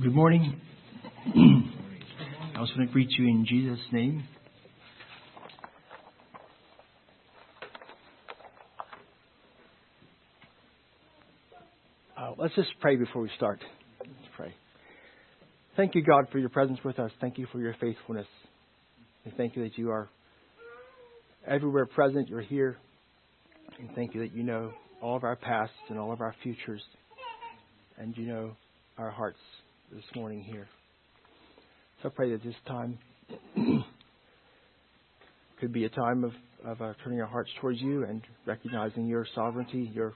Good 0.00 0.14
morning. 0.14 0.60
I 1.34 2.60
was 2.60 2.70
going 2.76 2.86
to 2.86 2.92
greet 2.92 3.10
you 3.18 3.26
in 3.26 3.44
Jesus' 3.44 3.80
name. 3.90 4.22
Uh, 12.16 12.32
let's 12.36 12.54
just 12.54 12.68
pray 12.80 12.94
before 12.94 13.22
we 13.22 13.30
start. 13.36 13.58
Let's 13.98 14.12
pray. 14.36 14.54
Thank 15.76 15.96
you, 15.96 16.04
God, 16.04 16.26
for 16.30 16.38
your 16.38 16.50
presence 16.50 16.78
with 16.84 17.00
us. 17.00 17.10
Thank 17.20 17.36
you 17.36 17.48
for 17.50 17.58
your 17.58 17.74
faithfulness. 17.80 18.26
And 19.24 19.34
thank 19.36 19.56
you 19.56 19.64
that 19.64 19.76
you 19.76 19.90
are 19.90 20.08
everywhere 21.44 21.86
present. 21.86 22.28
You're 22.28 22.40
here. 22.40 22.76
And 23.80 23.90
thank 23.96 24.14
you 24.14 24.20
that 24.20 24.32
you 24.32 24.44
know 24.44 24.70
all 25.02 25.16
of 25.16 25.24
our 25.24 25.34
pasts 25.34 25.74
and 25.88 25.98
all 25.98 26.12
of 26.12 26.20
our 26.20 26.36
futures. 26.44 26.82
And 27.98 28.16
you 28.16 28.26
know 28.26 28.52
our 28.96 29.10
hearts 29.10 29.38
this 29.92 30.04
morning 30.14 30.42
here. 30.42 30.66
So 32.02 32.08
I 32.08 32.12
pray 32.14 32.30
that 32.32 32.42
this 32.42 32.54
time 32.66 32.98
could 35.60 35.72
be 35.72 35.84
a 35.84 35.88
time 35.88 36.24
of, 36.24 36.32
of 36.64 36.82
uh, 36.82 36.92
turning 37.02 37.20
our 37.20 37.26
hearts 37.26 37.50
towards 37.60 37.80
you 37.80 38.04
and 38.04 38.22
recognizing 38.46 39.06
your 39.06 39.26
sovereignty, 39.34 39.90
your 39.94 40.14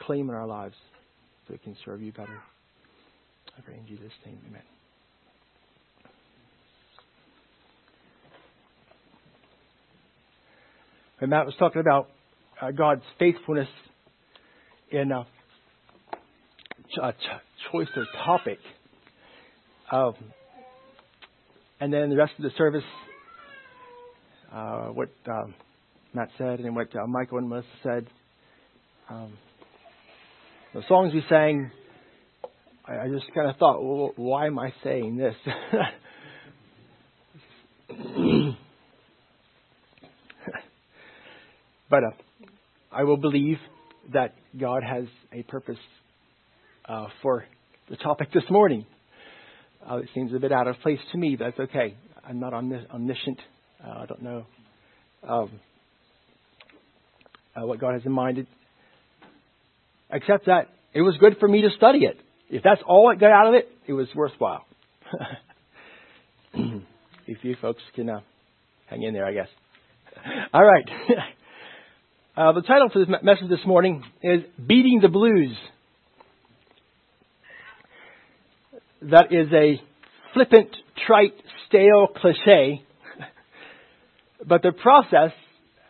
claim 0.00 0.28
in 0.28 0.34
our 0.34 0.46
lives, 0.46 0.74
so 1.46 1.54
we 1.54 1.58
can 1.58 1.76
serve 1.84 2.02
you 2.02 2.12
better. 2.12 2.40
I 3.58 3.60
pray 3.62 3.74
in 3.78 3.86
Jesus' 3.86 4.12
name, 4.24 4.38
amen. 4.48 4.62
And 11.20 11.30
Matt 11.30 11.44
was 11.46 11.54
talking 11.58 11.80
about 11.80 12.08
uh, 12.62 12.70
God's 12.70 13.02
faithfulness 13.18 13.68
in 14.90 15.12
a, 15.12 15.26
a 17.02 17.14
choice 17.70 17.88
of 17.96 18.06
topic. 18.24 18.58
Um, 19.90 20.14
and 21.80 21.92
then 21.92 22.10
the 22.10 22.16
rest 22.16 22.32
of 22.38 22.44
the 22.44 22.50
service, 22.56 22.84
uh, 24.52 24.86
what 24.88 25.08
um, 25.28 25.54
Matt 26.14 26.28
said 26.38 26.60
and 26.60 26.76
what 26.76 26.94
uh, 26.94 27.06
Michael 27.06 27.38
and 27.38 27.48
Melissa 27.48 27.68
said. 27.82 28.06
Um, 29.08 29.32
the 30.74 30.82
songs 30.88 31.12
we 31.12 31.24
sang, 31.28 31.72
I, 32.86 32.98
I 32.98 33.08
just 33.08 33.26
kind 33.34 33.50
of 33.50 33.56
thought, 33.56 33.82
well, 33.82 34.12
why 34.14 34.46
am 34.46 34.58
I 34.58 34.72
saying 34.84 35.16
this? 35.16 35.34
but 41.90 42.04
uh, 42.04 42.10
I 42.92 43.02
will 43.04 43.16
believe 43.16 43.58
that 44.12 44.34
God 44.58 44.82
has 44.84 45.04
a 45.32 45.42
purpose 45.42 45.78
uh, 46.88 47.06
for 47.22 47.44
the 47.88 47.96
topic 47.96 48.32
this 48.32 48.44
morning. 48.50 48.86
Uh, 49.88 49.96
it 49.96 50.08
seems 50.14 50.34
a 50.34 50.38
bit 50.38 50.52
out 50.52 50.66
of 50.68 50.78
place 50.80 50.98
to 51.12 51.18
me, 51.18 51.36
but 51.36 51.46
that's 51.46 51.70
okay. 51.70 51.96
I'm 52.24 52.38
not 52.38 52.52
omniscient. 52.52 53.40
Uh, 53.84 54.00
I 54.00 54.06
don't 54.06 54.22
know 54.22 54.46
um, 55.26 55.50
uh, 57.56 57.66
what 57.66 57.80
God 57.80 57.94
has 57.94 58.02
in 58.04 58.12
mind. 58.12 58.46
Except 60.10 60.46
that 60.46 60.68
it 60.92 61.02
was 61.02 61.16
good 61.18 61.36
for 61.38 61.48
me 61.48 61.62
to 61.62 61.70
study 61.76 62.00
it. 62.00 62.18
If 62.48 62.62
that's 62.62 62.80
all 62.86 63.10
I 63.10 63.14
got 63.18 63.30
out 63.30 63.48
of 63.48 63.54
it, 63.54 63.68
it 63.86 63.92
was 63.92 64.08
worthwhile. 64.14 64.64
if 67.26 67.38
you 67.42 67.56
folks 67.60 67.82
can 67.94 68.10
uh, 68.10 68.20
hang 68.86 69.02
in 69.02 69.14
there, 69.14 69.24
I 69.24 69.32
guess. 69.32 69.48
All 70.52 70.64
right. 70.64 70.84
Uh, 72.36 72.52
the 72.52 72.62
title 72.62 72.88
for 72.90 73.00
this 73.04 73.08
message 73.22 73.50
this 73.50 73.66
morning 73.66 74.04
is 74.22 74.42
Beating 74.64 75.00
the 75.02 75.08
Blues. 75.08 75.54
That 79.02 79.32
is 79.32 79.48
a 79.52 79.80
flippant, 80.34 80.68
trite, 81.06 81.34
stale 81.66 82.08
cliche, 82.14 82.82
but 84.46 84.62
the 84.62 84.72
process 84.72 85.32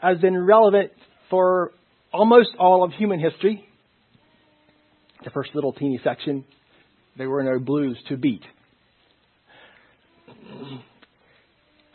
has 0.01 0.19
been 0.19 0.39
relevant 0.39 0.93
for 1.29 1.73
almost 2.13 2.51
all 2.59 2.85
of 2.85 2.93
human 2.93 3.21
history. 3.21 3.65
The 5.25 5.31
first 5.31 5.51
little 5.55 5.73
teeny 5.73 6.01
section, 6.03 6.45
there 7.17 7.29
were 7.29 7.43
no 7.43 7.59
blues 7.59 7.99
to 8.09 8.17
beat. 8.17 8.43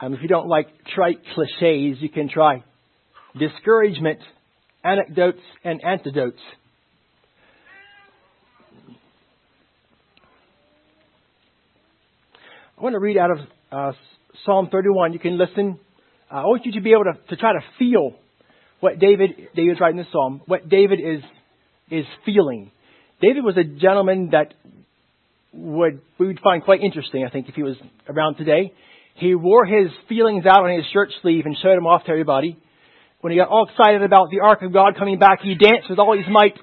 If 0.01 0.21
you 0.21 0.27
don't 0.27 0.47
like 0.47 0.67
trite 0.93 1.19
cliches, 1.33 1.97
you 1.99 2.09
can 2.09 2.29
try 2.29 2.63
discouragement, 3.39 4.19
anecdotes, 4.83 5.41
and 5.63 5.83
antidotes. 5.83 6.41
I 12.77 12.83
want 12.83 12.93
to 12.93 12.99
read 12.99 13.17
out 13.17 13.31
of 13.31 13.37
uh, 13.71 13.91
Psalm 14.45 14.67
31. 14.69 15.13
You 15.13 15.19
can 15.19 15.37
listen. 15.37 15.79
Uh, 16.29 16.35
I 16.35 16.43
want 16.43 16.65
you 16.65 16.73
to 16.73 16.81
be 16.81 16.91
able 16.91 17.05
to, 17.05 17.13
to 17.29 17.37
try 17.37 17.53
to 17.53 17.61
feel 17.79 18.11
what 18.81 18.99
David, 18.99 19.29
David's 19.55 19.79
writing 19.79 19.95
this 19.95 20.07
psalm, 20.11 20.41
what 20.45 20.67
David 20.67 20.99
is, 20.99 21.21
is 21.89 22.03
feeling. 22.25 22.71
David 23.21 23.45
was 23.45 23.55
a 23.55 23.63
gentleman 23.63 24.31
that 24.33 24.53
would, 25.53 26.01
we 26.19 26.27
would 26.27 26.41
find 26.41 26.65
quite 26.65 26.81
interesting, 26.81 27.23
I 27.23 27.29
think, 27.29 27.47
if 27.47 27.55
he 27.55 27.63
was 27.63 27.77
around 28.09 28.35
today. 28.35 28.73
He 29.15 29.35
wore 29.35 29.65
his 29.65 29.87
feelings 30.09 30.45
out 30.45 30.65
on 30.65 30.75
his 30.75 30.83
shirt 30.91 31.13
sleeve 31.21 31.45
and 31.45 31.55
showed 31.63 31.77
them 31.77 31.87
off 31.87 32.03
to 32.03 32.11
everybody. 32.11 32.57
When 33.21 33.31
he 33.31 33.39
got 33.39 33.47
all 33.47 33.69
excited 33.69 34.03
about 34.03 34.31
the 34.31 34.41
ark 34.41 34.63
of 34.63 34.73
God 34.73 34.97
coming 34.99 35.17
back, 35.17 35.39
he 35.41 35.55
danced 35.55 35.89
with 35.89 35.97
all 35.97 36.17
his 36.17 36.27
might 36.29 36.59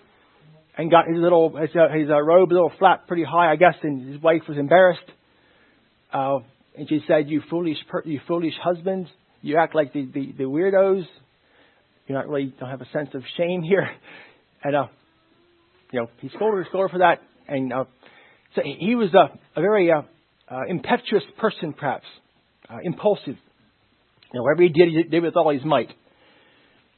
and 0.76 0.90
got 0.90 1.06
his 1.08 1.16
little, 1.16 1.56
his, 1.56 1.70
uh, 1.74 1.88
his 1.90 2.10
uh, 2.10 2.20
robe 2.20 2.52
a 2.52 2.52
little 2.52 2.72
flat 2.78 3.06
pretty 3.08 3.24
high, 3.24 3.50
I 3.50 3.56
guess, 3.56 3.76
and 3.82 4.12
his 4.12 4.20
wife 4.20 4.42
was 4.46 4.58
embarrassed. 4.58 5.00
Uh, 6.12 6.38
and 6.76 6.88
she 6.88 7.00
said, 7.06 7.28
"You 7.28 7.42
foolish, 7.50 7.78
per- 7.88 8.02
you 8.04 8.20
foolish 8.26 8.54
husbands, 8.62 9.08
you 9.40 9.58
act 9.58 9.74
like 9.74 9.92
the, 9.92 10.06
the, 10.06 10.32
the 10.38 10.44
weirdos. 10.44 11.04
You 12.06 12.14
not 12.14 12.28
really 12.28 12.52
don't 12.58 12.70
have 12.70 12.80
a 12.80 12.88
sense 12.92 13.10
of 13.14 13.22
shame 13.36 13.62
here." 13.62 13.88
And 14.64 14.76
uh, 14.76 14.86
you 15.90 15.98
know, 15.98 16.06
he 16.20 16.28
scolded 16.28 16.58
her, 16.58 16.66
scolded 16.68 16.92
for 16.92 16.98
that, 16.98 17.20
and 17.48 17.72
uh, 17.72 17.84
so 18.54 18.62
he 18.62 18.94
was 18.94 19.12
a, 19.12 19.36
a 19.58 19.60
very 19.60 19.90
uh, 19.90 20.02
uh, 20.48 20.60
impetuous 20.68 21.24
person, 21.38 21.72
perhaps 21.72 22.04
uh, 22.70 22.78
impulsive. 22.82 23.36
You 24.32 24.34
know, 24.34 24.42
whatever 24.42 24.62
he 24.62 24.68
did, 24.68 24.88
he 24.88 25.02
did 25.02 25.22
with 25.22 25.36
all 25.36 25.52
his 25.52 25.64
might. 25.64 25.88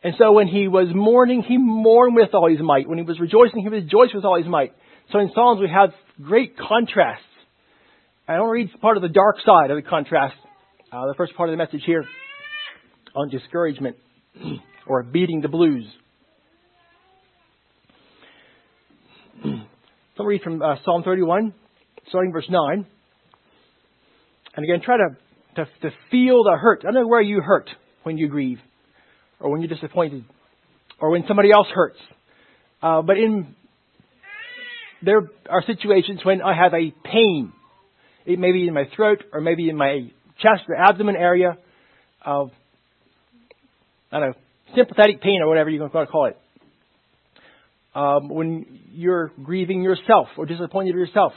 And 0.03 0.15
so 0.19 0.33
when 0.33 0.47
he 0.47 0.69
was 0.69 0.89
mourning, 0.95 1.43
he 1.43 1.57
mourned 1.57 2.15
with 2.15 2.35
all 2.35 2.51
his 2.51 2.61
might. 2.61 2.89
When 2.89 2.99
he 2.99 3.05
was 3.05 3.19
rejoicing, 3.19 3.63
he 3.63 3.69
rejoiced 3.69 4.15
with 4.15 4.25
all 4.25 4.37
his 4.37 4.47
might. 4.47 4.73
So 5.11 5.19
in 5.19 5.31
Psalms, 5.35 5.61
we 5.61 5.69
have 5.69 5.91
great 6.23 6.57
contrasts 6.59 7.25
I 8.27 8.41
want 8.41 8.49
to 8.49 8.53
read 8.53 8.81
part 8.81 8.97
of 8.97 9.03
the 9.03 9.11
dark 9.11 9.37
side 9.45 9.71
of 9.71 9.77
the 9.77 9.83
contrast. 9.83 10.37
Uh, 10.91 11.07
the 11.09 11.15
first 11.15 11.35
part 11.35 11.51
of 11.51 11.53
the 11.53 11.59
message 11.59 11.83
here 11.85 12.07
on 13.15 13.29
discouragement 13.29 13.97
or 14.87 15.03
beating 15.03 15.43
the 15.43 15.49
blues. 15.49 15.85
So 20.17 20.23
I'll 20.23 20.27
read 20.27 20.43
from 20.43 20.63
uh, 20.63 20.77
Psalm 20.85 21.03
31, 21.03 21.53
starting 22.07 22.31
verse 22.31 22.47
9. 22.49 22.87
And 24.55 24.65
again, 24.65 24.81
try 24.81 24.97
to, 24.97 25.17
to, 25.57 25.65
to 25.83 25.91
feel 26.09 26.45
the 26.45 26.57
hurt. 26.57 26.83
I 26.83 26.93
don't 26.93 26.95
know 26.95 27.09
where 27.09 27.21
you 27.21 27.41
hurt 27.41 27.69
when 28.05 28.17
you 28.17 28.29
grieve, 28.29 28.59
or 29.41 29.51
when 29.51 29.61
you're 29.61 29.75
disappointed, 29.75 30.25
or 31.01 31.11
when 31.11 31.25
somebody 31.27 31.51
else 31.51 31.67
hurts. 31.75 31.99
Uh, 32.81 33.03
but 33.03 33.19
in 33.19 33.57
there 35.03 35.23
are 35.51 35.65
situations 35.67 36.21
when 36.23 36.41
I 36.41 36.55
have 36.55 36.75
a 36.75 36.95
pain 37.05 37.53
it 38.27 38.39
may 38.39 38.53
be 38.53 38.67
in 38.67 38.75
my 38.75 38.85
throat 38.95 39.23
or 39.33 39.41
maybe 39.41 39.69
in 39.69 39.77
my 39.77 40.11
chest 40.41 40.63
or 40.69 40.77
abdomen 40.77 41.17
area 41.17 41.57
of, 42.25 42.51
I 44.11 44.21
don't 44.21 44.31
know, 44.31 44.37
sympathetic 44.75 45.23
pain 45.23 45.41
or 45.43 45.49
whatever 45.49 45.71
you're 45.71 45.89
going 45.89 46.07
to 46.07 46.11
call 46.11 46.27
it. 46.27 46.39
Um, 47.95 48.29
when 48.29 48.81
you're 48.93 49.31
grieving 49.43 49.83
yourself 49.83 50.29
or 50.37 50.47
disappointed 50.47 50.95
yourself. 50.95 51.33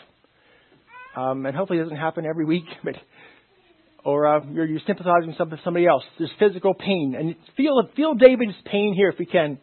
Um, 1.15 1.45
and 1.45 1.56
hopefully 1.56 1.79
it 1.79 1.83
doesn't 1.83 1.97
happen 1.97 2.25
every 2.25 2.45
week, 2.45 2.65
but 2.83 2.95
or 4.03 4.25
uh, 4.25 4.39
you're, 4.51 4.65
you're 4.65 4.79
sympathizing 4.88 5.35
with 5.38 5.59
somebody 5.65 5.85
else. 5.85 6.03
There's 6.17 6.31
physical 6.39 6.73
pain, 6.73 7.15
and 7.17 7.35
feel 7.57 7.81
feel 7.95 8.13
David's 8.13 8.56
pain 8.65 8.94
here 8.95 9.09
if 9.09 9.19
we 9.19 9.25
can, 9.25 9.59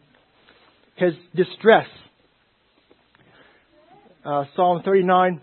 his 0.97 1.13
distress. 1.35 1.87
Uh, 4.23 4.43
Psalm 4.55 4.81
39, 4.85 5.41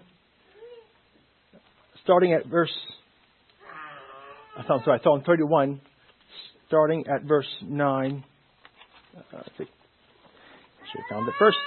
starting 2.03 2.33
at 2.33 2.47
verse, 2.47 2.73
I'm 4.57 4.83
sorry, 4.85 5.01
Psalm 5.05 5.23
31, 5.25 5.81
starting 6.67 7.05
at 7.07 7.23
verse 7.23 7.47
9. 7.63 8.25
Uh, 9.17 9.21
I 9.37 9.43
think 9.57 9.71
I 9.71 10.87
should 10.91 11.03
found 11.11 11.29
it 11.29 11.35
first. 11.39 11.59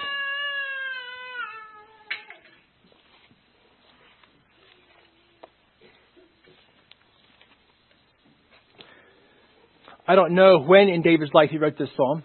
I 10.07 10.13
don't 10.13 10.35
know 10.35 10.59
when 10.59 10.89
in 10.89 11.01
David's 11.01 11.33
life 11.33 11.49
he 11.49 11.57
wrote 11.57 11.79
this 11.79 11.89
psalm, 11.97 12.23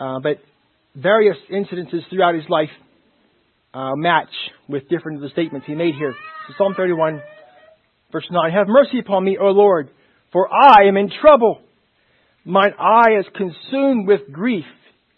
uh, 0.00 0.18
but 0.20 0.38
various 0.96 1.36
incidences 1.48 2.00
throughout 2.10 2.34
his 2.34 2.44
life 2.48 2.70
uh, 3.72 3.94
match 3.94 4.32
with 4.68 4.88
different 4.88 5.18
of 5.18 5.22
the 5.22 5.28
statements 5.28 5.66
he 5.66 5.74
made 5.74 5.94
here. 5.94 6.14
Psalm 6.58 6.74
31, 6.76 7.22
verse 8.10 8.26
9. 8.30 8.50
Have 8.52 8.66
mercy 8.68 8.98
upon 8.98 9.24
me, 9.24 9.38
O 9.40 9.46
Lord, 9.46 9.90
for 10.32 10.48
I 10.52 10.88
am 10.88 10.96
in 10.96 11.10
trouble. 11.20 11.60
Mine 12.44 12.72
eye 12.78 13.18
is 13.20 13.26
consumed 13.34 14.08
with 14.08 14.20
grief, 14.32 14.64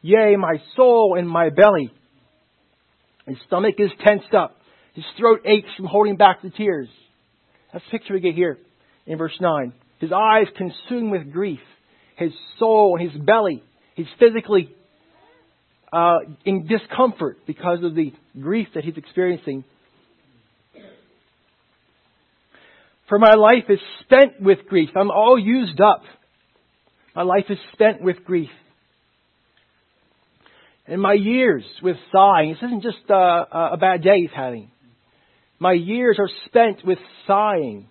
yea, 0.02 0.36
my 0.36 0.56
soul 0.76 1.16
and 1.18 1.28
my 1.28 1.48
belly. 1.48 1.90
His 3.26 3.38
stomach 3.46 3.76
is 3.78 3.90
tensed 4.04 4.34
up. 4.34 4.56
His 4.94 5.04
throat 5.18 5.40
aches 5.46 5.70
from 5.76 5.86
holding 5.86 6.16
back 6.16 6.42
the 6.42 6.50
tears. 6.50 6.88
That's 7.72 7.84
the 7.86 7.98
picture 7.98 8.14
we 8.14 8.20
get 8.20 8.34
here 8.34 8.58
in 9.06 9.18
verse 9.18 9.36
9. 9.40 9.72
His 10.00 10.12
eyes 10.12 10.46
consumed 10.56 11.10
with 11.10 11.32
grief. 11.32 11.60
His 12.16 12.32
soul 12.58 12.96
and 12.98 13.10
his 13.10 13.20
belly. 13.20 13.62
He's 13.96 14.06
physically 14.18 14.70
uh, 15.92 16.18
in 16.44 16.66
discomfort 16.66 17.38
because 17.46 17.82
of 17.82 17.94
the 17.94 18.12
grief 18.38 18.68
that 18.74 18.84
he's 18.84 18.96
experiencing. 18.96 19.64
For 23.08 23.18
my 23.18 23.34
life 23.34 23.64
is 23.68 23.80
spent 24.00 24.40
with 24.40 24.66
grief. 24.68 24.90
I'm 24.96 25.10
all 25.10 25.38
used 25.38 25.80
up. 25.80 26.02
My 27.14 27.22
life 27.22 27.44
is 27.50 27.58
spent 27.72 28.02
with 28.02 28.24
grief. 28.24 28.50
And 30.86 31.00
my 31.00 31.14
years 31.14 31.64
with 31.82 31.96
sighing. 32.12 32.50
This 32.50 32.62
isn't 32.62 32.82
just 32.82 33.10
uh, 33.10 33.44
a 33.52 33.76
bad 33.78 34.02
day 34.02 34.20
he's 34.20 34.30
having. 34.34 34.70
My 35.58 35.72
years 35.72 36.18
are 36.18 36.28
spent 36.46 36.84
with 36.84 36.98
sighing. 37.26 37.88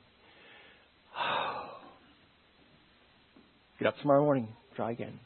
Get 3.80 3.88
up 3.88 3.98
tomorrow 4.00 4.24
morning, 4.24 4.50
try 4.76 4.92
again. 4.92 5.20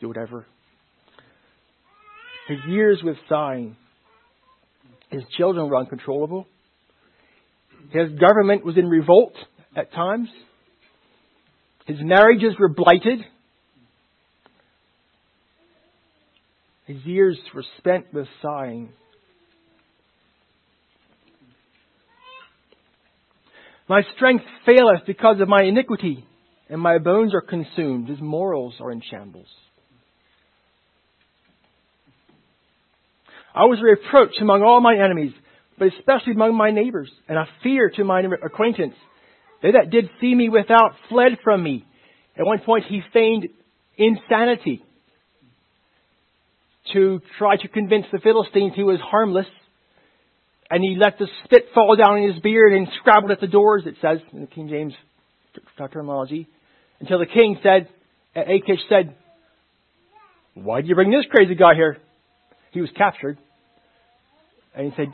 Do 0.00 0.08
whatever. 0.08 0.46
His 2.48 2.58
years 2.68 3.00
with 3.02 3.16
sighing. 3.28 3.76
His 5.10 5.22
children 5.36 5.68
were 5.68 5.76
uncontrollable. 5.76 6.46
His 7.90 8.10
government 8.18 8.64
was 8.64 8.76
in 8.76 8.88
revolt 8.88 9.34
at 9.76 9.92
times. 9.92 10.28
His 11.86 11.98
marriages 12.00 12.54
were 12.58 12.68
blighted. 12.68 13.20
His 16.86 17.04
years 17.04 17.38
were 17.54 17.64
spent 17.78 18.12
with 18.12 18.26
sighing. 18.42 18.90
My 23.88 24.02
strength 24.14 24.44
faileth 24.64 25.04
because 25.04 25.40
of 25.40 25.48
my 25.48 25.64
iniquity, 25.64 26.24
and 26.68 26.80
my 26.80 26.98
bones 26.98 27.34
are 27.34 27.40
consumed. 27.40 28.08
His 28.08 28.20
morals 28.20 28.74
are 28.80 28.92
in 28.92 29.02
shambles. 29.10 29.48
I 33.52 33.64
was 33.64 33.80
a 33.80 33.82
reproach 33.82 34.34
among 34.40 34.62
all 34.62 34.80
my 34.80 34.94
enemies, 34.94 35.32
but 35.80 35.88
especially 35.98 36.34
among 36.34 36.54
my 36.54 36.70
neighbors, 36.70 37.10
and 37.26 37.38
a 37.38 37.48
fear 37.62 37.90
to 37.96 38.04
my 38.04 38.22
acquaintance. 38.44 38.94
They 39.62 39.72
that 39.72 39.90
did 39.90 40.10
see 40.20 40.34
me 40.34 40.50
without 40.50 40.92
fled 41.08 41.38
from 41.42 41.62
me. 41.62 41.86
At 42.38 42.44
one 42.44 42.58
point 42.60 42.84
he 42.86 43.00
feigned 43.14 43.48
insanity 43.96 44.84
to 46.92 47.20
try 47.38 47.56
to 47.56 47.68
convince 47.68 48.04
the 48.12 48.18
Philistines 48.18 48.72
he 48.76 48.82
was 48.82 49.00
harmless 49.00 49.46
and 50.70 50.84
he 50.84 50.96
let 51.00 51.18
the 51.18 51.26
spit 51.44 51.68
fall 51.74 51.96
down 51.96 52.18
in 52.18 52.32
his 52.32 52.42
beard 52.42 52.74
and 52.74 52.86
scrabbled 53.00 53.30
at 53.30 53.40
the 53.40 53.46
doors, 53.46 53.82
it 53.86 53.94
says 54.02 54.18
in 54.32 54.42
the 54.42 54.46
King 54.46 54.68
James 54.68 54.92
terminology, 55.92 56.46
until 57.00 57.18
the 57.18 57.26
king 57.26 57.58
said, 57.62 57.88
Achish 58.36 58.80
said, 58.88 59.16
why 60.54 60.80
did 60.80 60.88
you 60.88 60.94
bring 60.94 61.10
this 61.10 61.24
crazy 61.30 61.54
guy 61.54 61.74
here? 61.74 61.96
He 62.70 62.80
was 62.80 62.90
captured. 62.96 63.38
And 64.76 64.92
he 64.92 64.96
said, 64.96 65.12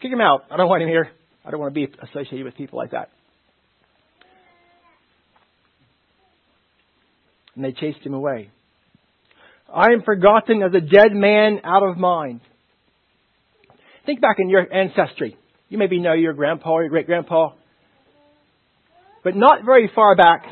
kick 0.00 0.12
him 0.12 0.20
out. 0.20 0.44
I 0.50 0.56
don't 0.56 0.68
want 0.68 0.82
him 0.82 0.88
here. 0.88 1.10
I 1.44 1.50
don't 1.50 1.60
want 1.60 1.74
to 1.74 1.86
be 1.86 1.92
associated 2.02 2.44
with 2.44 2.56
people 2.56 2.78
like 2.78 2.90
that. 2.90 3.10
And 7.54 7.64
they 7.64 7.72
chased 7.72 8.04
him 8.04 8.14
away. 8.14 8.50
I 9.72 9.92
am 9.92 10.02
forgotten 10.02 10.62
as 10.62 10.72
a 10.74 10.80
dead 10.80 11.12
man 11.12 11.60
out 11.64 11.82
of 11.82 11.96
mind. 11.96 12.40
Think 14.04 14.20
back 14.20 14.36
in 14.38 14.48
your 14.48 14.72
ancestry. 14.72 15.36
You 15.68 15.78
maybe 15.78 15.98
know 15.98 16.12
your 16.12 16.32
grandpa 16.32 16.70
or 16.70 16.82
your 16.82 16.90
great 16.90 17.06
grandpa. 17.06 17.50
But 19.24 19.34
not 19.34 19.64
very 19.64 19.90
far 19.92 20.14
back, 20.14 20.44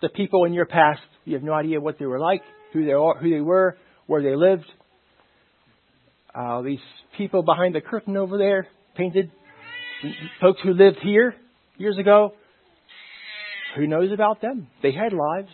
the 0.00 0.08
people 0.08 0.44
in 0.44 0.54
your 0.54 0.64
past, 0.64 1.02
you 1.24 1.34
have 1.34 1.42
no 1.42 1.52
idea 1.52 1.80
what 1.80 1.98
they 1.98 2.06
were 2.06 2.18
like, 2.18 2.42
who 2.72 2.86
they, 2.86 2.92
are, 2.92 3.18
who 3.18 3.30
they 3.30 3.40
were, 3.40 3.76
where 4.06 4.22
they 4.22 4.34
lived. 4.34 4.64
Uh, 6.34 6.62
these 6.62 6.78
people 7.16 7.42
behind 7.42 7.74
the 7.74 7.80
curtain 7.80 8.16
over 8.16 8.38
there, 8.38 8.66
painted, 8.96 9.30
folks 10.40 10.60
who 10.62 10.72
lived 10.72 10.98
here 11.02 11.34
years 11.76 11.98
ago, 11.98 12.32
who 13.76 13.86
knows 13.86 14.12
about 14.12 14.40
them? 14.40 14.68
They 14.82 14.92
had 14.92 15.12
lives. 15.12 15.52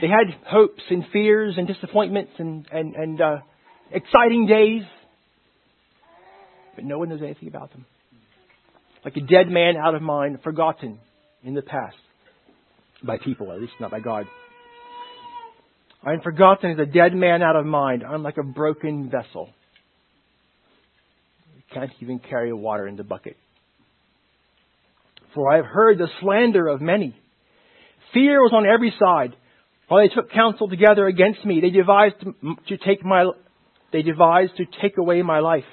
They 0.00 0.08
had 0.08 0.34
hopes 0.46 0.82
and 0.90 1.04
fears 1.12 1.54
and 1.56 1.66
disappointments 1.66 2.32
and, 2.38 2.66
and, 2.70 2.94
and 2.94 3.20
uh, 3.20 3.36
exciting 3.92 4.46
days 4.46 4.82
but 6.78 6.84
no 6.84 6.96
one 6.96 7.08
knows 7.08 7.18
anything 7.24 7.48
about 7.48 7.72
them. 7.72 7.84
Like 9.04 9.16
a 9.16 9.20
dead 9.20 9.48
man 9.48 9.76
out 9.76 9.96
of 9.96 10.00
mind, 10.00 10.38
forgotten 10.44 11.00
in 11.42 11.54
the 11.54 11.62
past 11.62 11.96
by 13.02 13.18
people, 13.18 13.50
at 13.50 13.60
least 13.60 13.72
not 13.80 13.90
by 13.90 13.98
God. 13.98 14.26
I 16.08 16.14
am 16.14 16.22
forgotten 16.22 16.70
as 16.70 16.78
a 16.78 16.86
dead 16.86 17.14
man 17.14 17.42
out 17.42 17.54
of 17.54 17.66
mind. 17.66 18.02
I'm 18.02 18.22
like 18.22 18.38
a 18.38 18.42
broken 18.42 19.10
vessel. 19.10 19.50
I 21.58 21.74
can't 21.74 21.90
even 22.00 22.18
carry 22.18 22.50
water 22.50 22.88
in 22.88 22.96
the 22.96 23.04
bucket. 23.04 23.36
For 25.34 25.52
I 25.52 25.56
have 25.56 25.66
heard 25.66 25.98
the 25.98 26.08
slander 26.22 26.66
of 26.66 26.80
many. 26.80 27.14
Fear 28.14 28.40
was 28.40 28.52
on 28.54 28.64
every 28.64 28.94
side. 28.98 29.36
While 29.88 30.00
they 30.00 30.14
took 30.14 30.32
counsel 30.32 30.66
together 30.70 31.06
against 31.06 31.44
me, 31.44 31.60
they 31.60 31.68
devised 31.68 32.14
to 32.68 32.76
take 32.78 33.04
my, 33.04 33.26
they 33.92 34.00
devised 34.00 34.56
to 34.56 34.64
take 34.80 34.96
away 34.96 35.20
my 35.20 35.40
life. 35.40 35.68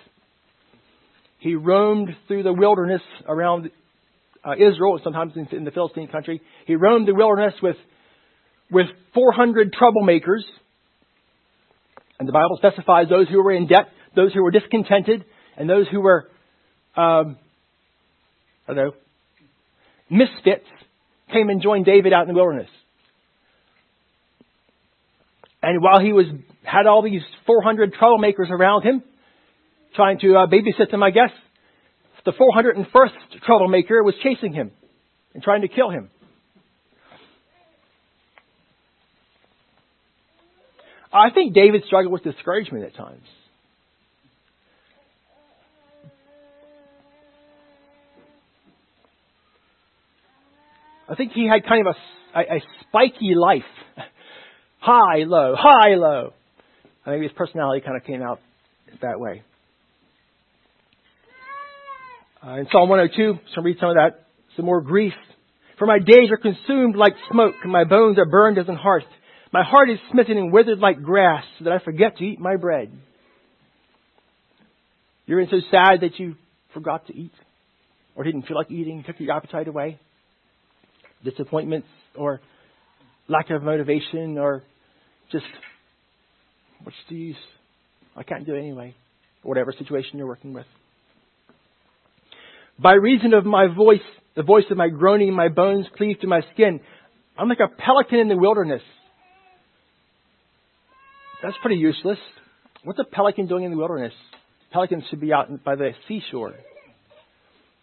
He 1.40 1.56
roamed 1.56 2.10
through 2.28 2.44
the 2.44 2.52
wilderness 2.52 3.02
around 3.26 3.72
uh, 4.44 4.56
Israel, 4.56 5.00
sometimes 5.02 5.32
in, 5.38 5.48
in 5.56 5.64
the 5.64 5.72
Philistine 5.72 6.10
country. 6.10 6.42
He 6.68 6.76
roamed 6.76 7.08
the 7.08 7.16
wilderness 7.16 7.54
with, 7.64 7.78
with 8.72 8.88
400 9.14 9.74
troublemakers. 9.74 10.42
And 12.20 12.28
the 12.28 12.34
Bible 12.34 12.58
specifies 12.58 13.10
those 13.10 13.28
who 13.30 13.44
were 13.44 13.52
in 13.52 13.68
debt, 13.68 13.88
those 14.16 14.34
who 14.34 14.44
were 14.44 14.52
discontented, 14.52 15.26
and 15.58 15.70
those 15.70 15.88
who 15.92 16.02
were, 16.02 16.30
um, 16.96 17.38
I 18.68 18.74
don't 18.74 18.76
know, 18.78 18.92
misfits 20.10 20.68
came 21.32 21.50
and 21.50 21.62
joined 21.62 21.86
David 21.86 22.14
out 22.14 22.28
in 22.28 22.28
the 22.30 22.34
wilderness. 22.34 22.70
And 25.62 25.82
while 25.82 26.00
he 26.00 26.14
was 26.14 26.26
had 26.64 26.88
all 26.88 27.02
these 27.02 27.22
400 27.46 27.94
troublemakers 27.94 28.50
around 28.50 28.84
him, 28.84 29.04
trying 29.96 30.20
to 30.20 30.36
uh, 30.36 30.48
babysit 30.48 30.94
him, 30.94 31.02
I 31.02 31.12
guess. 31.12 31.32
The 32.26 32.32
401st 32.32 33.42
troublemaker 33.46 34.04
was 34.04 34.16
chasing 34.24 34.52
him 34.52 34.72
and 35.34 35.44
trying 35.44 35.62
to 35.62 35.68
kill 35.68 35.90
him. 35.90 36.10
I 41.16 41.30
think 41.30 41.54
David 41.54 41.84
struggled 41.88 42.12
with 42.12 42.24
discouragement 42.24 42.84
at 42.84 42.94
times. 42.94 43.24
I 51.08 51.16
think 51.16 51.32
he 51.32 51.48
had 51.48 51.66
kind 51.66 51.88
of 51.88 51.96
a, 51.96 52.40
a, 52.40 52.58
a 52.58 52.62
spiky 52.82 53.34
life. 53.34 53.62
high, 54.80 55.24
low, 55.26 55.56
high, 55.58 55.96
low. 55.96 56.34
Think 57.06 57.24
his 57.24 57.32
personality 57.32 57.86
kind 57.86 57.96
of 57.96 58.04
came 58.04 58.22
out 58.22 58.40
that 59.02 59.18
way. 59.18 59.44
Uh, 62.46 62.60
in 62.60 62.68
Psalm 62.72 62.90
102, 62.90 63.40
so 63.56 63.62
read 63.62 63.78
some 63.80 63.90
of 63.90 63.96
that, 63.96 64.26
some 64.58 64.66
more 64.66 64.82
grief. 64.82 65.14
For 65.80 65.86
my 65.86 66.00
days 66.00 66.30
are 66.32 66.38
consumed 66.38 66.96
like 66.96 67.14
smoke, 67.32 67.56
and 67.64 67.72
my 67.72 67.86
bones 67.86 68.18
are 68.18 68.26
burned 68.26 68.58
as 68.58 68.68
an 68.68 68.76
hearth. 68.76 69.06
My 69.56 69.64
heart 69.64 69.90
is 69.90 70.00
smitten 70.12 70.38
and 70.38 70.52
withered 70.52 70.80
like 70.80 71.02
grass, 71.02 71.46
so 71.58 71.64
that 71.64 71.72
I 71.72 71.80
forget 71.80 72.18
to 72.18 72.26
eat 72.26 72.42
my 72.42 72.58
bread. 72.58 72.92
You're 75.28 75.40
in 75.40 75.48
so 75.50 75.62
sad 75.72 76.02
that 76.02 76.20
you 76.20 76.36
forgot 76.74 77.08
to 77.08 77.16
eat, 77.16 77.32
or 78.18 78.26
didn't 78.26 78.48
feel 78.48 78.58
like 78.58 78.70
eating, 78.70 79.06
took 79.08 79.18
your 79.18 79.34
appetite 79.34 79.70
away. 79.70 79.98
Disappointments, 81.24 81.88
or 82.18 82.42
lack 83.30 83.50
of 83.50 83.64
motivation, 83.64 84.38
or 84.38 84.62
just, 85.32 85.46
what's 86.84 86.98
the 87.08 87.16
use? 87.16 87.38
I 88.14 88.24
can't 88.24 88.46
do 88.46 88.56
it 88.56 88.60
anyway. 88.60 88.94
Whatever 89.42 89.72
situation 89.72 90.18
you're 90.18 90.28
working 90.28 90.52
with. 90.52 90.66
By 92.78 92.96
reason 92.96 93.34
of 93.34 93.46
my 93.46 93.68
voice, 93.74 94.00
the 94.36 94.44
voice 94.44 94.66
of 94.70 94.76
my 94.76 94.90
groaning, 94.90 95.34
my 95.34 95.48
bones 95.48 95.86
cleave 95.96 96.20
to 96.20 96.28
my 96.28 96.42
skin. 96.54 96.82
I'm 97.38 97.48
like 97.48 97.60
a 97.62 97.70
pelican 97.70 98.20
in 98.20 98.28
the 98.28 98.36
wilderness. 98.36 98.82
That's 101.44 101.56
pretty 101.62 101.78
useless. 101.78 102.18
what's 102.84 103.00
a 103.00 103.04
pelican 103.04 103.48
doing 103.48 103.64
in 103.64 103.72
the 103.72 103.78
wilderness? 103.78 104.14
Pelicans 104.72 105.04
should 105.10 105.22
be 105.22 105.32
out 105.34 105.64
by 105.64 105.76
the 105.76 105.92
seashore. 106.08 106.54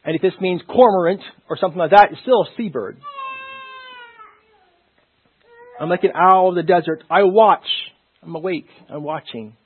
And 0.05 0.17
if 0.17 0.23
this 0.23 0.33
means 0.41 0.61
cormorant 0.67 1.21
or 1.49 1.57
something 1.57 1.79
like 1.79 1.93
that, 1.93 2.11
it's 2.13 2.21
still 2.23 2.43
a 2.43 2.47
seabird. 2.57 2.99
I'm 5.81 5.89
like 5.89 6.05
an 6.05 6.13
owl 6.15 6.51
of 6.51 6.55
the 6.55 6.63
desert. 6.63 7.03
I 7.11 7.23
watch. 7.23 7.67
I'm 8.23 8.35
awake. 8.35 8.67
I'm 8.91 9.03
watching. 9.03 9.57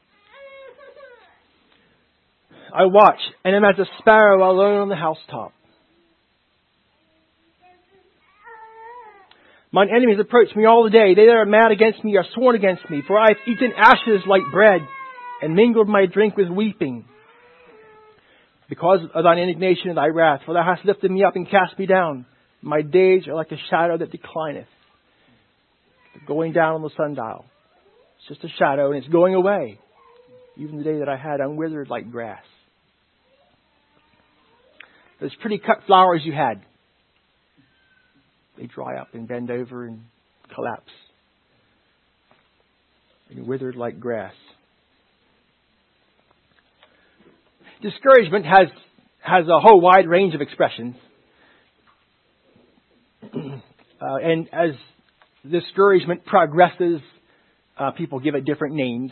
I 2.75 2.85
watch, 2.85 3.19
and 3.45 3.55
am 3.55 3.65
as 3.65 3.79
a 3.79 3.87
sparrow 3.99 4.51
alone 4.51 4.81
on 4.83 4.89
the 4.89 4.97
housetop. 4.97 5.53
Mine 9.77 9.91
enemies 9.95 10.17
approach 10.19 10.57
me 10.57 10.65
all 10.65 10.85
the 10.85 10.89
day. 10.91 11.15
They 11.15 11.27
that 11.27 11.37
are 11.37 11.45
mad 11.45 11.71
against 11.71 12.03
me 12.03 12.17
are 12.17 12.25
sworn 12.33 12.57
against 12.57 12.89
me, 12.89 13.03
for 13.07 13.19
I 13.19 13.29
have 13.29 13.37
eaten 13.47 13.73
ashes 13.77 14.23
like 14.27 14.41
bread, 14.51 14.81
and 15.43 15.55
mingled 15.55 15.87
my 15.87 16.07
drink 16.07 16.35
with 16.35 16.49
weeping. 16.49 17.05
Because 18.71 19.01
of 19.15 19.23
thine 19.23 19.39
indignation 19.39 19.91
and 19.91 19.99
thy 19.99 20.07
wrath, 20.07 20.41
for 20.47 20.55
thou 20.55 20.65
hast 20.65 20.87
lifted 20.87 21.11
me 21.11 21.25
up 21.25 21.37
and 21.37 21.47
cast 21.47 21.79
me 21.79 21.85
down. 21.85 22.25
My 22.63 22.81
days 22.81 23.29
are 23.29 23.35
like 23.35 23.53
a 23.53 23.59
shadow 23.69 23.99
that 23.99 24.11
declineth, 24.11 24.65
going 26.27 26.55
down 26.55 26.77
on 26.77 26.81
the 26.81 26.91
sundial. 26.97 27.45
It's 28.21 28.29
just 28.29 28.51
a 28.51 28.57
shadow, 28.59 28.93
and 28.93 29.05
it's 29.05 29.13
going 29.13 29.35
away. 29.35 29.79
Even 30.57 30.79
the 30.79 30.85
day 30.85 31.01
that 31.01 31.09
I 31.11 31.19
had, 31.19 31.43
I'm 31.43 31.57
withered 31.57 31.91
like 31.91 32.11
grass. 32.11 32.43
Those 35.21 35.35
pretty 35.43 35.59
cut 35.59 35.81
flowers 35.87 36.23
you 36.25 36.33
had, 36.33 36.63
they 38.59 38.67
dry 38.67 38.97
up 38.97 39.15
and 39.15 39.27
bend 39.29 39.51
over 39.51 39.85
and 39.85 40.03
collapse. 40.55 40.93
And 43.31 43.47
withered 43.47 43.77
like 43.77 43.99
grass. 43.99 44.35
Discouragement 47.83 48.47
has, 48.47 48.69
has 49.21 49.47
a 49.47 49.61
whole 49.61 49.81
wide 49.81 50.09
range 50.09 50.35
of 50.35 50.41
expressions. 50.41 50.95
uh, 53.35 54.17
and 54.23 54.49
as 54.53 54.71
discouragement 55.51 56.25
progresses, 56.25 57.01
uh, 57.79 57.91
people 57.93 58.21
give 58.21 58.35
it 58.35 58.45
different 58.45 58.75
names 58.75 59.11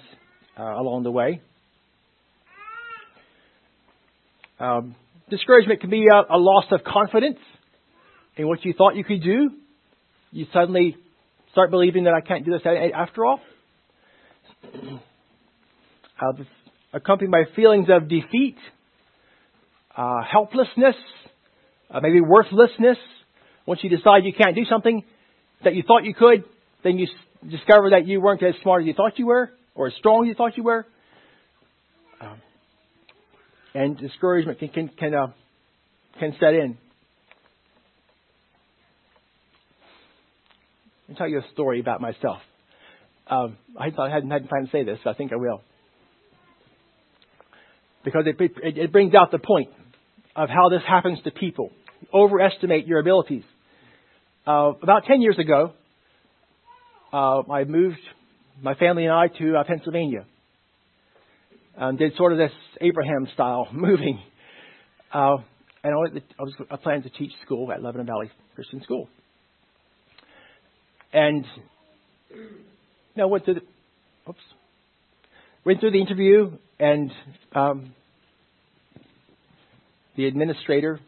uh, 0.59 0.63
along 0.63 1.03
the 1.03 1.11
way. 1.11 1.41
Um, 4.59 4.95
discouragement 5.29 5.81
can 5.81 5.91
be 5.91 6.07
a, 6.07 6.35
a 6.35 6.39
loss 6.39 6.65
of 6.71 6.81
confidence 6.85 7.39
in 8.37 8.47
what 8.49 8.65
you 8.65 8.73
thought 8.77 8.97
you 8.97 9.05
could 9.05 9.23
do. 9.23 9.51
You 10.33 10.47
suddenly 10.53 10.97
start 11.53 11.71
believing 11.71 12.05
that 12.05 12.15
I 12.15 12.21
can't 12.21 12.45
do 12.45 12.51
this 12.51 12.63
after 12.65 13.25
all. 13.25 13.41
Accompanied 16.93 17.31
by 17.31 17.45
feelings 17.57 17.89
of 17.91 18.09
defeat, 18.09 18.57
uh, 19.97 20.23
helplessness, 20.31 20.95
uh, 21.91 22.01
maybe 22.01 22.21
worthlessness. 22.21 22.99
Once 23.67 23.81
you 23.83 23.91
decide 23.91 24.25
you 24.25 24.33
can't 24.33 24.55
do 24.55 24.65
something 24.65 25.03
that 25.65 25.75
you 25.75 25.83
thought 25.87 26.05
you 26.05 26.15
could, 26.15 26.45
then 26.83 26.99
you 26.99 27.07
s- 27.07 27.51
discover 27.51 27.91
that 27.91 28.07
you 28.07 28.21
weren't 28.21 28.43
as 28.43 28.55
smart 28.63 28.83
as 28.83 28.87
you 28.87 28.95
thought 28.95 29.19
you 29.19 29.27
were, 29.27 29.51
or 29.75 29.89
as 29.89 29.95
strong 29.99 30.25
as 30.25 30.29
you 30.29 30.35
thought 30.35 30.57
you 30.57 30.63
were. 30.63 30.87
Um, 32.21 32.41
and 33.75 33.99
discouragement 33.99 34.59
can 34.59 34.69
can 34.69 34.89
can, 34.89 35.15
uh, 35.15 35.27
can 36.21 36.37
set 36.39 36.55
in. 36.55 36.79
I'll 41.15 41.19
tell 41.19 41.29
you 41.29 41.39
a 41.39 41.53
story 41.53 41.79
about 41.79 42.01
myself. 42.01 42.39
Um, 43.29 43.57
I 43.79 43.91
thought 43.91 44.11
I 44.11 44.13
hadn't 44.13 44.33
had 44.33 44.49
time 44.51 44.67
to 44.67 44.73
say 44.73 44.83
this, 44.83 44.99
so 45.05 45.11
I 45.11 45.15
think 45.15 45.33
I 45.33 45.37
will 45.37 45.63
because 48.05 48.25
it, 48.27 48.37
it, 48.41 48.77
it 48.77 48.93
brings 48.93 49.15
out 49.15 49.31
the 49.31 49.39
point 49.39 49.71
of 50.35 50.49
how 50.49 50.69
this 50.71 50.83
happens 50.87 51.21
to 51.23 51.31
people. 51.31 51.71
Overestimate 52.13 52.89
your 52.89 52.99
abilities. 52.99 53.45
Uh, 54.45 54.73
about 54.83 55.05
10 55.07 55.21
years 55.23 55.39
ago, 55.39 55.73
uh, 57.13 57.43
I 57.51 57.63
moved 57.63 58.01
my 58.61 58.75
family 58.75 59.05
and 59.05 59.13
I 59.13 59.29
to 59.39 59.57
uh, 59.57 59.65
Pennsylvania. 59.65 60.27
and 61.77 61.97
did 61.97 62.17
sort 62.17 62.33
of 62.33 62.39
this 62.39 62.53
Abraham 62.81 63.29
style 63.35 63.69
moving. 63.73 64.21
Uh, 65.13 65.37
and 65.85 65.95
I 65.95 66.43
was 66.43 66.53
I 66.71 66.77
planned 66.77 67.05
to 67.05 67.11
teach 67.11 67.31
school 67.47 67.71
at 67.71 67.83
Lebanon 67.83 68.07
Valley 68.07 68.31
Christian 68.57 68.83
School. 68.83 69.09
And 71.15 71.47
now 73.15 73.29
went 73.29 73.47
to 73.47 73.55
the, 73.55 73.61
oops, 74.29 74.41
went 75.65 75.79
through 75.79 75.93
the 75.93 76.01
interview 76.01 76.51
and 76.81 77.13
um, 77.55 77.95
the 80.17 80.27
administrator 80.27 80.99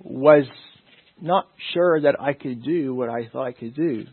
was 0.00 0.44
not 1.20 1.48
sure 1.72 2.02
that 2.02 2.20
I 2.20 2.34
could 2.34 2.62
do 2.62 2.94
what 2.94 3.08
I 3.08 3.28
thought 3.32 3.46
I 3.46 3.52
could 3.52 3.74
do. 3.74 4.04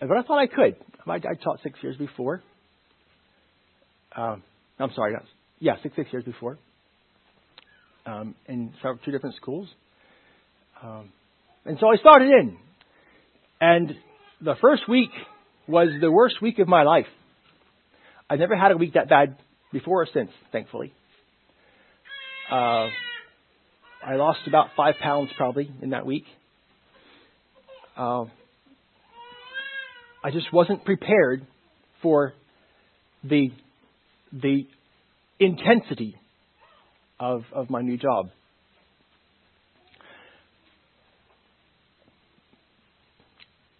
But 0.00 0.18
I 0.18 0.22
thought 0.22 0.38
I 0.38 0.46
could. 0.46 0.76
I, 1.06 1.14
I 1.14 1.34
taught 1.42 1.60
six 1.62 1.78
years 1.82 1.96
before. 1.96 2.42
Um, 4.14 4.42
I'm 4.78 4.92
sorry, 4.94 5.14
yeah, 5.60 5.76
six 5.82 5.96
six 5.96 6.12
years 6.12 6.24
before, 6.24 6.58
um, 8.06 8.34
in 8.46 8.72
two 9.04 9.10
different 9.10 9.36
schools. 9.36 9.68
Um, 10.82 11.10
and 11.64 11.78
so 11.80 11.88
I 11.88 11.96
started 11.96 12.28
in, 12.28 12.56
and 13.60 13.92
the 14.40 14.54
first 14.60 14.88
week 14.88 15.10
was 15.66 15.88
the 16.00 16.10
worst 16.10 16.40
week 16.40 16.58
of 16.58 16.68
my 16.68 16.82
life. 16.82 17.06
I've 18.30 18.38
never 18.38 18.56
had 18.56 18.72
a 18.72 18.76
week 18.76 18.94
that 18.94 19.08
bad 19.08 19.36
before 19.72 20.02
or 20.02 20.08
since, 20.12 20.30
thankfully. 20.52 20.92
Uh, 22.50 22.88
I 24.04 24.14
lost 24.14 24.40
about 24.46 24.68
five 24.76 24.94
pounds 25.02 25.30
probably 25.36 25.70
in 25.82 25.90
that 25.90 26.06
week. 26.06 26.24
Uh, 27.96 28.26
I 30.22 30.30
just 30.32 30.52
wasn't 30.52 30.84
prepared 30.84 31.46
for 32.02 32.34
the 33.24 33.50
the 34.32 34.66
intensity 35.40 36.16
of 37.18 37.44
of 37.52 37.70
my 37.70 37.82
new 37.82 37.96
job. 37.96 38.30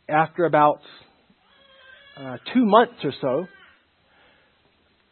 After 0.08 0.44
about 0.44 0.80
uh, 2.16 2.36
two 2.54 2.64
months 2.64 2.94
or 3.02 3.12
so, 3.20 3.46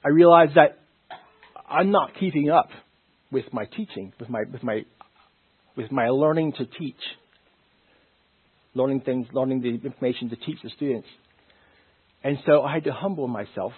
I 0.04 0.08
realized 0.08 0.54
that 0.54 0.78
I'm 1.68 1.90
not 1.90 2.12
keeping 2.18 2.50
up 2.50 2.68
with 3.32 3.44
my 3.52 3.64
teaching, 3.64 4.12
with 4.20 4.28
my 4.28 4.44
with 4.50 4.62
my 4.62 4.84
with 5.76 5.90
my 5.90 6.08
learning 6.08 6.52
to 6.58 6.66
teach, 6.66 7.00
learning 8.74 9.00
things, 9.00 9.26
learning 9.32 9.60
the 9.62 9.86
information 9.86 10.30
to 10.30 10.36
teach 10.36 10.58
the 10.62 10.70
students. 10.76 11.08
And 12.22 12.38
so 12.46 12.62
I 12.62 12.72
had 12.72 12.84
to 12.84 12.92
humble 12.92 13.28
myself 13.28 13.72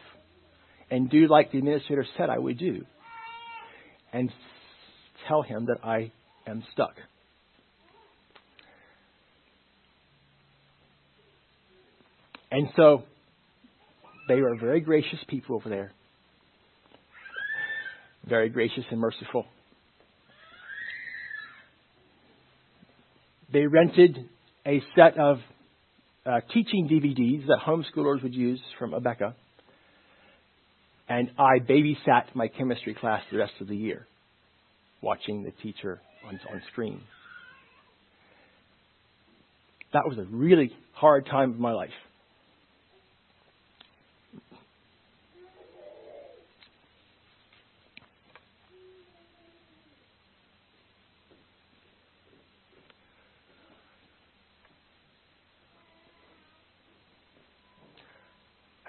and 0.90 1.10
do 1.10 1.26
like 1.28 1.50
the 1.50 1.58
administrator 1.58 2.06
said 2.16 2.30
I 2.30 2.38
would 2.38 2.58
do, 2.58 2.84
and 4.12 4.30
tell 5.28 5.42
him 5.42 5.66
that 5.66 5.84
I 5.84 6.12
am 6.46 6.62
stuck. 6.72 6.94
And 12.50 12.68
so 12.76 13.02
they 14.28 14.40
were 14.40 14.56
very 14.56 14.80
gracious 14.80 15.18
people 15.28 15.56
over 15.56 15.68
there. 15.68 15.92
Very 18.28 18.48
gracious 18.48 18.84
and 18.90 19.00
merciful. 19.00 19.46
They 23.52 23.66
rented 23.66 24.18
a 24.66 24.82
set 24.96 25.18
of 25.18 25.38
uh, 26.24 26.40
teaching 26.52 26.88
DVDs 26.88 27.46
that 27.46 27.58
homeschoolers 27.64 28.22
would 28.22 28.34
use 28.34 28.60
from 28.78 28.90
Abeka. 28.92 29.34
And 31.08 31.30
I 31.38 31.58
babysat 31.60 32.34
my 32.34 32.48
chemistry 32.48 32.94
class 32.94 33.22
the 33.30 33.38
rest 33.38 33.52
of 33.60 33.68
the 33.68 33.76
year, 33.76 34.06
watching 35.02 35.44
the 35.44 35.52
teacher 35.62 36.00
on, 36.26 36.40
on 36.52 36.62
screen. 36.72 37.00
That 39.92 40.02
was 40.08 40.18
a 40.18 40.24
really 40.24 40.72
hard 40.92 41.26
time 41.26 41.50
of 41.50 41.58
my 41.58 41.72
life. 41.72 41.90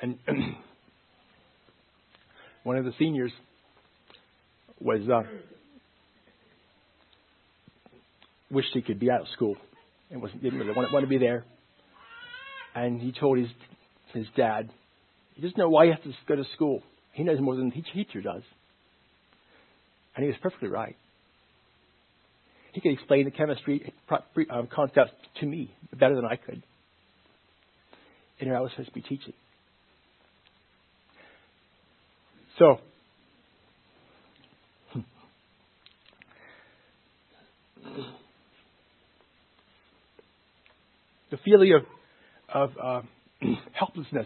And 0.01 0.17
one 2.77 2.85
of 2.85 2.93
the 2.93 2.97
seniors 2.99 3.31
was 4.79 5.01
uh, 5.09 5.23
wished 8.51 8.69
he 8.73 8.83
could 8.83 8.99
be 8.99 9.09
out 9.09 9.21
of 9.21 9.27
school 9.29 9.55
and 10.11 10.21
was 10.21 10.31
didn't 10.43 10.59
really 10.59 10.75
want, 10.75 10.93
want 10.93 11.03
to 11.03 11.09
be 11.09 11.17
there. 11.17 11.43
And 12.75 13.01
he 13.01 13.11
told 13.19 13.39
his 13.39 13.47
his 14.13 14.27
dad, 14.35 14.69
he 15.33 15.41
doesn't 15.41 15.57
know 15.57 15.69
why 15.69 15.85
he 15.85 15.91
has 15.91 15.99
to 16.03 16.13
go 16.27 16.35
to 16.35 16.43
school. 16.53 16.83
He 17.13 17.23
knows 17.23 17.39
more 17.39 17.55
than 17.55 17.71
the 17.71 17.81
teacher 17.81 18.21
does. 18.21 18.43
And 20.15 20.23
he 20.23 20.27
was 20.27 20.37
perfectly 20.39 20.69
right. 20.69 20.95
He 22.73 22.81
could 22.81 22.91
explain 22.91 23.25
the 23.25 23.31
chemistry 23.31 23.91
um, 24.51 24.67
concepts 24.71 25.13
to 25.39 25.47
me 25.47 25.73
better 25.99 26.15
than 26.15 26.25
I 26.25 26.35
could. 26.35 26.61
And 28.39 28.55
I 28.55 28.61
was 28.61 28.69
supposed 28.69 28.89
to 28.89 28.93
be 28.93 29.01
teaching. 29.01 29.33
So, 32.57 32.79
the 41.29 41.37
feeling 41.45 41.73
of, 41.73 42.71
of 42.71 42.77
uh, 42.81 43.01
helplessness. 43.73 44.25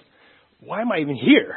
Why 0.62 0.82
am 0.82 0.92
I 0.92 1.00
even 1.00 1.16
here? 1.16 1.56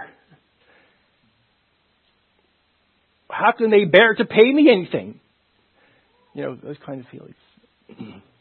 How 3.30 3.52
can 3.52 3.70
they 3.70 3.84
bear 3.84 4.14
to 4.14 4.24
pay 4.24 4.52
me 4.52 4.70
anything? 4.70 5.20
You 6.34 6.42
know, 6.42 6.56
those 6.56 6.76
kind 6.84 7.00
of 7.00 7.06
feelings. 7.08 8.22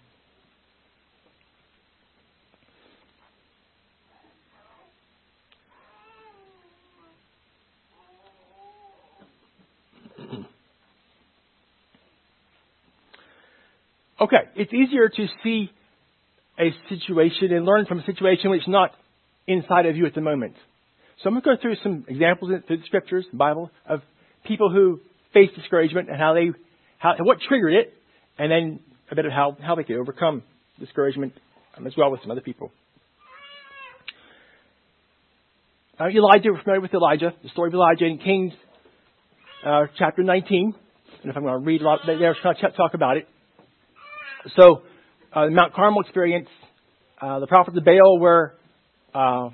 okay, 14.24 14.50
it's 14.56 14.74
easier 14.74 15.10
to 15.10 15.28
see 15.44 15.70
a 16.60 16.70
situation 16.90 17.52
and 17.52 17.66
learn 17.66 17.86
from 17.86 18.00
a 18.00 18.06
situation 18.06 18.52
which 18.52 18.62
is 18.62 18.68
not 18.68 18.92
inside 19.48 19.86
of 19.86 19.98
you 19.98 20.06
at 20.06 20.16
the 20.16 20.22
moment. 20.22 20.56
So 21.22 21.30
I'm 21.30 21.34
going 21.34 21.44
to 21.44 21.50
go 21.56 21.62
through 21.62 21.76
some 21.84 22.06
examples 22.08 22.52
through 22.68 22.78
the 22.78 22.86
scriptures, 22.86 23.26
the 23.32 23.38
Bible, 23.38 23.72
of 23.88 24.02
people 24.46 24.72
who 24.72 25.00
face 25.34 25.50
discouragement 25.56 26.10
and 26.10 26.18
how 26.18 26.34
they, 26.34 26.52
how, 26.98 27.16
what 27.20 27.40
triggered 27.48 27.74
it, 27.74 27.94
and 28.38 28.52
then 28.52 28.80
a 29.12 29.16
bit 29.16 29.26
of 29.26 29.32
how, 29.32 29.58
how 29.62 29.76
they 29.76 29.84
could 29.84 29.98
overcome 29.98 30.44
discouragement 30.80 31.34
um, 31.78 31.88
as 31.88 31.94
well 31.98 32.12
with 32.12 32.22
some 32.22 32.32
other 32.32 32.42
people. 32.42 32.72
Uh, 36.00 36.06
Elijah, 36.08 36.50
we're 36.52 36.62
familiar 36.62 36.82
with 36.82 36.94
Elijah, 36.94 37.34
the 37.44 37.50
story 37.50 37.70
of 37.70 37.74
Elijah 37.74 38.06
in 38.06 38.18
Kings 38.18 38.54
uh, 39.66 39.86
chapter 39.98 40.24
19. 40.24 40.74
And 41.22 41.30
if 41.30 41.38
I'm 41.38 41.44
going 41.44 41.54
to 41.54 41.66
read 41.66 41.82
a 41.82 41.86
lot 41.86 42.00
there, 42.06 42.34
to 42.34 42.72
talk 42.76 42.94
about 42.94 43.18
it. 43.18 43.28
So, 44.56 44.82
uh, 45.34 45.46
the 45.46 45.52
Mount 45.52 45.74
Carmel 45.74 46.02
experience, 46.02 46.50
uh, 47.22 47.40
the 47.40 47.48
prophets 47.48 47.78
of 47.78 47.86
Baal 47.86 48.20
were 48.20 48.54
uh, 49.16 49.48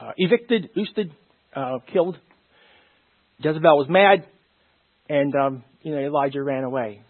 uh, 0.00 0.12
evicted, 0.16 0.70
ousted, 0.78 1.12
uh, 1.54 1.78
killed. 1.92 2.16
Jezebel 3.38 3.76
was 3.76 3.88
mad, 3.88 4.26
and 5.08 5.34
um, 5.34 5.64
you 5.82 5.94
know 5.94 6.00
Elijah 6.00 6.42
ran 6.42 6.64
away. 6.64 7.02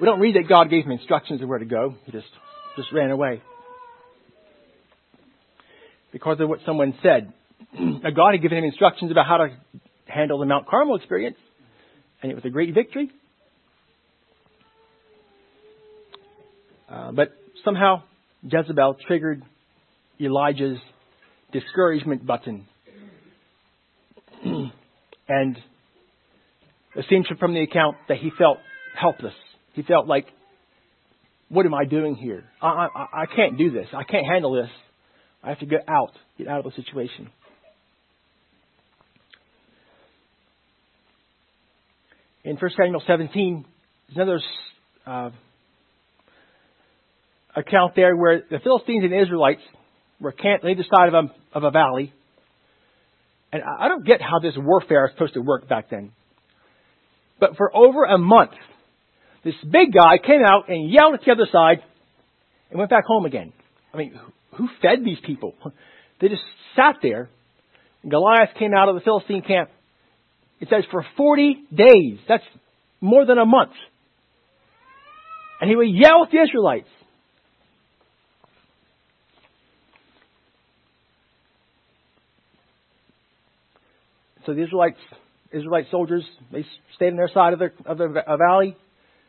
We 0.00 0.06
don't 0.06 0.20
read 0.20 0.36
that 0.36 0.48
God 0.48 0.70
gave 0.70 0.84
him 0.84 0.92
instructions 0.92 1.42
of 1.42 1.48
where 1.48 1.58
to 1.58 1.66
go. 1.66 1.94
He 2.06 2.12
just 2.12 2.28
just 2.76 2.90
ran 2.92 3.10
away 3.10 3.42
because 6.12 6.40
of 6.40 6.48
what 6.48 6.60
someone 6.64 6.94
said. 7.02 7.32
now, 7.78 8.10
God 8.10 8.32
had 8.32 8.42
given 8.42 8.58
him 8.58 8.64
instructions 8.64 9.10
about 9.10 9.26
how 9.26 9.36
to 9.38 9.48
handle 10.06 10.38
the 10.38 10.46
Mount 10.46 10.66
Carmel 10.66 10.96
experience, 10.96 11.36
and 12.22 12.32
it 12.32 12.34
was 12.34 12.44
a 12.44 12.50
great 12.50 12.74
victory. 12.74 13.10
Uh, 16.90 17.12
but 17.12 17.28
somehow 17.64 18.02
Jezebel 18.42 18.96
triggered 19.06 19.42
Elijah's 20.20 20.78
discouragement 21.52 22.26
button. 22.26 22.66
and 24.44 25.56
it 26.96 27.04
seems 27.08 27.26
from 27.38 27.54
the 27.54 27.62
account 27.62 27.96
that 28.08 28.18
he 28.18 28.30
felt 28.36 28.58
helpless. 28.98 29.34
He 29.74 29.82
felt 29.82 30.06
like, 30.06 30.26
what 31.48 31.64
am 31.66 31.74
I 31.74 31.84
doing 31.84 32.16
here? 32.16 32.44
I, 32.60 32.88
I, 32.94 33.22
I 33.22 33.26
can't 33.26 33.56
do 33.56 33.70
this. 33.70 33.86
I 33.94 34.02
can't 34.02 34.26
handle 34.26 34.52
this. 34.52 34.70
I 35.42 35.50
have 35.50 35.60
to 35.60 35.66
get 35.66 35.84
out, 35.88 36.12
get 36.38 36.48
out 36.48 36.64
of 36.64 36.64
the 36.64 36.82
situation. 36.82 37.30
In 42.42 42.56
1 42.56 42.70
Samuel 42.76 43.02
17, 43.06 43.64
there's 44.14 44.16
another 44.16 44.40
uh, 45.06 45.30
account 47.60 47.94
there 47.94 48.16
where 48.16 48.42
the 48.50 48.58
Philistines 48.58 49.04
and 49.04 49.14
Israelites 49.14 49.62
were 50.20 50.32
camped 50.32 50.64
on 50.64 50.70
either 50.70 50.84
side 50.94 51.08
of 51.08 51.14
a, 51.14 51.56
of 51.56 51.64
a 51.64 51.70
valley. 51.70 52.12
And 53.52 53.62
I 53.62 53.88
don't 53.88 54.06
get 54.06 54.20
how 54.20 54.38
this 54.40 54.54
warfare 54.56 55.06
is 55.06 55.12
supposed 55.14 55.34
to 55.34 55.40
work 55.40 55.68
back 55.68 55.90
then. 55.90 56.12
But 57.40 57.56
for 57.56 57.74
over 57.74 58.04
a 58.04 58.18
month, 58.18 58.52
this 59.44 59.54
big 59.64 59.92
guy 59.92 60.18
came 60.24 60.42
out 60.44 60.68
and 60.68 60.90
yelled 60.90 61.14
at 61.14 61.20
the 61.24 61.32
other 61.32 61.48
side 61.50 61.82
and 62.70 62.78
went 62.78 62.90
back 62.90 63.04
home 63.06 63.24
again. 63.24 63.52
I 63.92 63.96
mean, 63.96 64.20
who 64.56 64.68
fed 64.82 65.04
these 65.04 65.18
people? 65.24 65.54
They 66.20 66.28
just 66.28 66.42
sat 66.76 66.96
there. 67.02 67.30
Goliath 68.06 68.50
came 68.58 68.74
out 68.74 68.90
of 68.90 68.94
the 68.94 69.00
Philistine 69.00 69.40
camp. 69.40 69.70
It 70.60 70.68
says 70.68 70.84
for 70.90 71.02
40 71.16 71.64
days. 71.74 72.18
That's 72.28 72.44
more 73.00 73.24
than 73.24 73.38
a 73.38 73.46
month. 73.46 73.72
And 75.62 75.70
he 75.70 75.76
would 75.76 75.88
yell 75.88 76.24
at 76.24 76.30
the 76.30 76.42
Israelites. 76.42 76.88
So 84.46 84.54
the 84.54 84.62
Israelites, 84.62 84.98
Israelite 85.52 85.86
soldiers, 85.90 86.24
they 86.52 86.64
stayed 86.96 87.10
on 87.10 87.16
their 87.16 87.30
side 87.32 87.52
of 87.52 87.58
the, 87.58 87.70
of 87.86 87.98
the 87.98 88.22
valley, 88.38 88.76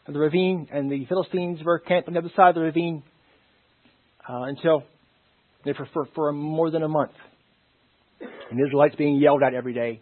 of 0.07 0.13
the 0.13 0.19
ravine, 0.19 0.67
and 0.71 0.91
the 0.91 1.05
Philistines 1.05 1.59
were 1.63 1.79
camped 1.79 2.07
on 2.07 2.13
the 2.13 2.19
other 2.19 2.31
side 2.35 2.49
of 2.49 2.55
the 2.55 2.61
ravine 2.61 3.03
uh, 4.27 4.43
until 4.43 4.83
for, 5.63 5.87
for, 5.93 6.07
for 6.15 6.31
more 6.31 6.71
than 6.71 6.83
a 6.83 6.87
month. 6.87 7.11
And 8.19 8.59
the 8.59 8.65
Israelites 8.65 8.95
being 8.95 9.15
yelled 9.15 9.43
at 9.43 9.53
every 9.53 9.73
day 9.73 10.01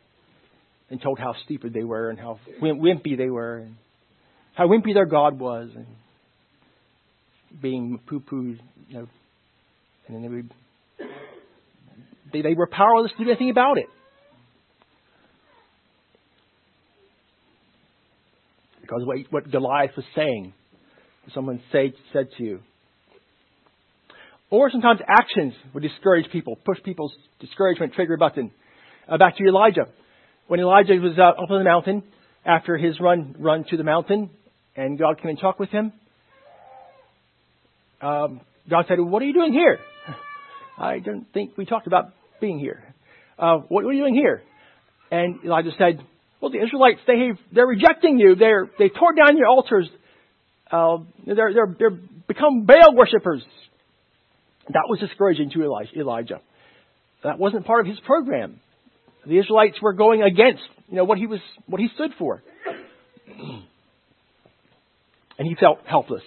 and 0.89 1.01
told 1.01 1.19
how 1.19 1.33
stupid 1.45 1.73
they 1.73 1.83
were 1.83 2.09
and 2.09 2.19
how 2.19 2.39
wimpy 2.61 3.17
they 3.17 3.29
were 3.29 3.57
and 3.59 3.75
how 4.53 4.67
wimpy 4.67 4.93
their 4.93 5.05
God 5.05 5.39
was 5.39 5.69
and 5.75 5.85
being 7.61 7.99
poo-pooed, 8.07 8.59
you 8.87 8.93
know, 8.93 9.07
and 10.07 10.15
then 10.15 10.21
they 10.21 10.27
would 10.27 10.51
they, 12.31 12.41
they 12.41 12.53
were 12.53 12.67
powerless 12.67 13.11
to 13.17 13.23
do 13.23 13.29
anything 13.29 13.49
about 13.49 13.77
it. 13.77 13.87
Because 18.89 19.05
what, 19.05 19.17
what 19.29 19.51
Goliath 19.51 19.91
was 19.95 20.05
saying, 20.15 20.53
someone 21.33 21.61
say, 21.71 21.93
said 22.11 22.29
to 22.37 22.43
you. 22.43 22.59
Or 24.49 24.71
sometimes 24.71 24.99
actions 25.07 25.53
would 25.73 25.83
discourage 25.83 26.25
people, 26.31 26.57
push 26.65 26.79
people's 26.83 27.13
discouragement 27.39 27.93
trigger 27.93 28.17
button. 28.17 28.51
Uh, 29.07 29.17
back 29.17 29.37
to 29.37 29.43
Elijah. 29.43 29.85
When 30.47 30.59
Elijah 30.59 30.93
was 30.93 31.13
uh, 31.19 31.41
up 31.41 31.51
on 31.51 31.59
the 31.59 31.63
mountain, 31.63 32.03
after 32.45 32.77
his 32.77 32.99
run, 32.99 33.35
run 33.37 33.63
to 33.69 33.77
the 33.77 33.83
mountain, 33.83 34.31
and 34.75 34.97
God 34.97 35.21
came 35.21 35.29
and 35.29 35.39
talked 35.39 35.59
with 35.59 35.69
him, 35.69 35.93
um, 38.01 38.41
God 38.67 38.85
said, 38.87 38.99
What 38.99 39.21
are 39.21 39.25
you 39.25 39.33
doing 39.33 39.53
here? 39.53 39.77
I 40.79 40.99
don't 40.99 41.31
think 41.31 41.57
we 41.57 41.65
talked 41.65 41.85
about 41.85 42.13
being 42.41 42.57
here. 42.57 42.95
Uh, 43.37 43.57
what, 43.67 43.83
what 43.83 43.89
are 43.91 43.93
you 43.93 44.01
doing 44.01 44.15
here? 44.15 44.41
And 45.11 45.43
Elijah 45.43 45.71
said, 45.77 45.99
well, 46.41 46.51
the 46.51 46.61
Israelites, 46.63 46.99
they 47.05 47.31
they're 47.51 47.67
rejecting 47.67 48.17
you. 48.17 48.35
They're, 48.35 48.69
they 48.79 48.89
tore 48.89 49.13
down 49.13 49.37
your 49.37 49.47
altars. 49.47 49.87
Uh, 50.71 50.99
they're, 51.25 51.53
they're, 51.53 51.75
they're 51.77 51.99
become 52.27 52.65
Baal 52.65 52.95
worshippers. 52.95 53.43
That 54.69 54.83
was 54.87 54.99
discouraging 54.99 55.51
to 55.51 55.63
Elijah. 55.97 56.41
That 57.23 57.39
wasn't 57.39 57.65
part 57.65 57.81
of 57.81 57.87
his 57.87 57.99
program. 58.05 58.59
The 59.25 59.37
Israelites 59.37 59.81
were 59.81 59.93
going 59.93 60.21
against, 60.21 60.61
you 60.87 60.95
know, 60.95 61.03
what 61.03 61.17
he 61.17 61.27
was, 61.27 61.39
what 61.65 61.81
he 61.81 61.89
stood 61.95 62.11
for. 62.17 62.41
And 65.37 65.47
he 65.47 65.55
felt 65.55 65.79
helpless. 65.85 66.23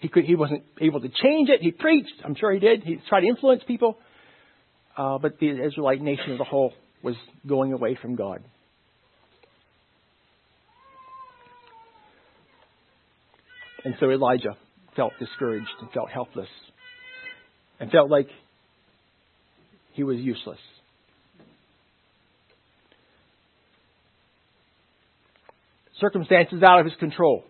He 0.00 0.08
could, 0.08 0.24
he 0.24 0.36
wasn't 0.36 0.62
able 0.80 1.02
to 1.02 1.08
change 1.08 1.50
it. 1.50 1.60
He 1.60 1.70
preached. 1.70 2.14
I'm 2.24 2.34
sure 2.34 2.50
he 2.50 2.58
did. 2.58 2.82
He 2.82 2.98
tried 3.06 3.20
to 3.20 3.26
influence 3.26 3.62
people. 3.68 3.98
Uh, 4.96 5.18
but 5.18 5.38
the 5.38 5.50
Israelite 5.50 6.00
nation 6.00 6.32
as 6.32 6.40
a 6.40 6.44
whole 6.44 6.72
was 7.02 7.14
going 7.46 7.74
away 7.74 7.98
from 8.00 8.16
God. 8.16 8.42
And 13.84 13.94
so 13.98 14.10
Elijah 14.10 14.56
felt 14.94 15.12
discouraged 15.18 15.70
and 15.80 15.90
felt 15.92 16.10
helpless 16.10 16.48
and 17.80 17.90
felt 17.90 18.10
like 18.10 18.28
he 19.92 20.04
was 20.04 20.18
useless. 20.18 20.58
Circumstances 26.00 26.62
out 26.62 26.80
of 26.80 26.86
his 26.86 26.94
control. 26.98 27.44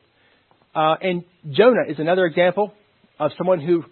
Uh, 0.75 0.95
and 1.01 1.25
Jonah 1.51 1.85
is 1.89 1.99
another 1.99 2.27
example 2.27 2.73
of 3.19 3.31
someone 3.37 3.61
who 3.61 3.85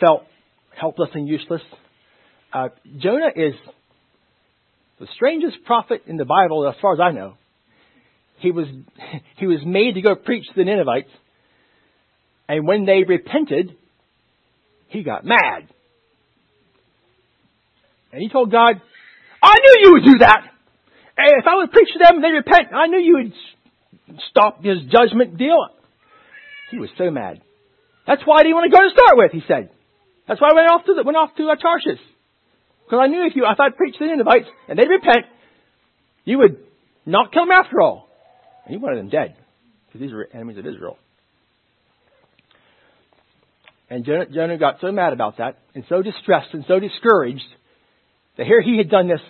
felt 0.00 0.22
helpless 0.78 1.10
and 1.14 1.28
useless. 1.28 1.62
Uh, 2.52 2.68
Jonah 2.98 3.30
is 3.34 3.54
the 4.98 5.06
strangest 5.14 5.56
prophet 5.64 6.02
in 6.06 6.16
the 6.16 6.24
Bible, 6.24 6.66
as 6.68 6.74
far 6.80 6.94
as 6.94 7.00
I 7.00 7.12
know. 7.12 7.34
He 8.38 8.50
was, 8.50 8.66
he 9.36 9.46
was 9.46 9.60
made 9.64 9.94
to 9.94 10.02
go 10.02 10.14
preach 10.14 10.44
to 10.46 10.54
the 10.56 10.64
Ninevites, 10.64 11.10
and 12.48 12.66
when 12.66 12.84
they 12.86 13.02
repented, 13.06 13.76
he 14.88 15.02
got 15.02 15.24
mad. 15.24 15.68
And 18.12 18.22
he 18.22 18.28
told 18.28 18.50
God, 18.50 18.80
I 19.42 19.54
knew 19.58 19.86
you 19.86 19.92
would 19.94 20.04
do 20.04 20.18
that. 20.20 20.42
Hey, 21.18 21.32
if 21.38 21.44
I 21.46 21.56
would 21.56 21.72
preach 21.72 21.88
to 21.92 21.98
them 21.98 22.16
and 22.16 22.24
they 22.24 22.30
repent, 22.30 22.72
I 22.72 22.86
knew 22.86 22.98
you 22.98 23.14
would 23.14 24.20
stop 24.30 24.62
his 24.62 24.78
judgment 24.90 25.36
deal. 25.36 25.58
He 26.70 26.78
was 26.78 26.90
so 26.96 27.10
mad. 27.10 27.40
That's 28.06 28.22
why 28.24 28.40
I 28.40 28.42
didn't 28.42 28.54
want 28.54 28.70
to 28.70 28.76
go 28.76 28.82
to 28.82 28.92
start 28.92 29.16
with, 29.16 29.32
he 29.32 29.42
said. 29.48 29.70
That's 30.28 30.40
why 30.40 30.50
I 30.50 30.54
went 30.54 30.70
off 30.70 30.84
to 30.86 30.94
the, 30.94 31.02
went 31.02 31.16
off 31.16 31.34
to 31.36 31.48
uh, 31.48 31.56
Tarshish. 31.56 32.02
Because 32.84 33.00
I 33.02 33.06
knew 33.08 33.26
if 33.26 33.34
you, 33.34 33.44
if 33.44 33.58
I'd 33.58 33.76
preach 33.76 33.98
to 33.98 34.04
the 34.04 34.14
Ninevites 34.14 34.48
and 34.68 34.78
they'd 34.78 34.88
repent, 34.88 35.26
you 36.24 36.38
would 36.38 36.58
not 37.04 37.32
kill 37.32 37.42
them 37.42 37.52
after 37.52 37.80
all. 37.80 38.05
He 38.68 38.76
wanted 38.76 38.98
them 38.98 39.08
dead. 39.08 39.36
Because 39.86 40.00
these 40.00 40.12
were 40.12 40.28
enemies 40.32 40.58
of 40.58 40.66
Israel. 40.66 40.98
And 43.88 44.04
Jonah, 44.04 44.26
Jonah 44.26 44.58
got 44.58 44.80
so 44.80 44.90
mad 44.90 45.12
about 45.12 45.38
that, 45.38 45.58
and 45.74 45.84
so 45.88 46.02
distressed 46.02 46.48
and 46.52 46.64
so 46.66 46.80
discouraged, 46.80 47.46
that 48.36 48.46
here 48.46 48.60
he 48.60 48.76
had 48.76 48.90
done 48.90 49.08
this 49.08 49.20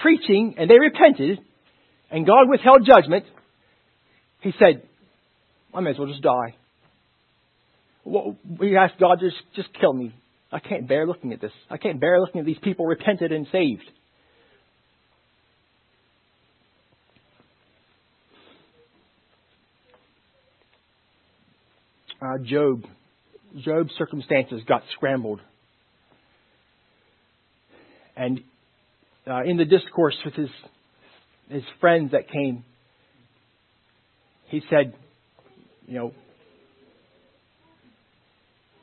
preaching, 0.00 0.54
and 0.56 0.68
they 0.68 0.78
repented, 0.78 1.38
and 2.10 2.26
God 2.26 2.48
withheld 2.48 2.86
judgment. 2.86 3.24
He 4.40 4.52
said, 4.58 4.82
I 5.74 5.80
may 5.80 5.90
as 5.90 5.98
well 5.98 6.08
just 6.08 6.22
die. 6.22 6.56
Well, 8.04 8.36
he 8.60 8.76
asked 8.76 8.98
God, 8.98 9.18
just, 9.20 9.36
just 9.54 9.68
kill 9.78 9.92
me. 9.92 10.14
I 10.50 10.58
can't 10.58 10.88
bear 10.88 11.06
looking 11.06 11.32
at 11.32 11.40
this. 11.40 11.52
I 11.70 11.76
can't 11.76 12.00
bear 12.00 12.20
looking 12.20 12.40
at 12.40 12.46
these 12.46 12.58
people 12.62 12.86
repented 12.86 13.30
and 13.30 13.46
saved. 13.52 13.84
Uh, 22.22 22.38
Job. 22.44 22.84
Job's 23.64 23.90
circumstances 23.98 24.62
got 24.66 24.82
scrambled. 24.92 25.40
And 28.16 28.40
uh, 29.26 29.42
in 29.44 29.56
the 29.56 29.64
discourse 29.64 30.16
with 30.24 30.34
his 30.34 30.48
his 31.48 31.62
friends 31.80 32.12
that 32.12 32.30
came, 32.30 32.64
he 34.48 34.62
said, 34.70 34.94
you 35.86 35.94
know, 35.98 36.12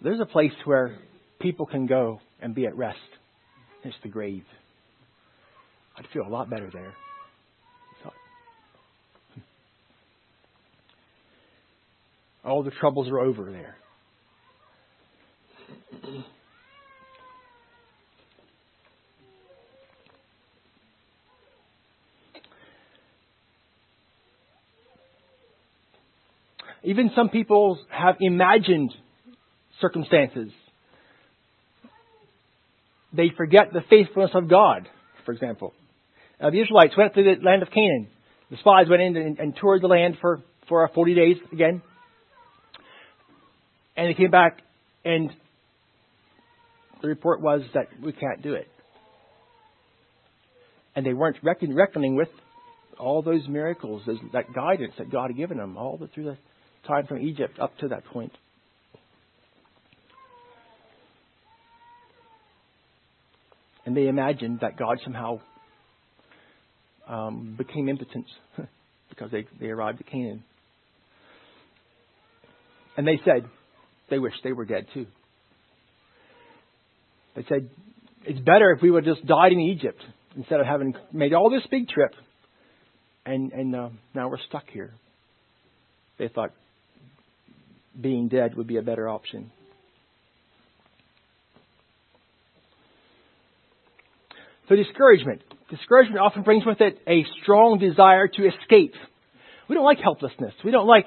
there's 0.01 0.19
a 0.19 0.25
place 0.25 0.51
where 0.65 0.97
people 1.39 1.65
can 1.65 1.87
go 1.87 2.19
and 2.41 2.53
be 2.53 2.65
at 2.65 2.75
rest. 2.75 2.97
It's 3.83 3.95
the 4.03 4.09
grave. 4.09 4.43
I'd 5.97 6.05
feel 6.13 6.27
a 6.27 6.29
lot 6.29 6.49
better 6.49 6.69
there. 6.71 6.93
All 12.43 12.63
the 12.63 12.71
troubles 12.71 13.09
are 13.09 13.19
over 13.19 13.51
there. 13.51 13.75
Even 26.83 27.11
some 27.15 27.29
people 27.29 27.77
have 27.89 28.15
imagined 28.21 28.93
circumstances. 29.81 30.51
They 33.13 33.31
forget 33.35 33.73
the 33.73 33.81
faithfulness 33.89 34.31
of 34.33 34.49
God, 34.49 34.87
for 35.25 35.33
example. 35.33 35.73
The 36.39 36.61
Israelites 36.61 36.95
went 36.97 37.13
through 37.13 37.35
the 37.35 37.43
land 37.43 37.63
of 37.63 37.69
Canaan. 37.69 38.07
The 38.49 38.57
spies 38.57 38.87
went 38.89 39.01
in 39.01 39.17
and, 39.17 39.39
and 39.39 39.55
toured 39.59 39.81
the 39.81 39.87
land 39.87 40.17
for, 40.21 40.41
for 40.67 40.89
40 40.95 41.15
days 41.15 41.37
again. 41.51 41.81
And 43.99 44.07
they 44.07 44.13
came 44.13 44.31
back, 44.31 44.61
and 45.03 45.29
the 47.01 47.09
report 47.09 47.41
was 47.41 47.63
that 47.73 47.87
we 48.01 48.13
can't 48.13 48.41
do 48.41 48.53
it. 48.53 48.69
And 50.95 51.05
they 51.05 51.11
weren't 51.11 51.35
reckon, 51.43 51.75
reckoning 51.75 52.15
with 52.15 52.29
all 52.97 53.21
those 53.21 53.45
miracles, 53.49 54.01
those, 54.07 54.19
that 54.31 54.53
guidance 54.53 54.93
that 54.99 55.11
God 55.11 55.31
had 55.31 55.35
given 55.35 55.57
them 55.57 55.75
all 55.75 55.97
the, 55.97 56.07
through 56.07 56.23
the 56.23 56.37
time 56.87 57.07
from 57.07 57.19
Egypt 57.19 57.59
up 57.59 57.77
to 57.79 57.89
that 57.89 58.05
point. 58.05 58.31
And 63.85 63.97
they 63.97 64.07
imagined 64.07 64.61
that 64.61 64.77
God 64.77 64.97
somehow 65.03 65.41
um, 67.05 67.55
became 67.57 67.89
impotent 67.89 68.27
because 69.09 69.29
they, 69.29 69.45
they 69.59 69.67
arrived 69.67 69.99
at 69.99 70.07
Canaan. 70.07 70.45
And 72.95 73.05
they 73.05 73.19
said 73.25 73.43
they 74.09 74.19
wished 74.19 74.37
they 74.43 74.51
were 74.51 74.65
dead 74.65 74.85
too. 74.93 75.07
They 77.35 77.45
said, 77.47 77.69
it's 78.25 78.39
better 78.39 78.71
if 78.71 78.81
we 78.81 78.91
would 78.91 79.05
just 79.05 79.25
died 79.25 79.51
in 79.51 79.59
Egypt 79.59 80.01
instead 80.35 80.59
of 80.59 80.65
having 80.65 80.93
made 81.13 81.33
all 81.33 81.49
this 81.49 81.63
big 81.69 81.87
trip 81.87 82.13
and, 83.25 83.51
and 83.51 83.75
uh, 83.75 83.89
now 84.15 84.29
we're 84.29 84.39
stuck 84.47 84.65
here. 84.71 84.91
They 86.17 86.27
thought 86.27 86.51
being 87.99 88.27
dead 88.27 88.55
would 88.55 88.67
be 88.67 88.77
a 88.77 88.81
better 88.81 89.07
option. 89.07 89.51
So 94.67 94.75
discouragement. 94.75 95.41
Discouragement 95.69 96.19
often 96.19 96.43
brings 96.43 96.65
with 96.65 96.81
it 96.81 96.99
a 97.07 97.25
strong 97.41 97.79
desire 97.79 98.27
to 98.27 98.47
escape. 98.47 98.93
We 99.67 99.75
don't 99.75 99.85
like 99.85 99.99
helplessness. 99.99 100.53
We 100.63 100.71
don't 100.71 100.87
like 100.87 101.05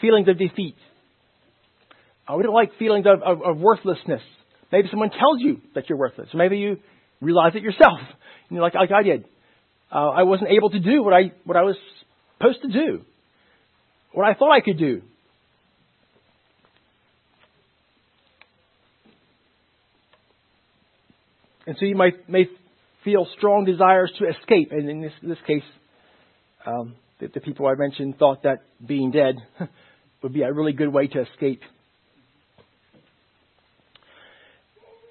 feelings 0.00 0.28
of 0.28 0.38
defeat. 0.38 0.76
Uh, 2.26 2.36
we 2.36 2.42
don't 2.42 2.54
like 2.54 2.78
feelings 2.78 3.06
of, 3.06 3.22
of, 3.22 3.42
of, 3.42 3.58
worthlessness. 3.58 4.22
Maybe 4.72 4.88
someone 4.90 5.10
tells 5.10 5.40
you 5.40 5.60
that 5.74 5.88
you're 5.88 5.98
worthless. 5.98 6.28
Maybe 6.32 6.58
you 6.58 6.78
realize 7.20 7.52
it 7.54 7.62
yourself. 7.62 7.98
You 8.50 8.58
know, 8.58 8.62
like, 8.62 8.74
like 8.74 8.92
I 8.92 9.02
did. 9.02 9.24
Uh, 9.90 10.10
I 10.10 10.24
wasn't 10.24 10.50
able 10.50 10.68
to 10.68 10.78
do 10.78 11.02
what 11.02 11.14
I, 11.14 11.32
what 11.44 11.56
I 11.56 11.62
was 11.62 11.76
supposed 12.36 12.60
to 12.60 12.68
do. 12.68 13.00
What 14.12 14.28
I 14.28 14.34
thought 14.34 14.52
I 14.52 14.60
could 14.60 14.78
do. 14.78 15.00
And 21.66 21.74
so 21.80 21.86
you 21.86 21.96
might, 21.96 22.28
may 22.28 22.44
feel 23.02 23.26
strong 23.38 23.64
desires 23.64 24.12
to 24.18 24.26
escape. 24.28 24.72
And 24.72 24.88
in 24.90 25.00
this, 25.00 25.12
this 25.22 25.38
case, 25.46 25.62
um, 26.66 26.94
the, 27.20 27.28
the 27.28 27.40
people 27.40 27.66
I 27.66 27.74
mentioned 27.74 28.18
thought 28.18 28.42
that 28.42 28.62
being 28.86 29.10
dead 29.10 29.36
would 30.22 30.32
be 30.32 30.42
a 30.42 30.52
really 30.52 30.72
good 30.72 30.92
way 30.92 31.06
to 31.06 31.22
escape. 31.22 31.62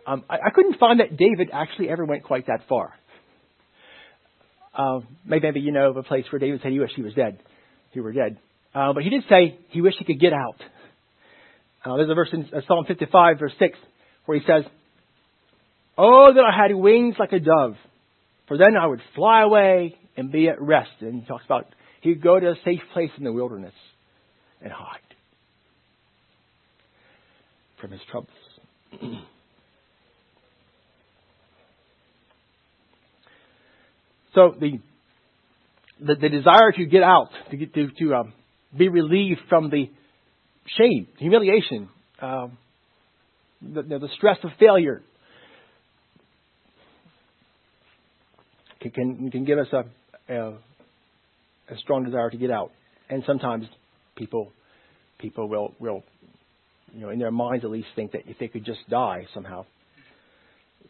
Um, 0.06 0.24
I, 0.30 0.36
I, 0.36 0.50
couldn't 0.54 0.78
find 0.80 1.00
that 1.00 1.16
David 1.18 1.50
actually 1.54 1.90
ever 1.90 2.06
went 2.06 2.24
quite 2.24 2.48
that 2.48 2.62
far. 2.68 2.94
Uh, 4.76 5.00
maybe, 5.26 5.48
maybe 5.48 5.60
you 5.62 5.72
know 5.72 5.90
of 5.90 5.98
a 5.98 6.04
place 6.04 6.26
where 6.32 6.40
David 6.40 6.60
said 6.62 6.72
he 6.72 6.80
wished 6.80 6.96
he 6.96 7.04
was 7.04 7.14
dead. 7.14 7.40
He 7.92 8.00
were 8.00 8.12
dead. 8.12 8.38
Uh, 8.74 8.94
but 8.94 9.04
he 9.04 9.10
did 9.10 9.24
say 9.30 9.58
he 9.70 9.82
wished 9.82 9.98
he 10.00 10.06
could 10.06 10.20
get 10.20 10.34
out. 10.34 10.58
Uh, 11.86 11.98
there's 11.98 12.10
a 12.10 12.16
verse 12.16 12.30
in 12.34 12.50
uh, 12.54 12.62
Psalm 12.68 12.86
55, 12.88 13.40
verse 13.40 13.54
6, 13.60 13.78
where 14.26 14.40
he 14.40 14.46
says, 14.46 14.64
Oh, 15.98 16.32
that 16.34 16.44
I 16.44 16.56
had 16.56 16.74
wings 16.76 17.16
like 17.20 17.34
a 17.34 17.40
dove, 17.40 17.76
for 18.48 18.58
then 18.58 18.76
I 18.76 18.88
would 18.88 19.02
fly 19.16 19.44
away 19.44 19.96
and 20.18 20.32
be 20.32 20.50
at 20.50 20.62
rest. 20.62 20.90
And 21.02 21.22
he 21.22 21.28
talks 21.28 21.46
about 21.46 21.68
he'd 22.02 22.22
go 22.22 22.40
to 22.40 22.52
a 22.52 22.56
safe 22.66 22.82
place 22.94 23.12
in 23.18 23.24
the 23.24 23.32
wilderness 23.32 23.74
and 24.62 24.72
hide 24.72 25.00
from 27.80 27.92
his 27.92 28.02
troubles. 28.10 28.32
so 34.34 34.56
the, 34.60 34.80
the, 36.00 36.16
the 36.16 36.30
desire 36.30 36.72
to 36.72 36.86
get 36.86 37.04
out, 37.04 37.30
to 37.52 37.58
get 37.58 37.74
to, 37.74 37.90
to 38.00 38.16
um, 38.16 38.34
be 38.76 38.90
relieved 38.90 39.42
from 39.50 39.70
the 39.70 39.90
shame, 40.78 41.08
humiliation, 41.18 41.90
um, 42.22 42.58
the, 43.62 43.82
the 43.84 44.10
stress 44.18 44.38
of 44.44 44.52
failure, 44.60 45.02
can, 48.94 49.32
can 49.32 49.46
give 49.46 49.60
us 49.60 49.68
a, 49.72 50.34
a, 50.34 50.50
a 50.52 51.78
strong 51.78 52.04
desire 52.04 52.30
to 52.30 52.38
get 52.38 52.52
out. 52.52 52.72
And 53.10 53.24
sometimes 53.26 53.66
people 54.16 54.52
people 55.20 55.48
will 55.48 55.74
will 55.80 56.04
you 56.94 57.02
know 57.02 57.10
in 57.10 57.20
their 57.20 57.32
minds 57.32 57.64
at 57.64 57.72
least 57.72 57.88
think 57.96 58.12
that 58.12 58.22
if 58.28 58.38
they 58.40 58.48
could 58.48 58.66
just 58.66 58.80
die 58.90 59.26
somehow, 59.34 59.66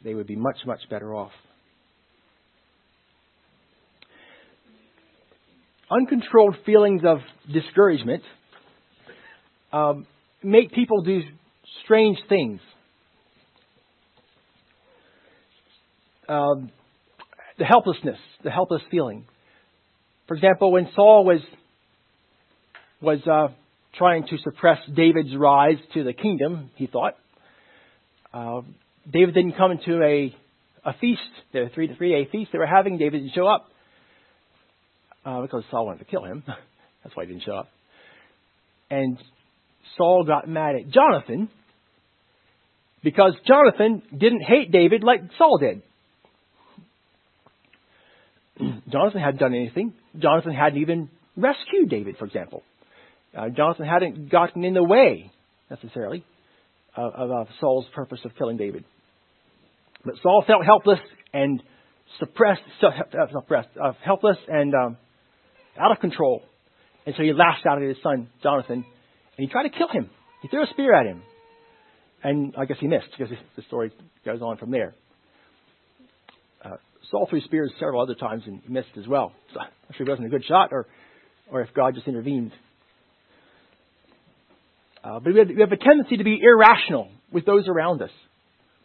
they 0.04 0.14
would 0.14 0.28
be 0.28 0.36
much 0.36 0.58
much 0.66 0.82
better 0.90 1.14
off. 1.14 1.32
Uncontrolled 5.94 6.56
feelings 6.66 7.02
of 7.06 7.20
discouragement 7.52 8.24
um, 9.72 10.06
make 10.42 10.72
people 10.72 11.02
do 11.02 11.22
strange 11.84 12.18
things. 12.30 12.60
um, 16.28 16.72
the 17.58 17.66
helplessness, 17.66 18.18
the 18.44 18.52
helpless 18.52 18.82
feeling. 18.90 19.26
For 20.28 20.36
example, 20.36 20.72
when 20.72 20.90
Saul 20.96 21.26
was 21.26 21.42
was 23.02 23.20
uh, 23.28 23.54
trying 23.98 24.26
to 24.28 24.38
suppress 24.44 24.80
David's 24.94 25.36
rise 25.36 25.78
to 25.94 26.04
the 26.04 26.14
kingdom, 26.14 26.72
he 26.76 26.88
thought 26.88 27.16
uh, 28.34 28.62
David 29.12 29.34
didn't 29.34 29.54
come 29.54 29.72
into 29.72 30.02
a 30.02 30.36
a 30.86 30.94
feast, 31.00 31.22
the 31.52 31.70
three 31.74 31.94
three 31.96 32.12
day 32.12 32.30
feast 32.32 32.52
they 32.52 32.60
were 32.60 32.66
having. 32.66 32.98
David 32.98 33.20
didn't 33.20 33.34
show 33.36 33.48
up 33.48 33.68
uh, 35.26 35.42
because 35.42 35.64
Saul 35.72 35.86
wanted 35.86 36.00
to 36.00 36.06
kill 36.06 36.24
him. 36.24 36.44
That's 37.04 37.16
why 37.16 37.26
he 37.26 37.32
didn't 37.32 37.44
show 37.44 37.56
up. 37.56 37.70
And 38.90 39.18
Saul 39.98 40.24
got 40.26 40.48
mad 40.48 40.76
at 40.76 40.90
Jonathan 40.90 41.50
because 43.04 43.34
Jonathan 43.46 44.02
didn't 44.12 44.42
hate 44.42 44.72
David 44.72 45.04
like 45.04 45.22
Saul 45.38 45.58
did. 45.58 45.82
Jonathan 48.90 49.22
hadn't 49.22 49.40
done 49.40 49.54
anything. 49.54 49.94
Jonathan 50.18 50.54
hadn't 50.54 50.80
even 50.80 51.10
rescued 51.36 51.90
David, 51.90 52.18
for 52.18 52.26
example. 52.26 52.64
Uh, 53.36 53.50
Jonathan 53.50 53.86
hadn't 53.86 54.30
gotten 54.30 54.64
in 54.64 54.74
the 54.74 54.84
way, 54.84 55.32
necessarily, 55.70 56.24
of, 56.96 57.14
of, 57.14 57.32
of 57.32 57.48
Saul's 57.60 57.86
purpose 57.96 58.20
of 58.26 58.32
killing 58.38 58.58
David. 58.58 58.86
But 60.06 60.16
Saul 60.22 60.44
felt 60.46 60.64
helpless 60.66 61.00
and 61.34 61.64
suppressed, 62.20 62.62
suppressed 62.80 63.70
uh, 63.82 63.94
helpless 64.06 64.38
and 64.48 64.74
um, 64.76 64.98
out 65.80 65.92
of 65.92 66.00
control. 66.00 66.42
And 67.06 67.16
so 67.18 67.24
he 67.24 67.34
lashed 67.34 67.66
out 67.66 67.82
at 67.82 67.88
his 67.88 67.98
son, 68.02 68.30
Jonathan, 68.42 68.86
and 69.38 69.48
he 69.48 69.48
tried 69.48 69.64
to 69.64 69.78
kill 69.78 69.90
him. 69.90 70.10
He 70.42 70.48
threw 70.48 70.64
a 70.64 70.68
spear 70.68 70.94
at 70.94 71.06
him. 71.06 71.22
And 72.24 72.56
I 72.58 72.66
guess 72.66 72.78
he 72.80 72.88
missed 72.88 73.08
because 73.18 73.34
the 73.56 73.64
story 73.64 73.92
goes 74.26 74.42
on 74.42 74.58
from 74.58 74.72
there. 74.72 74.94
Uh, 76.64 76.78
Saul 77.12 77.28
threw 77.30 77.42
spears 77.42 77.72
several 77.80 78.02
other 78.02 78.16
times 78.16 78.44
and 78.46 78.62
missed 78.70 78.98
as 78.98 79.08
well. 79.08 79.34
So 79.54 79.60
I'm 79.60 79.70
sure 79.98 80.06
he 80.06 80.10
wasn't 80.10 80.28
a 80.28 80.30
good 80.30 80.46
shot 80.46 80.70
or, 80.72 80.88
or 81.52 81.62
if 81.62 81.74
God 81.74 81.96
just 81.96 82.08
intervened. 82.08 82.54
Uh, 85.04 85.20
but 85.20 85.34
we 85.34 85.40
have, 85.40 85.48
we 85.50 85.60
have 85.60 85.72
a 85.72 85.78
tendency 85.78 86.18
to 86.18 86.24
be 86.24 86.40
irrational 86.42 87.10
with 87.32 87.46
those 87.46 87.68
around 87.68 88.02
us 88.02 88.12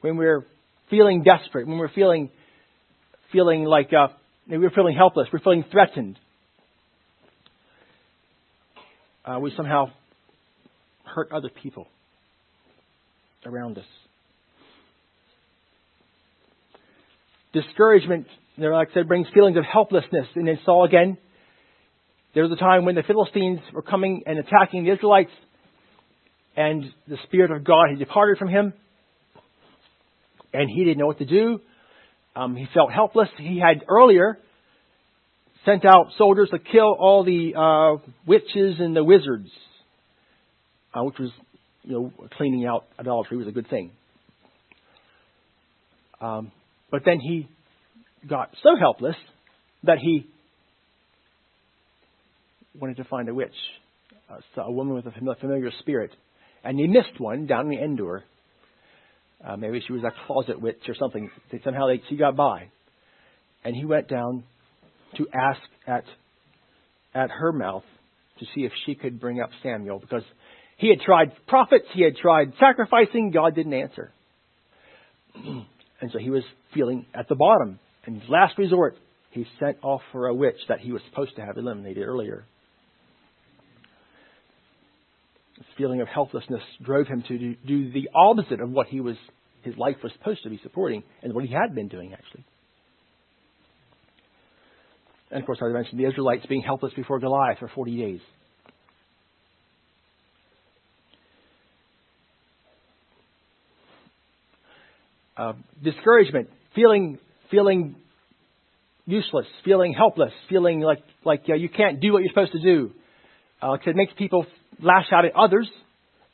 when 0.01 0.17
we're 0.17 0.45
feeling 0.91 1.23
desperate, 1.23 1.69
when 1.69 1.79
we're 1.79 1.93
feeling 1.93 2.31
feeling 3.33 3.65
like 3.65 3.93
uh, 3.93 4.09
we're 4.49 4.71
feeling 4.71 4.97
helpless, 4.97 5.29
we're 5.33 5.41
feeling 5.41 5.65
threatened. 5.71 6.19
Uh, 9.29 9.39
we 9.39 9.53
somehow 9.55 9.91
hurt 11.05 11.31
other 11.33 11.51
people 11.63 11.87
around 13.45 13.77
us. 13.77 13.85
Discouragement, 17.53 18.27
like 18.57 18.89
I 18.91 18.95
said, 18.95 19.09
brings 19.09 19.27
feelings 19.35 19.59
of 19.59 19.65
helplessness. 19.71 20.27
And 20.35 20.49
then 20.49 20.59
Saul 20.65 20.85
again, 20.85 21.19
there 22.35 22.43
was 22.43 22.53
a 22.53 22.57
time 22.57 22.87
when 22.87 22.95
the 22.95 23.03
Philistines 23.03 23.59
were 23.75 23.83
coming 23.83 24.23
and 24.25 24.39
attacking 24.39 24.85
the 24.85 24.93
Israelites, 24.93 25.31
and 26.57 26.85
the 27.07 27.19
Spirit 27.25 27.51
of 27.51 27.65
God 27.65 27.91
had 27.91 27.99
departed 27.99 28.39
from 28.39 28.49
him, 28.49 28.73
and 30.55 30.71
he 30.75 30.85
didn't 30.85 30.99
know 30.99 31.07
what 31.07 31.19
to 31.19 31.27
do. 31.27 31.61
Um, 32.35 32.57
he 32.57 32.67
felt 32.73 32.93
helpless. 32.93 33.29
He 33.37 33.61
had 33.61 33.85
earlier 33.89 34.39
sent 35.65 35.85
out 35.85 36.09
soldiers 36.17 36.49
to 36.51 36.59
kill 36.59 36.95
all 36.99 37.25
the 37.25 37.55
uh, 37.57 38.11
witches 38.27 38.77
and 38.79 38.95
the 38.95 39.05
wizards, 39.05 39.51
uh, 40.95 41.03
which 41.05 41.19
was 41.19 41.31
you 41.85 41.93
know, 41.93 42.13
cleaning 42.37 42.67
out 42.67 42.85
idolatry 42.99 43.37
was 43.37 43.47
a 43.47 43.53
good 43.53 43.69
thing. 43.69 43.93
Um, 46.21 46.53
but 46.91 47.03
then 47.05 47.21
he 47.21 47.49
got 48.29 48.51
so 48.63 48.71
helpless 48.79 49.17
that 49.85 49.99
he 49.99 50.27
wanted 52.79 52.97
to 52.97 53.05
find 53.05 53.29
a 53.29 53.35
witch, 53.35 53.55
uh, 54.31 54.63
a 54.63 54.73
woman 54.73 54.95
with 54.95 55.07
a 55.07 55.37
familiar 55.41 55.71
spirit, 55.81 56.11
and 56.65 56.79
he 56.79 56.87
missed 56.87 57.19
one 57.19 57.47
down 57.47 57.73
in 57.73 57.79
Endor. 57.79 58.25
Uh, 59.45 59.57
maybe 59.57 59.81
she 59.87 59.93
was 59.93 60.03
a 60.03 60.13
closet 60.27 60.61
witch 60.61 60.83
or 60.89 60.95
something. 60.99 61.31
Somehow 61.63 61.87
they, 61.87 62.03
she 62.09 62.17
got 62.17 62.35
by, 62.35 62.69
and 63.65 63.77
he 63.77 63.85
went 63.85 64.09
down 64.09 64.45
to 65.17 65.27
ask 65.33 65.61
at 65.87 66.05
at 67.15 67.31
her 67.31 67.53
mouth 67.53 67.85
to 68.39 68.47
see 68.55 68.63
if 68.63 68.73
she 68.87 68.95
could 68.95 69.21
bring 69.21 69.41
up 69.41 69.51
Samuel 69.63 69.99
because 69.99 70.23
he 70.77 70.89
had 70.89 71.01
tried 71.01 71.33
prophets, 71.47 71.87
he 71.93 72.03
had 72.03 72.17
tried 72.17 72.53
sacrificing, 72.61 73.31
God 73.33 73.55
didn't 73.55 73.75
answer. 73.75 74.13
and 75.35 76.13
so 76.13 76.19
he 76.19 76.31
was 76.31 76.45
feeling 76.73 77.07
at 77.15 77.29
the 77.29 77.35
bottom. 77.35 77.81
And 78.07 78.23
last 78.29 78.57
resort, 78.59 78.97
he 79.31 79.47
sent 79.59 79.79
off 79.83 80.01
for 80.13 80.29
a 80.29 80.35
witch 80.35 80.57
that 80.69 80.81
he 80.81 80.93
was 80.93 81.03
supposed 81.11 81.35
to 81.37 81.45
have 81.45 81.57
eliminated 81.57 82.07
earlier. 82.07 82.45
This 85.57 85.67
feeling 85.77 86.01
of 86.01 86.09
helplessness 86.09 86.63
drove 86.83 87.09
him 87.09 87.25
to 87.27 87.55
do 87.67 87.91
the 87.91 88.09
opposite 88.15 88.61
of 88.61 88.71
what 88.71 88.87
he 88.87 89.01
was 89.01 89.17
his 89.63 89.77
life 89.77 89.97
was 90.05 90.13
supposed 90.13 90.45
to 90.45 90.51
be 90.51 90.61
supporting 90.63 91.03
and 91.23 91.35
what 91.35 91.45
he 91.45 91.53
had 91.53 91.75
been 91.75 91.89
doing 91.89 92.13
actually. 92.13 92.45
And 95.31 95.41
of 95.41 95.47
course, 95.47 95.59
I 95.63 95.69
mentioned 95.69 96.01
the 96.01 96.07
Israelites 96.07 96.47
being 96.47 96.63
helpless 96.63 96.93
before 96.95 97.19
Goliath 97.19 97.59
for 97.59 97.69
40 97.69 97.97
days. 97.97 98.21
uh, 105.39 105.53
discouragement, 105.83 106.49
feeling 106.75 107.19
feeling 107.51 107.97
useless, 109.07 109.47
feeling 109.65 109.95
helpless, 109.97 110.33
feeling 110.49 110.81
like 110.81 110.99
like 111.25 111.45
uh, 111.49 111.55
you 111.55 111.69
can't 111.69 112.01
do 112.01 112.13
what 112.13 112.19
you're 112.19 112.31
supposed 112.31 112.53
to 112.53 112.61
do. 112.63 112.93
Uh, 113.63 113.75
it 113.75 113.97
makes 113.97 114.13
people 114.19 114.45
lash 114.83 115.07
out 115.13 115.25
at 115.25 115.33
others 115.35 115.69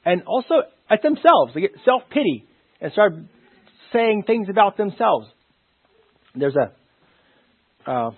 and 0.04 0.22
also 0.26 0.54
at 0.90 1.02
themselves. 1.02 1.52
They 1.54 1.60
get 1.60 1.72
self 1.84 2.02
pity 2.10 2.46
and 2.80 2.92
start 2.92 3.12
saying 3.92 4.24
things 4.26 4.48
about 4.50 4.76
themselves. 4.76 5.28
There's 6.34 6.56
a 6.56 7.90
uh, 7.90 8.10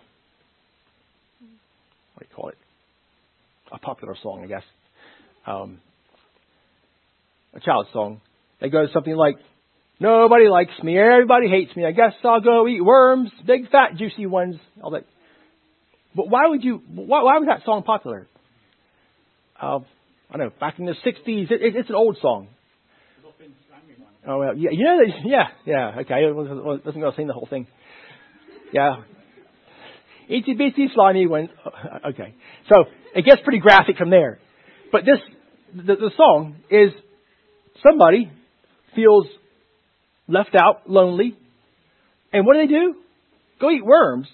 what 2.16 2.20
do 2.20 2.26
you 2.28 2.34
call 2.34 2.48
it? 2.48 2.58
A 3.70 3.78
popular 3.78 4.16
song, 4.22 4.42
I 4.42 4.46
guess. 4.46 4.62
Um, 5.46 5.80
a 7.54 7.60
child 7.60 7.86
song 7.92 8.20
that 8.60 8.70
goes 8.70 8.88
something 8.92 9.14
like, 9.14 9.36
Nobody 9.98 10.48
likes 10.48 10.72
me. 10.82 10.98
Everybody 10.98 11.48
hates 11.48 11.74
me. 11.74 11.86
I 11.86 11.92
guess 11.92 12.12
I'll 12.22 12.40
go 12.40 12.68
eat 12.68 12.82
worms, 12.84 13.30
big 13.46 13.70
fat 13.70 13.96
juicy 13.96 14.26
ones. 14.26 14.56
All 14.82 14.90
that. 14.90 15.04
But 16.14 16.28
why 16.28 16.48
would 16.48 16.62
you? 16.62 16.82
Why, 16.94 17.22
why 17.22 17.38
was 17.38 17.46
that 17.48 17.64
song 17.64 17.82
popular? 17.82 18.26
Uh, 19.60 19.78
I 20.30 20.36
don't 20.36 20.48
know. 20.48 20.52
Back 20.60 20.78
in 20.78 20.84
the 20.84 20.92
'60s, 20.92 21.50
it, 21.50 21.62
it, 21.62 21.76
it's 21.76 21.88
an 21.88 21.94
old 21.94 22.18
song. 22.20 22.48
Oh 24.28 24.38
well, 24.38 24.56
yeah, 24.56 24.70
you 24.72 24.84
know, 24.84 24.98
yeah, 25.24 25.44
yeah. 25.64 26.00
Okay, 26.00 26.14
I 26.14 26.32
wasn't 26.32 26.62
going 26.62 26.80
to 26.82 27.16
sing 27.16 27.26
the 27.26 27.32
whole 27.32 27.46
thing. 27.48 27.66
Yeah, 28.72 28.96
itsy 30.30 30.58
bitsy 30.58 30.92
slimy 30.94 31.26
ones. 31.26 31.50
Okay, 32.08 32.34
so 32.68 32.84
it 33.14 33.24
gets 33.24 33.42
pretty 33.42 33.58
graphic 33.58 33.96
from 33.96 34.10
there. 34.10 34.38
But 34.92 35.02
this, 35.04 35.18
the, 35.74 35.96
the 35.96 36.10
song 36.16 36.56
is 36.70 36.90
somebody 37.82 38.30
feels 38.94 39.26
left 40.28 40.54
out, 40.54 40.88
lonely. 40.88 41.36
And 42.32 42.46
what 42.46 42.54
do 42.54 42.60
they 42.60 42.72
do? 42.72 42.94
Go 43.60 43.70
eat 43.70 43.84
worms. 43.84 44.28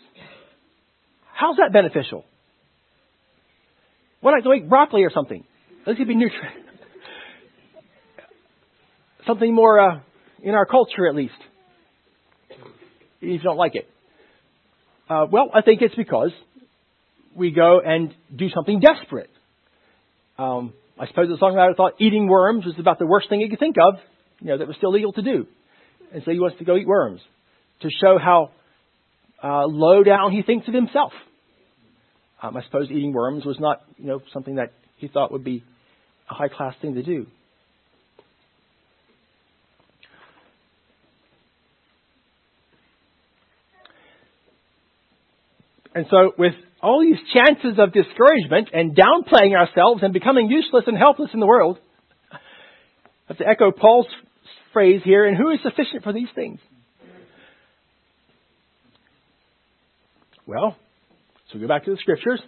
How's 1.35 1.57
that 1.57 1.73
beneficial? 1.73 2.25
Why 4.21 4.33
not 4.33 4.45
go 4.45 4.55
eat 4.55 4.69
broccoli 4.69 5.03
or 5.03 5.11
something? 5.13 5.45
This 5.87 5.97
could 5.97 6.09
be 6.09 6.15
nutrient. 6.15 6.55
something 9.27 9.53
more 9.53 9.81
uh, 9.81 10.01
in 10.43 10.55
our 10.55 10.67
culture, 10.67 11.09
at 11.09 11.15
least. 11.15 11.35
If 13.21 13.29
you 13.29 13.39
don't 13.39 13.57
like 13.57 13.75
it. 13.75 13.89
Uh, 15.13 15.27
well, 15.31 15.51
I 15.53 15.61
think 15.61 15.83
it's 15.83 15.95
because 15.95 16.31
we 17.37 17.51
go 17.51 17.81
and 17.81 18.15
do 18.35 18.49
something 18.49 18.81
desperate. 18.81 19.31
Um, 20.39 20.73
I 20.99 21.07
suppose 21.07 21.29
the 21.29 21.37
songwriter 21.37 21.77
thought 21.77 21.95
eating 22.01 22.29
worms 22.29 22.65
was 22.65 22.75
about 22.79 22.99
the 22.99 23.07
worst 23.07 23.29
thing 23.29 23.41
he 23.41 23.49
could 23.49 23.59
think 23.59 23.77
of, 23.79 23.95
you 24.41 24.49
know, 24.49 24.59
that 24.59 24.67
was 24.67 24.77
still 24.77 24.93
legal 24.93 25.13
to 25.13 25.23
do 25.23 25.47
and 26.13 26.23
so 26.25 26.31
he 26.31 26.39
wants 26.39 26.59
to 26.59 26.65
go 26.65 26.77
eat 26.77 26.87
worms 26.87 27.21
to 27.81 27.89
show 28.01 28.19
how 28.19 28.51
uh, 29.43 29.67
low 29.67 30.03
down 30.03 30.33
he 30.33 30.43
thinks 30.43 30.69
of 30.69 30.75
himself. 30.75 31.13
Um, 32.43 32.57
I 32.57 32.63
suppose 32.65 32.89
eating 32.91 33.13
worms 33.13 33.45
was 33.45 33.59
not, 33.59 33.83
you 33.99 34.07
know, 34.07 34.21
something 34.33 34.57
that 34.57 34.73
he 34.99 35.09
thought 35.09 35.33
would 35.33 35.45
be 35.45 35.65
a 36.31 36.35
high 36.35 36.49
class 36.49 36.75
thing 36.81 36.95
to 36.95 37.03
do. 37.03 37.27
And 45.95 46.07
so, 46.11 46.33
with 46.39 46.55
all 46.83 47.03
these 47.03 47.19
chances 47.35 47.79
of 47.79 47.93
discouragement 47.93 48.71
and 48.73 48.97
downplaying 48.97 49.55
ourselves 49.55 50.03
and 50.03 50.13
becoming 50.13 50.51
useless 50.51 50.85
and 50.87 50.97
helpless 50.97 51.31
in 51.35 51.41
the 51.41 51.47
world, 51.47 51.79
I 52.33 52.39
have 53.29 53.39
to 53.39 53.47
echo 53.47 53.71
Paul's 53.71 54.07
phrase 54.73 55.03
here, 55.05 55.27
and 55.27 55.37
who 55.37 55.51
is 55.51 55.59
sufficient 55.63 56.03
for 56.03 56.13
these 56.13 56.29
things? 56.35 56.59
Well, 60.47 60.77
so 61.49 61.55
we 61.55 61.61
go 61.61 61.69
back 61.69 61.85
to 61.85 61.91
the 61.91 61.99
scriptures. 61.99 62.41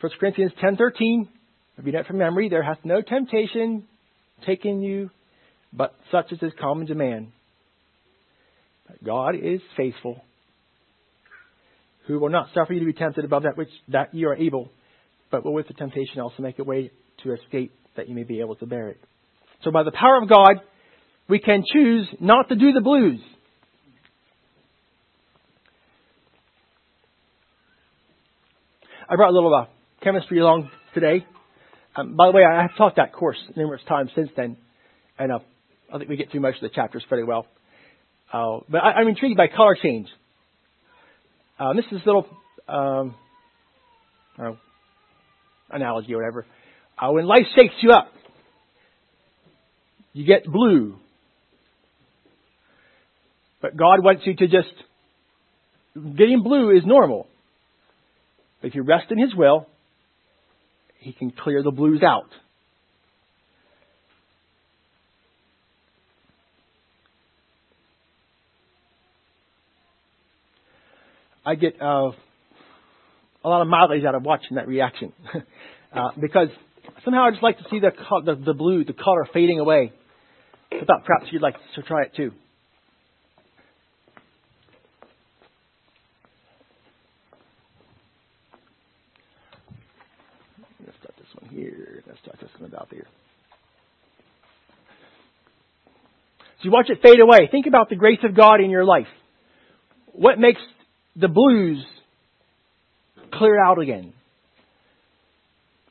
1 0.00 0.12
Corinthians 0.20 0.52
10:13, 0.62 1.28
if 1.78 1.86
you 1.86 1.92
know 1.92 2.00
it 2.00 2.06
from 2.06 2.18
memory, 2.18 2.48
there 2.48 2.62
hath 2.62 2.78
no 2.84 3.02
temptation 3.02 3.86
taken 4.46 4.80
you 4.80 5.10
but 5.72 5.94
such 6.10 6.32
as 6.32 6.42
is 6.42 6.52
common 6.60 6.86
to 6.88 6.94
man. 6.94 7.32
But 8.86 9.04
God 9.04 9.34
is 9.36 9.60
faithful, 9.76 10.22
who 12.10 12.18
will 12.18 12.28
not 12.28 12.48
suffer 12.54 12.72
you 12.72 12.80
to 12.80 12.86
be 12.86 12.92
tempted 12.92 13.24
above 13.24 13.44
that 13.44 13.56
which 13.56 13.68
that 13.88 14.12
you 14.12 14.28
are 14.28 14.36
able, 14.36 14.68
but 15.30 15.44
will 15.44 15.52
with 15.52 15.68
the 15.68 15.74
temptation 15.74 16.20
also 16.20 16.42
make 16.42 16.58
a 16.58 16.64
way 16.64 16.90
to 17.22 17.32
escape 17.34 17.72
that 17.96 18.08
you 18.08 18.14
may 18.14 18.24
be 18.24 18.40
able 18.40 18.56
to 18.56 18.66
bear 18.66 18.88
it. 18.88 19.00
So 19.62 19.70
by 19.70 19.84
the 19.84 19.92
power 19.92 20.20
of 20.20 20.28
God, 20.28 20.56
we 21.28 21.38
can 21.38 21.62
choose 21.72 22.08
not 22.20 22.48
to 22.48 22.56
do 22.56 22.72
the 22.72 22.80
blues. 22.80 23.20
I 29.08 29.16
brought 29.16 29.30
a 29.30 29.34
little 29.34 29.54
uh, 29.54 29.66
chemistry 30.02 30.40
along 30.40 30.70
today. 30.94 31.24
Um, 31.94 32.16
by 32.16 32.26
the 32.26 32.32
way, 32.32 32.42
I 32.44 32.62
have 32.62 32.76
taught 32.76 32.96
that 32.96 33.12
course 33.12 33.38
numerous 33.56 33.82
times 33.88 34.10
since 34.14 34.30
then, 34.36 34.56
and 35.18 35.32
uh, 35.32 35.38
I 35.92 35.98
think 35.98 36.10
we 36.10 36.16
get 36.16 36.30
through 36.30 36.40
most 36.40 36.56
of 36.56 36.62
the 36.62 36.74
chapters 36.74 37.04
fairly 37.08 37.24
well. 37.24 37.46
Uh, 38.32 38.58
but 38.68 38.78
I, 38.78 39.00
am 39.00 39.08
intrigued 39.08 39.36
by 39.36 39.46
color 39.48 39.76
change. 39.80 40.08
Uh, 41.60 41.74
this 41.74 41.84
is 41.92 42.00
a 42.02 42.06
little 42.06 42.26
um, 42.66 43.14
know, 44.38 44.56
analogy 45.68 46.14
or 46.14 46.16
whatever. 46.16 46.46
Uh, 46.98 47.12
when 47.12 47.26
life 47.26 47.44
shakes 47.54 47.74
you 47.82 47.90
up, 47.90 48.10
you 50.14 50.24
get 50.24 50.44
blue. 50.46 50.96
But 53.60 53.76
God 53.76 54.02
wants 54.02 54.22
you 54.24 54.34
to 54.36 54.46
just, 54.46 54.72
getting 55.94 56.42
blue 56.42 56.70
is 56.70 56.82
normal. 56.86 57.26
But 58.62 58.68
if 58.68 58.74
you 58.74 58.82
rest 58.82 59.10
in 59.10 59.18
His 59.18 59.34
will, 59.34 59.66
He 60.98 61.12
can 61.12 61.30
clear 61.30 61.62
the 61.62 61.70
blues 61.70 62.02
out. 62.02 62.30
I 71.50 71.56
get 71.56 71.82
uh, 71.82 72.12
a 73.44 73.48
lot 73.48 73.60
of 73.60 73.66
mileage 73.66 74.04
out 74.04 74.14
of 74.14 74.22
watching 74.22 74.54
that 74.54 74.68
reaction 74.68 75.12
uh, 75.92 76.10
because 76.20 76.46
somehow 77.04 77.24
I 77.24 77.30
just 77.32 77.42
like 77.42 77.58
to 77.58 77.64
see 77.68 77.80
the, 77.80 77.90
the 78.24 78.36
the 78.36 78.54
blue, 78.54 78.84
the 78.84 78.92
color 78.92 79.26
fading 79.32 79.58
away. 79.58 79.92
I 80.70 80.84
thought 80.84 81.04
perhaps 81.04 81.26
you'd 81.32 81.42
like 81.42 81.56
to 81.74 81.82
try 81.82 82.02
it 82.02 82.12
too. 82.16 82.30
Let's 90.86 90.98
start 91.00 91.14
this 91.18 91.26
one 91.40 91.50
here. 91.52 92.04
Let's 92.06 92.20
start 92.20 92.38
this 92.40 92.50
one 92.60 92.70
about 92.70 92.90
there. 92.92 93.08
So 96.58 96.66
you 96.66 96.70
watch 96.70 96.90
it 96.90 97.00
fade 97.02 97.18
away. 97.18 97.48
Think 97.50 97.66
about 97.66 97.88
the 97.88 97.96
grace 97.96 98.20
of 98.22 98.36
God 98.36 98.60
in 98.60 98.70
your 98.70 98.84
life. 98.84 99.08
What 100.12 100.38
makes 100.38 100.60
the 101.20 101.28
blues 101.28 101.84
clear 103.32 103.62
out 103.62 103.78
again. 103.78 104.12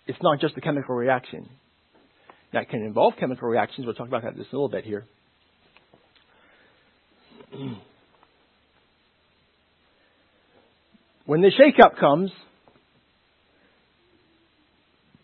It's 0.07 0.19
not 0.21 0.39
just 0.41 0.57
a 0.57 0.61
chemical 0.61 0.95
reaction. 0.95 1.47
That 2.51 2.69
can 2.69 2.81
involve 2.81 3.13
chemical 3.19 3.47
reactions. 3.47 3.85
We'll 3.85 3.93
talk 3.95 4.07
about 4.07 4.23
that 4.23 4.35
just 4.35 4.51
a 4.51 4.55
little 4.55 4.69
bit 4.69 4.83
here. 4.83 5.05
When 11.25 11.41
the 11.41 11.51
shakeup 11.51 11.99
comes, 11.99 12.31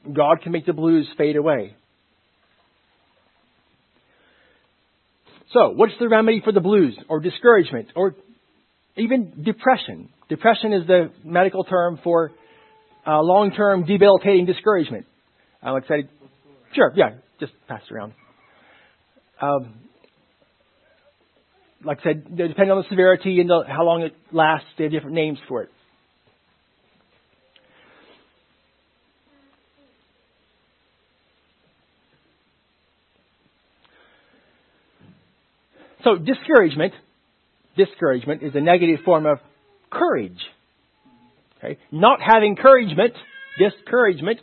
God 0.04 0.44
can 0.44 0.52
make 0.52 0.68
the 0.68 0.74
blues 0.74 1.08
fade 1.18 1.36
away. 1.36 1.76
So, 5.52 5.70
what's 5.70 5.94
the 6.00 6.08
remedy 6.08 6.42
for 6.44 6.52
the 6.52 6.60
blues 6.60 6.96
or 7.10 7.20
discouragement 7.22 7.88
or 7.96 8.14
even 8.98 9.44
depression. 9.44 10.10
Depression 10.30 10.74
is 10.74 10.88
the 10.88 11.12
medical 11.24 11.64
term 11.64 12.00
for 12.04 12.32
uh, 13.06 13.22
long-term 13.22 13.86
debilitating 13.86 14.46
discouragement. 14.46 15.06
Uh, 15.66 15.74
like 15.74 15.84
I 15.86 15.88
said, 15.88 16.10
sure, 16.74 16.92
yeah, 16.96 17.12
just 17.40 17.54
pass 17.68 17.82
it 17.90 17.94
around. 17.94 18.14
Um, 19.42 19.76
like 21.84 22.00
I 22.00 22.04
said, 22.04 22.24
depending 22.36 22.72
on 22.72 22.78
the 22.78 22.90
severity 22.90 23.40
and 23.40 23.50
the, 23.50 23.64
how 23.68 23.84
long 23.84 24.02
it 24.02 24.16
lasts, 24.32 24.68
they 24.78 24.86
have 24.86 24.92
different 24.92 25.16
names 25.16 25.38
for 25.48 25.64
it. 25.64 25.70
So 36.04 36.18
discouragement 36.18 36.94
discouragement 37.78 38.44
is 38.44 38.54
a 38.56 38.62
negative 38.62 39.00
form 39.06 39.26
of 39.26 39.38
courage. 39.90 40.40
Okay? 41.58 41.78
Not 41.92 42.20
having 42.22 42.56
encouragement, 42.58 43.14
discouragement, 43.58 44.40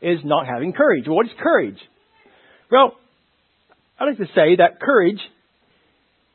is 0.00 0.20
not 0.24 0.46
having 0.46 0.72
courage. 0.72 1.04
What 1.06 1.26
is 1.26 1.32
courage? 1.40 1.78
Well, 2.70 2.92
I 3.98 4.04
like 4.04 4.18
to 4.18 4.26
say 4.34 4.56
that 4.56 4.80
courage 4.80 5.20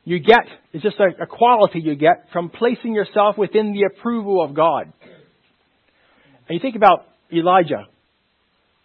you 0.04 0.18
get 0.18 0.46
is 0.72 0.82
just 0.82 0.96
a, 0.98 1.22
a 1.22 1.26
quality 1.26 1.80
you 1.80 1.94
get 1.94 2.26
from 2.32 2.50
placing 2.50 2.94
yourself 2.94 3.36
within 3.38 3.72
the 3.72 3.84
approval 3.84 4.42
of 4.42 4.54
God. 4.54 4.92
And 6.48 6.56
you 6.56 6.60
think 6.60 6.74
about 6.74 7.06
Elijah. 7.32 7.86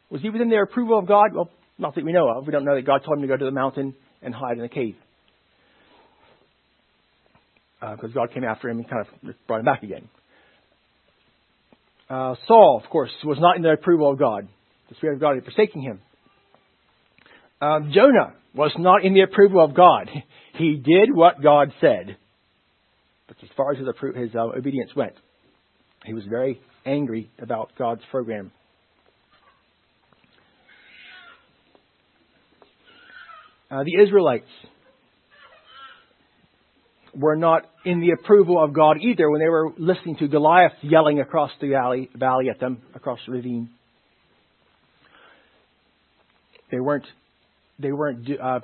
Was 0.10 0.22
he 0.22 0.30
within 0.30 0.50
the 0.50 0.58
approval 0.58 1.00
of 1.00 1.08
God? 1.08 1.34
Well, 1.34 1.50
not 1.78 1.96
that 1.96 2.06
we 2.06 2.12
know 2.12 2.30
of. 2.30 2.46
We 2.46 2.52
don't 2.52 2.64
know 2.64 2.76
that 2.76 2.86
God 2.86 3.02
told 3.06 3.18
him 3.18 3.24
to 3.24 3.28
go 3.28 3.38
to 3.38 3.46
the 3.46 3.52
mountain 3.52 3.96
and 4.22 4.34
hide 4.34 4.58
in 4.58 4.64
a 4.64 4.70
cave 4.70 4.96
because 7.92 8.12
uh, 8.12 8.14
God 8.14 8.34
came 8.34 8.44
after 8.44 8.70
him 8.70 8.80
and 8.80 8.90
kind 8.90 9.06
of 9.06 9.36
brought 9.48 9.60
him 9.60 9.66
back 9.66 9.84
again. 9.84 10.10
Uh, 12.10 12.36
Saul, 12.48 12.82
of 12.84 12.90
course, 12.90 13.12
was 13.24 13.38
not 13.40 13.58
in 13.58 13.64
the 13.64 13.72
approval 13.72 14.12
of 14.12 14.20
God. 14.20 14.48
The 14.90 14.96
Spirit 14.96 15.16
of 15.16 15.22
God 15.22 15.36
had 15.36 15.44
forsaken 15.44 15.82
him. 15.82 16.00
Um, 17.62 17.92
Jonah 17.94 18.34
was 18.54 18.72
not 18.78 19.04
in 19.04 19.14
the 19.14 19.22
approval 19.22 19.64
of 19.64 19.76
God. 19.76 20.10
He 20.58 20.78
did 20.78 21.14
what 21.14 21.44
God 21.44 21.74
said. 21.82 22.16
But 23.28 23.36
as 23.44 23.50
far 23.58 23.74
as 23.74 23.78
his, 23.78 23.88
his 24.16 24.34
uh, 24.34 24.58
obedience 24.58 24.92
went, 24.96 25.12
he 26.06 26.14
was 26.14 26.24
very 26.30 26.62
angry 26.86 27.30
about 27.40 27.72
God's 27.78 28.04
program. 28.10 28.54
Uh, 33.70 33.84
the 33.84 34.02
Israelites 34.02 34.48
were 37.16 37.36
not 37.36 37.64
in 37.86 38.02
the 38.02 38.12
approval 38.12 38.62
of 38.62 38.74
God 38.74 38.98
either 39.02 39.30
when 39.30 39.40
they 39.40 39.48
were 39.48 39.72
listening 39.78 40.18
to 40.18 40.28
Goliath 40.28 40.74
yelling 40.82 41.20
across 41.20 41.52
the 41.62 41.70
valley, 41.70 42.10
valley 42.14 42.50
at 42.50 42.60
them, 42.60 42.82
across 42.94 43.20
the 43.26 43.34
ravine. 43.34 43.70
They 46.72 46.80
weren't, 46.80 47.06
they 47.80 47.92
weren't 47.92 48.28
uh, 48.42 48.60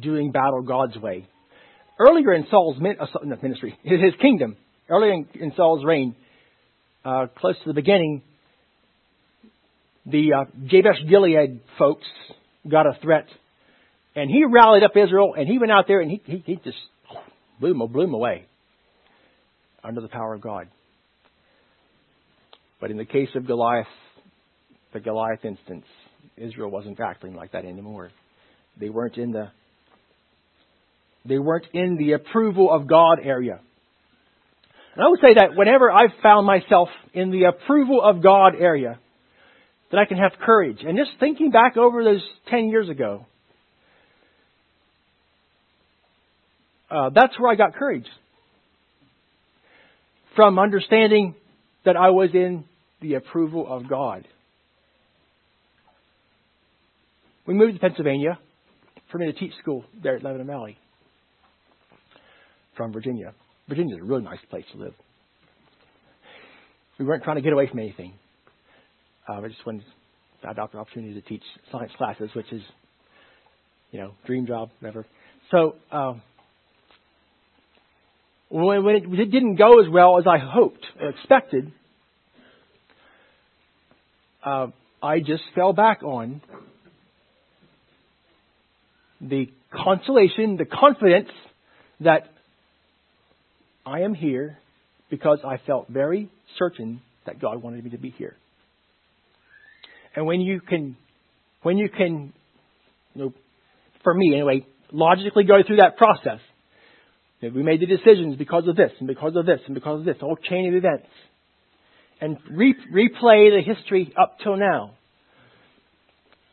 doing 0.00 0.30
battle 0.30 0.62
God's 0.62 0.96
way. 0.96 1.26
Earlier 1.98 2.34
in 2.34 2.46
Saul's 2.50 2.76
uh, 2.76 3.36
ministry, 3.42 3.78
his 3.82 4.14
kingdom, 4.20 4.56
earlier 4.88 5.12
in, 5.12 5.28
in 5.34 5.52
Saul's 5.56 5.84
reign, 5.84 6.14
uh, 7.04 7.26
close 7.36 7.56
to 7.62 7.68
the 7.68 7.74
beginning, 7.74 8.22
the 10.04 10.32
uh, 10.32 10.44
Jabesh 10.66 11.08
Gilead 11.08 11.60
folks 11.78 12.06
got 12.68 12.86
a 12.86 12.96
threat, 13.02 13.26
and 14.14 14.30
he 14.30 14.44
rallied 14.44 14.84
up 14.84 14.92
Israel, 14.96 15.34
and 15.36 15.48
he 15.48 15.58
went 15.58 15.72
out 15.72 15.86
there 15.88 16.00
and 16.00 16.10
he, 16.10 16.22
he, 16.24 16.42
he 16.46 16.56
just 16.56 16.76
blew 17.60 17.74
blew 17.74 18.02
them 18.02 18.14
away 18.14 18.46
under 19.82 20.00
the 20.00 20.08
power 20.08 20.34
of 20.34 20.40
God. 20.40 20.68
But 22.80 22.90
in 22.90 22.96
the 22.96 23.04
case 23.04 23.28
of 23.34 23.46
Goliath, 23.46 23.86
the 24.92 25.00
Goliath 25.00 25.44
instance, 25.44 25.84
Israel 26.36 26.70
wasn't 26.70 27.00
acting 27.00 27.34
like 27.34 27.52
that 27.52 27.64
anymore. 27.64 28.10
They 28.78 28.90
weren't 28.90 29.16
in 29.16 29.32
the 29.32 29.50
they 31.24 31.38
weren't 31.38 31.66
in 31.72 31.96
the 31.96 32.12
approval 32.12 32.72
of 32.72 32.86
God 32.86 33.18
area. 33.22 33.60
And 34.94 35.04
I 35.04 35.08
would 35.08 35.20
say 35.20 35.34
that 35.34 35.56
whenever 35.56 35.90
I've 35.90 36.12
found 36.22 36.46
myself 36.46 36.88
in 37.12 37.30
the 37.30 37.44
approval 37.44 38.00
of 38.02 38.22
God 38.22 38.54
area, 38.58 38.98
that 39.90 39.98
I 39.98 40.04
can 40.04 40.18
have 40.18 40.32
courage. 40.40 40.78
And 40.86 40.96
just 40.96 41.10
thinking 41.20 41.50
back 41.50 41.76
over 41.76 42.02
those 42.02 42.22
10 42.48 42.68
years 42.68 42.88
ago, 42.88 43.26
uh, 46.90 47.10
that's 47.14 47.38
where 47.38 47.50
I 47.50 47.54
got 47.54 47.74
courage. 47.74 48.06
From 50.34 50.58
understanding 50.58 51.34
that 51.84 51.96
I 51.96 52.10
was 52.10 52.30
in 52.34 52.64
the 53.00 53.14
approval 53.14 53.66
of 53.68 53.88
God. 53.88 54.26
We 57.46 57.54
moved 57.54 57.74
to 57.74 57.80
Pennsylvania 57.80 58.38
for 59.10 59.18
me 59.18 59.26
to 59.26 59.32
teach 59.32 59.52
school 59.62 59.84
there 60.02 60.16
at 60.16 60.24
Lebanon 60.24 60.46
Valley 60.46 60.78
from 62.76 62.92
Virginia. 62.92 63.32
Virginia 63.68 63.96
is 63.96 64.02
a 64.02 64.04
really 64.04 64.22
nice 64.22 64.38
place 64.50 64.64
to 64.72 64.78
live. 64.78 64.94
we 66.98 67.04
weren't 67.04 67.22
trying 67.22 67.36
to 67.36 67.42
get 67.42 67.52
away 67.52 67.68
from 67.68 67.78
anything. 67.78 68.12
Uh, 69.28 69.40
I 69.40 69.48
just 69.48 69.64
wanted 69.64 69.84
I 70.46 70.52
got 70.54 70.72
the 70.72 70.78
opportunity 70.78 71.14
to 71.14 71.20
teach 71.22 71.42
science 71.72 71.90
classes, 71.96 72.30
which 72.34 72.52
is, 72.52 72.62
you 73.90 74.00
know, 74.00 74.12
dream 74.26 74.46
job, 74.46 74.70
whatever. 74.80 75.04
So 75.50 75.76
um, 75.90 76.22
when, 78.48 78.96
it, 78.96 79.30
didn't 79.30 79.56
go 79.56 79.80
as 79.80 79.90
well 79.90 80.18
as 80.18 80.24
I 80.26 80.38
hoped 80.38 80.84
or 81.00 81.08
expected, 81.10 81.72
uh, 84.44 84.68
I 85.02 85.18
just 85.18 85.42
fell 85.54 85.72
back 85.72 86.02
on 86.02 86.40
the 89.20 89.48
consolation, 89.72 90.56
the 90.56 90.64
confidence 90.64 91.30
that 92.00 92.28
I 93.84 94.00
am 94.00 94.14
here 94.14 94.58
because 95.10 95.38
I 95.44 95.58
felt 95.66 95.88
very 95.88 96.30
certain 96.58 97.00
that 97.26 97.40
God 97.40 97.62
wanted 97.62 97.84
me 97.84 97.90
to 97.90 97.98
be 97.98 98.10
here. 98.10 98.36
And 100.14 100.26
when 100.26 100.40
you 100.40 100.60
can, 100.60 100.96
when 101.62 101.78
you 101.78 101.88
can, 101.88 102.32
you 103.14 103.22
know, 103.22 103.34
for 104.02 104.14
me 104.14 104.32
anyway, 104.34 104.66
logically 104.92 105.44
go 105.44 105.58
through 105.66 105.76
that 105.76 105.96
process, 105.96 106.40
we 107.42 107.62
made 107.62 107.80
the 107.80 107.86
decisions 107.86 108.36
because 108.36 108.66
of 108.66 108.76
this 108.76 108.92
and 108.98 109.06
because 109.06 109.36
of 109.36 109.46
this 109.46 109.60
and 109.66 109.74
because 109.74 110.00
of 110.00 110.06
this, 110.06 110.16
whole 110.20 110.36
chain 110.36 110.68
of 110.68 110.74
events, 110.74 111.06
and 112.20 112.38
re- 112.50 112.74
replay 112.92 113.50
the 113.50 113.62
history 113.64 114.12
up 114.20 114.38
till 114.42 114.56
now, 114.56 114.92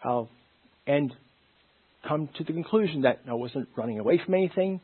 uh, 0.03 0.23
and 0.85 1.13
come 2.07 2.27
to 2.37 2.43
the 2.43 2.51
conclusion 2.51 3.03
that 3.03 3.21
I 3.29 3.33
wasn't 3.33 3.69
running 3.75 3.99
away 3.99 4.19
from 4.23 4.33
anything. 4.33 4.81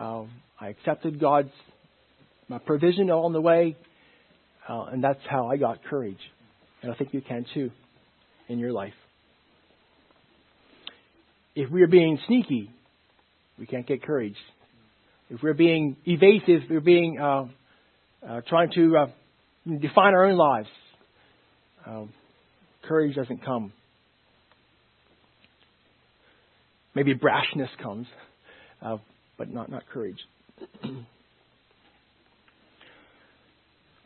Uh, 0.00 0.24
I 0.58 0.68
accepted 0.68 1.20
God's 1.20 1.50
my 2.48 2.58
provision 2.58 3.10
along 3.10 3.32
the 3.32 3.40
way, 3.40 3.76
uh, 4.68 4.84
and 4.84 5.02
that's 5.02 5.20
how 5.28 5.48
I 5.48 5.56
got 5.56 5.82
courage. 5.84 6.18
And 6.82 6.92
I 6.92 6.94
think 6.94 7.12
you 7.12 7.20
can 7.20 7.44
too 7.52 7.70
in 8.48 8.58
your 8.58 8.72
life. 8.72 8.94
If 11.54 11.70
we're 11.70 11.88
being 11.88 12.18
sneaky, 12.26 12.70
we 13.58 13.66
can't 13.66 13.86
get 13.86 14.02
courage. 14.02 14.36
If 15.28 15.42
we're 15.42 15.54
being 15.54 15.96
evasive, 16.06 16.62
if 16.64 16.70
we're 16.70 16.80
being 16.80 17.18
uh, 17.20 17.46
uh, 18.26 18.40
trying 18.48 18.70
to 18.74 18.96
uh, 18.96 19.06
define 19.66 20.14
our 20.14 20.26
own 20.26 20.36
lives. 20.36 20.68
Um, 21.86 22.12
courage 22.86 23.14
doesn't 23.14 23.44
come. 23.44 23.72
Maybe 26.94 27.14
brashness 27.14 27.68
comes, 27.82 28.06
uh, 28.80 28.96
but 29.36 29.52
not 29.52 29.70
not 29.70 29.82
courage. 29.92 30.18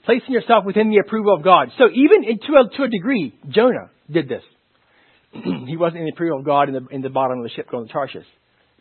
Placing 0.05 0.35
yourself 0.35 0.65
within 0.65 0.91
the 0.91 0.99
approval 0.99 1.35
of 1.35 1.45
God. 1.45 1.69
So 1.79 1.85
even 1.85 2.23
to 2.25 2.53
a, 2.55 2.69
to 2.77 2.83
a 2.85 2.89
degree, 2.89 3.33
Jonah 3.49 3.91
did 4.11 4.29
this. 4.29 4.43
he 5.33 5.77
wasn't 5.77 5.99
in 6.01 6.07
the 6.07 6.13
approval 6.13 6.41
of 6.41 6.45
God 6.45 6.69
in 6.69 6.75
the, 6.75 6.87
in 6.91 7.03
the 7.03 7.11
bottom 7.11 7.39
of 7.39 7.45
the 7.45 7.51
ship 7.51 7.71
going 7.71 7.87
to 7.87 7.93
Tarshish. 7.93 8.27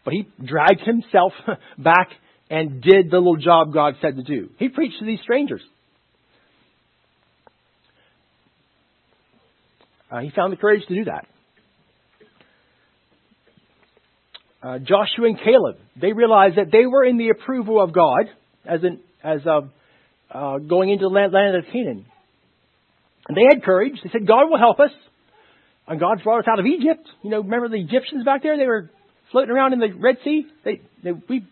But 0.03 0.13
he 0.13 0.27
dragged 0.43 0.81
himself 0.81 1.33
back 1.77 2.09
and 2.50 2.82
did 2.82 3.12
the 3.12 3.18
little 3.18 3.38
job 3.38 3.74
God 3.74 3.95
said 4.02 4.16
to 4.16 4.24
do. 4.24 4.50
He 4.58 4.70
preached 4.70 5.00
to 5.00 5.06
these 5.06 5.20
strangers. 5.22 5.62
Uh, 10.12 10.20
he 10.20 10.32
found 10.36 10.52
the 10.52 10.58
courage 10.58 10.82
to 10.88 10.95
do 10.95 11.06
that. 11.06 11.28
Uh, 14.62 14.80
Joshua 14.80 15.28
and 15.28 15.38
Caleb, 15.38 15.78
they 15.95 16.12
realized 16.12 16.58
that 16.58 16.72
they 16.72 16.86
were 16.86 17.06
in 17.06 17.18
the 17.18 17.30
approval 17.30 17.82
of 17.82 17.93
God 17.93 18.26
as 18.66 18.82
an, 18.84 19.00
as 19.24 19.41
uh, 19.45 20.58
going 20.58 20.89
into 20.89 21.04
the 21.04 21.10
land, 21.10 21.32
land 21.32 21.56
of 21.56 21.66
Canaan. 21.72 22.06
And 23.28 23.38
they 23.38 23.43
had 23.47 23.64
courage. 23.64 23.93
They 24.04 24.10
said, 24.12 24.28
God 24.28 24.50
will 24.50 24.58
help 24.58 24.80
us. 24.80 24.91
And 25.88 26.00
God 26.00 26.22
brought 26.24 26.39
us 26.39 26.45
out 26.52 26.60
of 26.60 26.66
Egypt. 26.66 27.08
You 27.24 27.30
know, 27.30 27.41
remember 27.41 27.70
the 27.70 27.80
Egyptians 27.80 28.26
back 28.26 28.43
there? 28.43 28.58
They 28.58 28.66
were 28.66 28.89
floating 29.32 29.52
around 29.52 29.74
in 29.74 29.80
the 29.80 29.93
Red 29.97 30.18
Sea. 30.24 30.45
They, 30.66 30.82
they, 31.04 31.12
we, 31.12 31.45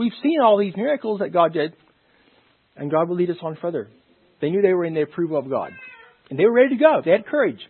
we've 0.00 0.12
seen 0.22 0.40
all 0.40 0.56
these 0.56 0.74
miracles 0.76 1.20
that 1.20 1.30
God 1.30 1.52
did. 1.52 1.74
And 2.74 2.90
God 2.90 3.08
will 3.08 3.16
lead 3.16 3.28
us 3.28 3.36
on 3.42 3.58
further. 3.60 3.88
They 4.40 4.48
knew 4.48 4.62
they 4.62 4.72
were 4.72 4.86
in 4.86 4.94
the 4.94 5.02
approval 5.02 5.38
of 5.38 5.50
God. 5.50 5.72
And 6.30 6.38
they 6.38 6.44
were 6.46 6.52
ready 6.52 6.70
to 6.70 6.76
go. 6.76 7.02
They 7.04 7.10
had 7.10 7.26
courage. 7.26 7.60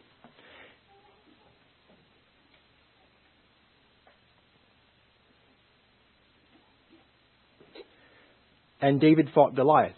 And 8.81 9.01
David 9.01 9.31
fought 9.35 9.57
Goliath. 9.57 9.97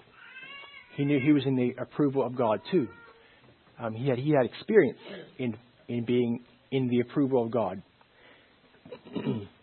He 0.96 1.04
knew 1.04 1.20
he 1.20 1.32
was 1.32 1.44
in 1.44 1.56
the 1.56 1.74
approval 1.78 2.24
of 2.24 2.34
God 2.34 2.60
too. 2.70 2.88
Um, 3.78 3.92
he 3.92 4.08
had 4.08 4.18
he 4.18 4.30
had 4.30 4.44
experience 4.44 4.98
in 5.38 5.56
in 5.88 6.04
being 6.04 6.40
in 6.70 6.88
the 6.88 7.00
approval 7.00 7.44
of 7.44 7.50
God. 7.50 7.82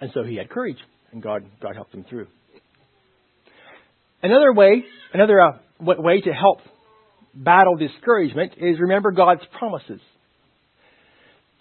and 0.00 0.10
so 0.14 0.22
he 0.22 0.36
had 0.36 0.50
courage, 0.50 0.78
and 1.12 1.22
God 1.22 1.44
God 1.60 1.74
helped 1.74 1.94
him 1.94 2.04
through. 2.08 2.26
Another 4.22 4.52
way, 4.52 4.84
another 5.12 5.40
uh, 5.40 5.58
way 5.80 6.20
to 6.20 6.32
help 6.32 6.60
battle 7.34 7.76
discouragement 7.76 8.52
is 8.56 8.78
remember 8.80 9.10
God's 9.10 9.42
promises. 9.58 10.00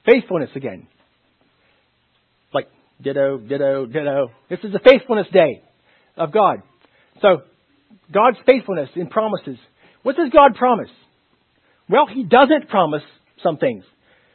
Faithfulness 0.05 0.49
again. 0.55 0.87
Like 2.53 2.67
ditto, 3.01 3.37
ditto, 3.37 3.85
ditto. 3.85 4.31
This 4.49 4.59
is 4.63 4.71
the 4.71 4.79
faithfulness 4.79 5.27
day 5.33 5.61
of 6.15 6.31
God. 6.31 6.61
So, 7.21 7.41
God's 8.13 8.37
faithfulness 8.45 8.89
in 8.95 9.07
promises. 9.07 9.57
What 10.03 10.15
does 10.15 10.29
God 10.31 10.55
promise? 10.55 10.89
Well, 11.89 12.05
He 12.13 12.23
doesn't 12.23 12.69
promise 12.69 13.03
some 13.41 13.57
things. 13.57 13.83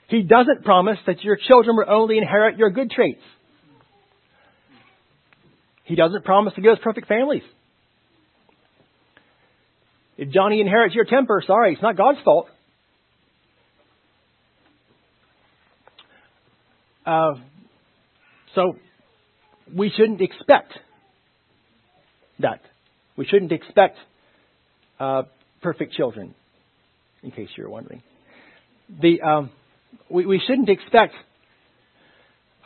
He 0.09 0.22
doesn't 0.22 0.64
promise 0.64 0.99
that 1.07 1.22
your 1.22 1.36
children 1.36 1.76
will 1.76 1.90
only 1.90 2.18
inherit 2.18 2.57
your 2.57 2.70
good 2.70 2.90
traits. 2.90 3.20
He 5.89 5.95
doesn't 5.97 6.22
promise 6.22 6.53
to 6.55 6.61
give 6.61 6.72
us 6.72 6.78
perfect 6.82 7.09
families. 7.09 7.43
If 10.18 10.28
Johnny 10.28 10.61
inherits 10.61 10.95
your 10.95 11.07
temper, 11.07 11.43
sorry, 11.47 11.72
it's 11.72 11.82
not 11.82 11.97
God's 11.97 12.18
fault. 12.22 12.49
Uh, 17.07 17.36
so 18.55 18.76
we 19.74 19.91
shouldn't 19.97 20.20
expect 20.20 20.74
that. 22.41 22.61
We 23.16 23.24
shouldn't 23.24 23.53
expect 23.53 23.97
uh, 25.01 25.22
perfect 25.62 25.95
children, 25.95 26.34
in 27.22 27.30
case 27.30 27.49
you're 27.57 27.70
wondering. 27.70 28.03
The, 29.01 29.22
um, 29.22 29.51
we, 30.11 30.26
we 30.26 30.43
shouldn't 30.47 30.68
expect 30.68 31.14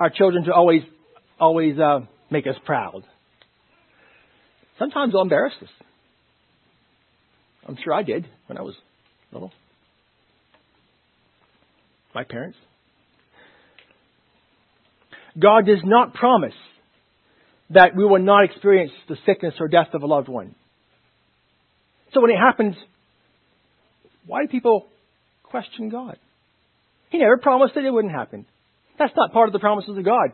our 0.00 0.10
children 0.10 0.44
to 0.46 0.52
always, 0.52 0.82
always 1.38 1.78
uh, 1.78 2.00
make 2.32 2.48
us 2.48 2.56
proud. 2.64 3.04
Sometimes 4.82 5.12
they'll 5.12 5.22
embarrass 5.22 5.52
us. 5.62 5.68
I'm 7.68 7.76
sure 7.84 7.94
I 7.94 8.02
did 8.02 8.26
when 8.48 8.58
I 8.58 8.62
was 8.62 8.74
little. 9.30 9.52
My 12.12 12.24
parents. 12.24 12.58
God 15.38 15.66
does 15.66 15.78
not 15.84 16.14
promise 16.14 16.54
that 17.70 17.94
we 17.96 18.04
will 18.04 18.18
not 18.18 18.44
experience 18.44 18.90
the 19.08 19.14
sickness 19.24 19.54
or 19.60 19.68
death 19.68 19.94
of 19.94 20.02
a 20.02 20.06
loved 20.06 20.28
one. 20.28 20.52
So 22.12 22.20
when 22.20 22.32
it 22.32 22.38
happens, 22.38 22.74
why 24.26 24.42
do 24.42 24.48
people 24.48 24.88
question 25.44 25.90
God? 25.90 26.18
He 27.10 27.18
never 27.18 27.38
promised 27.38 27.76
that 27.76 27.84
it 27.84 27.92
wouldn't 27.92 28.12
happen. 28.12 28.46
That's 28.98 29.14
not 29.16 29.32
part 29.32 29.48
of 29.48 29.52
the 29.52 29.60
promises 29.60 29.96
of 29.96 30.04
God. 30.04 30.32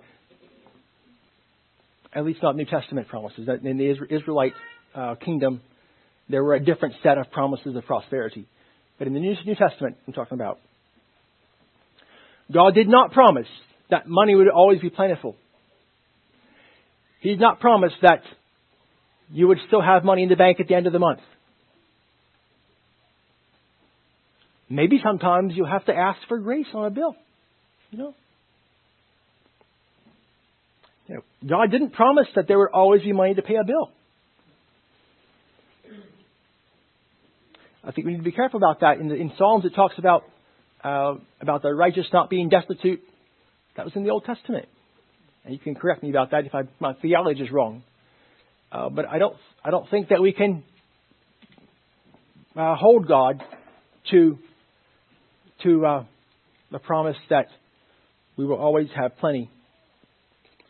At 2.14 2.24
least 2.24 2.42
not 2.42 2.56
New 2.56 2.64
Testament 2.64 3.08
promises. 3.08 3.48
In 3.62 3.78
the 3.78 3.90
Israelite 4.10 4.54
uh, 4.94 5.14
kingdom, 5.16 5.60
there 6.28 6.42
were 6.42 6.54
a 6.54 6.64
different 6.64 6.94
set 7.02 7.18
of 7.18 7.30
promises 7.30 7.76
of 7.76 7.84
prosperity. 7.84 8.46
But 8.98 9.06
in 9.06 9.14
the 9.14 9.20
New, 9.20 9.34
New 9.44 9.54
Testament, 9.54 9.96
I'm 10.06 10.12
talking 10.12 10.36
about, 10.36 10.58
God 12.52 12.74
did 12.74 12.88
not 12.88 13.12
promise 13.12 13.46
that 13.90 14.08
money 14.08 14.34
would 14.34 14.48
always 14.48 14.80
be 14.80 14.90
plentiful. 14.90 15.36
He 17.20 17.30
did 17.30 17.40
not 17.40 17.60
promise 17.60 17.92
that 18.02 18.22
you 19.30 19.48
would 19.48 19.58
still 19.66 19.82
have 19.82 20.04
money 20.04 20.22
in 20.22 20.28
the 20.28 20.36
bank 20.36 20.60
at 20.60 20.68
the 20.68 20.74
end 20.74 20.86
of 20.86 20.92
the 20.92 20.98
month. 20.98 21.20
Maybe 24.70 25.00
sometimes 25.02 25.54
you 25.56 25.64
have 25.64 25.84
to 25.86 25.94
ask 25.94 26.18
for 26.28 26.38
grace 26.38 26.66
on 26.74 26.86
a 26.86 26.90
bill. 26.90 27.16
You 27.90 27.98
know? 27.98 28.14
You 31.08 31.14
know? 31.14 31.22
God 31.46 31.70
didn't 31.70 31.90
promise 31.90 32.26
that 32.36 32.46
there 32.46 32.58
would 32.58 32.70
always 32.72 33.02
be 33.02 33.12
money 33.12 33.34
to 33.34 33.42
pay 33.42 33.56
a 33.56 33.64
bill. 33.64 33.90
I 37.82 37.92
think 37.92 38.06
we 38.06 38.12
need 38.12 38.18
to 38.18 38.24
be 38.24 38.32
careful 38.32 38.58
about 38.58 38.80
that. 38.80 38.98
In, 38.98 39.08
the, 39.08 39.14
in 39.14 39.32
Psalms, 39.38 39.64
it 39.64 39.74
talks 39.74 39.94
about 39.98 40.24
uh, 40.84 41.14
about 41.40 41.62
the 41.62 41.74
righteous 41.74 42.06
not 42.12 42.28
being 42.30 42.48
destitute. 42.48 43.00
That 43.76 43.84
was 43.84 43.96
in 43.96 44.04
the 44.04 44.10
Old 44.10 44.24
Testament. 44.24 44.68
And 45.44 45.54
you 45.54 45.58
can 45.58 45.74
correct 45.74 46.02
me 46.02 46.10
about 46.10 46.32
that 46.32 46.44
if 46.44 46.54
I, 46.54 46.62
my 46.78 46.94
theology 46.94 47.42
is 47.42 47.50
wrong. 47.50 47.82
Uh, 48.70 48.90
but 48.90 49.06
I 49.06 49.18
don't, 49.18 49.36
I 49.64 49.70
don't 49.70 49.88
think 49.90 50.10
that 50.10 50.20
we 50.20 50.32
can 50.32 50.62
uh, 52.54 52.74
hold 52.76 53.08
God 53.08 53.42
to 54.10 54.38
to 55.62 55.86
uh, 55.86 56.04
the 56.70 56.78
promise 56.78 57.16
that 57.30 57.46
we 58.36 58.44
will 58.44 58.58
always 58.58 58.88
have 58.94 59.16
plenty 59.18 59.50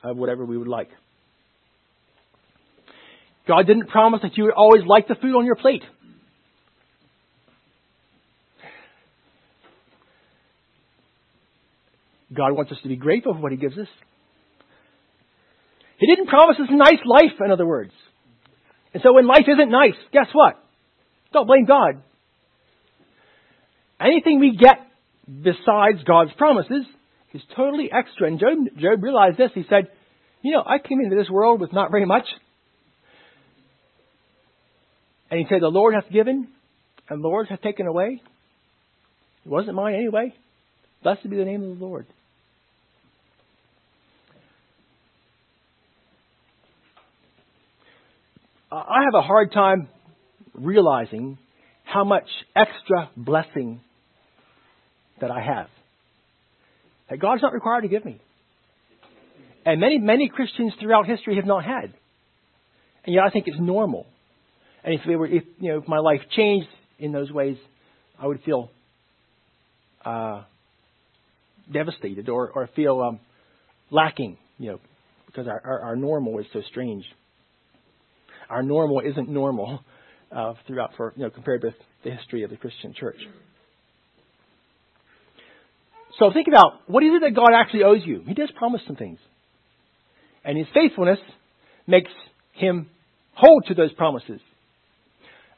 of 0.03 0.17
whatever 0.17 0.45
we 0.45 0.57
would 0.57 0.69
like. 0.69 0.91
God 3.47 3.67
didn't 3.67 3.89
promise 3.89 4.21
that 4.23 4.37
you 4.37 4.45
would 4.45 4.53
always 4.53 4.83
like 4.87 5.09
the 5.09 5.15
food 5.15 5.35
on 5.35 5.47
your 5.47 5.57
plate. 5.57 5.83
God 12.33 12.53
wants 12.53 12.71
us 12.73 12.79
to 12.83 12.89
be 12.89 12.97
grateful 12.97 13.33
for 13.33 13.41
what 13.41 13.53
He 13.53 13.59
gives 13.59 13.79
us. 13.79 13.89
He 15.99 16.07
didn't 16.07 16.29
promise 16.29 16.57
us 16.61 16.69
a 16.71 16.77
nice 16.77 17.01
life, 17.05 17.41
in 17.45 17.51
other 17.51 17.67
words. 17.67 17.93
And 18.93 19.03
so 19.03 19.15
when 19.15 19.27
life 19.27 19.45
isn't 19.49 19.71
nice, 19.71 19.97
guess 20.13 20.27
what? 20.33 20.63
Don't 21.33 21.47
blame 21.47 21.65
God. 21.65 22.03
Anything 24.01 24.41
we 24.41 24.57
get 24.57 24.79
besides 25.27 26.05
God's 26.07 26.33
promises 26.37 26.85
is 27.35 27.43
totally 27.57 27.91
extra. 27.93 28.27
And 28.27 28.39
Job, 28.41 28.59
Job 28.79 29.03
realized 29.03 29.39
this. 29.39 29.51
He 29.55 29.65
said, 29.69 29.89
You 30.43 30.53
know, 30.53 30.63
I 30.65 30.79
came 30.79 31.01
into 31.01 31.17
this 31.17 31.31
world 31.31 31.61
with 31.61 31.73
not 31.73 31.91
very 31.91 32.07
much. 32.07 32.27
And 35.31 35.39
he 35.39 35.47
said, 35.49 35.61
The 35.61 35.69
Lord 35.69 35.95
hath 35.95 36.11
given, 36.13 36.49
and 37.09 37.23
the 37.23 37.29
Lord 37.29 37.49
hath 37.49 37.61
taken 37.61 37.87
away. 37.87 38.23
It 39.45 39.49
wasn't 39.49 39.75
mine 39.75 39.95
anyway. 39.95 40.35
Blessed 41.03 41.29
be 41.29 41.37
the 41.37 41.45
name 41.45 41.63
of 41.63 41.79
the 41.79 41.85
Lord. 41.85 42.07
I 48.71 49.05
have 49.05 49.15
a 49.15 49.23
hard 49.23 49.53
time 49.53 49.89
realizing 50.53 51.39
how 51.85 52.05
much 52.05 52.29
extra 52.55 53.09
blessing 53.17 53.81
that 55.21 55.31
I 55.31 55.41
have. 55.41 55.69
That 57.11 57.19
God's 57.19 57.43
not 57.43 57.53
required 57.53 57.83
to 57.83 57.89
give 57.89 58.05
me. 58.05 58.21
And 59.65 59.81
many, 59.81 59.99
many 59.99 60.29
Christians 60.29 60.73
throughout 60.81 61.07
history 61.07 61.37
have 61.37 61.47
not 61.47 61.65
had. 61.65 61.93
And 63.05 63.15
yet 63.15 63.25
I 63.25 63.31
think 63.31 63.47
it's 63.49 63.61
normal. 63.61 64.07
And 64.85 64.95
if, 64.95 65.01
were, 65.07 65.27
if, 65.27 65.45
you 65.59 65.73
know, 65.73 65.79
if 65.79 65.89
my 65.89 65.99
life 65.99 66.21
changed 66.37 66.69
in 66.99 67.13
those 67.13 67.31
ways, 67.31 67.57
I 68.19 68.27
would 68.27 68.43
feel 68.43 68.71
uh, 70.05 70.43
devastated 71.73 72.29
or, 72.29 72.51
or 72.51 72.69
feel 72.75 73.01
um, 73.01 73.21
lacking, 73.91 74.39
you 74.59 74.73
know, 74.73 74.81
because 75.27 75.47
our, 75.47 75.61
our, 75.65 75.81
our 75.81 75.97
normal 75.97 76.39
is 76.39 76.47
so 76.53 76.63
strange 76.71 77.05
our 78.51 78.63
normal 78.63 79.01
isn't 79.01 79.29
normal 79.29 79.81
uh, 80.33 80.55
throughout 80.67 80.93
for 80.97 81.13
you 81.17 81.25
know 81.25 81.31
compared 81.31 81.63
with 81.63 81.75
the 82.05 82.11
history 82.11 82.43
of 82.43 82.51
the 82.51 82.57
Christian 82.57 82.95
church. 82.95 83.19
So 86.19 86.33
think 86.33 86.49
about 86.49 86.81
what 86.87 87.03
is 87.03 87.11
it 87.15 87.21
that 87.23 87.35
God 87.35 87.51
actually 87.55 87.85
owes 87.85 88.03
you? 88.05 88.23
He 88.27 88.35
does 88.35 88.51
promise 88.57 88.81
some 88.87 88.97
things, 88.97 89.19
and 90.45 90.59
His 90.59 90.67
faithfulness 90.75 91.19
makes 91.87 92.11
Him 92.55 92.89
hold 93.35 93.65
to 93.69 93.75
those 93.75 93.93
promises. 93.93 94.41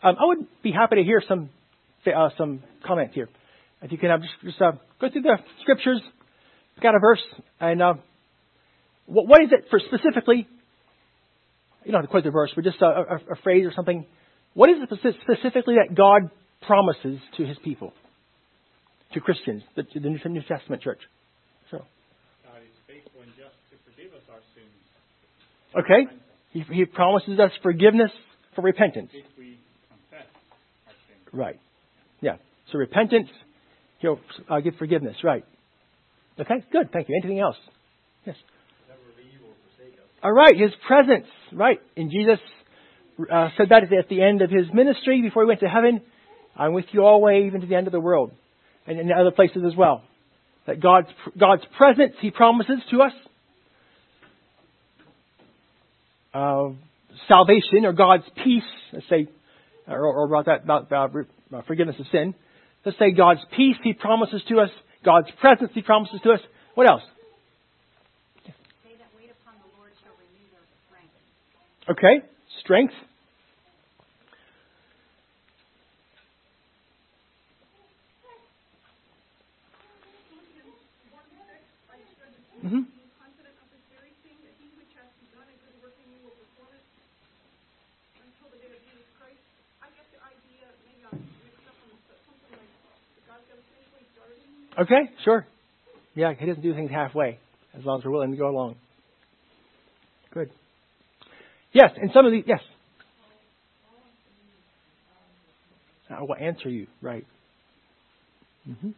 Um, 0.03 0.17
I 0.21 0.27
would 0.27 0.47
be 0.63 0.73
happy 0.73 0.97
to 0.97 1.03
hear 1.03 1.23
some 1.27 1.51
uh, 2.07 2.29
some 2.37 2.63
comment 2.87 3.13
here. 3.15 3.29
If 3.83 3.93
you 3.93 3.99
can 3.99 4.11
just, 4.21 4.35
just 4.45 4.61
uh, 4.61 4.73
go 5.01 5.11
through 5.11 5.23
the 5.23 5.37
scriptures, 5.63 6.01
got 6.83 6.95
a 6.95 6.99
verse, 6.99 7.23
and 7.61 7.81
uh, 7.83 7.95
what, 9.07 9.27
what 9.27 9.43
is 9.43 9.49
it 9.53 9.67
for 9.71 9.81
specifically 9.81 10.47
you 11.85 11.93
don't 11.93 12.03
have 12.03 12.09
to 12.09 12.11
quote 12.11 12.25
the 12.25 12.31
verse, 12.31 12.51
but 12.55 12.65
just 12.65 12.81
a, 12.83 12.87
a, 12.87 13.17
a 13.33 13.37
phrase 13.43 13.65
or 13.67 13.73
something. 13.75 14.07
What 14.55 14.71
is 14.71 14.77
it 14.81 15.15
specifically 15.23 15.77
that 15.77 15.95
God 15.95 16.31
promises 16.67 17.19
to 17.37 17.47
his 17.47 17.57
people, 17.65 17.93
to 19.13 19.21
Christians, 19.21 19.63
the, 19.77 19.83
to 19.83 20.01
the 20.01 20.09
New 20.09 20.43
Testament 20.43 20.83
church? 20.83 21.01
So. 21.71 21.79
God 21.79 22.63
is 22.63 22.77
faithful 22.87 23.23
and 23.23 23.31
just 23.37 23.57
to 23.71 23.77
forgive 23.85 24.13
us 24.15 24.23
our 24.31 24.41
sins. 24.55 24.71
Okay. 25.77 26.11
He, 26.53 26.61
he 26.75 26.85
promises 26.85 27.39
us 27.39 27.51
forgiveness 27.63 28.11
for 28.55 28.63
repentance. 28.63 29.11
If 29.13 29.25
we 29.39 29.59
confess 29.89 30.27
our 30.87 30.95
sins. 31.09 31.29
Right. 31.33 31.61
Yeah. 32.21 32.37
So 32.73 32.79
repentance, 32.79 33.29
he'll 33.99 34.21
uh, 34.49 34.61
give 34.61 34.75
forgiveness. 34.77 35.17
Right. 35.23 35.45
Okay. 36.39 36.65
Good. 36.73 36.91
Thank 36.93 37.09
you. 37.09 37.19
Anything 37.23 37.41
else? 37.41 37.57
Yes. 38.25 38.37
All 40.23 40.33
right, 40.33 40.55
his 40.55 40.71
presence, 40.87 41.27
right. 41.51 41.81
And 41.97 42.11
Jesus 42.11 42.39
uh, 43.33 43.49
said 43.57 43.69
that 43.71 43.85
at 43.85 44.09
the 44.11 44.23
end 44.23 44.43
of 44.43 44.51
his 44.51 44.67
ministry 44.73 45.23
before 45.23 45.45
he 45.45 45.49
went 45.49 45.61
to 45.61 45.69
heaven. 45.69 46.03
I'm 46.55 46.75
with 46.75 46.85
you 46.93 47.05
always, 47.05 47.47
even 47.47 47.63
to 47.63 47.67
the 47.67 47.75
end 47.75 47.87
of 47.87 47.93
the 47.93 48.01
world, 48.01 48.33
and 48.91 48.99
in 48.99 49.13
other 49.13 49.31
places 49.31 49.63
as 49.67 49.77
well. 49.77 50.03
That 50.67 50.81
God's 50.81 51.09
God's 51.39 51.63
presence, 51.77 52.15
He 52.21 52.31
promises 52.31 52.79
to 52.91 53.03
us. 53.03 53.13
Uh, 56.33 56.69
salvation 57.29 57.85
or 57.85 57.93
God's 57.93 58.25
peace, 58.45 58.63
let's 58.93 59.09
say, 59.09 59.29
or, 59.89 60.05
or 60.05 60.27
about 60.27 60.47
that 60.47 60.65
about 60.65 61.15
uh, 61.15 61.63
forgiveness 61.67 61.97
of 61.99 62.07
sin. 62.13 62.35
Let's 62.85 62.99
say 62.99 63.13
God's 63.13 63.41
peace 63.57 63.77
He 63.83 63.93
promises 63.93 64.43
to 64.49 64.61
us. 64.61 64.71
God's 65.05 65.29
presence 65.41 65.71
He 65.75 65.83
promises 65.83 66.21
to 66.25 66.33
us. 66.33 66.41
What 66.75 66.89
else? 66.89 67.03
Okay, 71.89 72.27
strength. 72.63 72.95
Mm-hmm. 82.65 82.81
Okay, 94.79 95.11
sure. 95.25 95.47
Yeah, 96.15 96.33
he 96.39 96.47
doesn't 96.47 96.63
do 96.63 96.75
things 96.75 96.91
halfway, 96.91 97.39
as 97.77 97.85
long 97.85 97.99
as 97.99 98.05
we're 98.05 98.13
willing 98.13 98.31
to 98.31 98.37
go 98.37 98.49
along. 98.49 98.77
Good. 100.33 100.51
Yes, 101.73 101.91
and 102.01 102.11
some 102.15 102.25
of 102.25 102.33
the 102.33 102.43
yes. 102.47 102.61
I 106.09 106.23
will 106.23 106.35
answer 106.35 106.69
you 106.69 106.87
right. 107.03 107.25
Mm-hmm. 108.69 108.91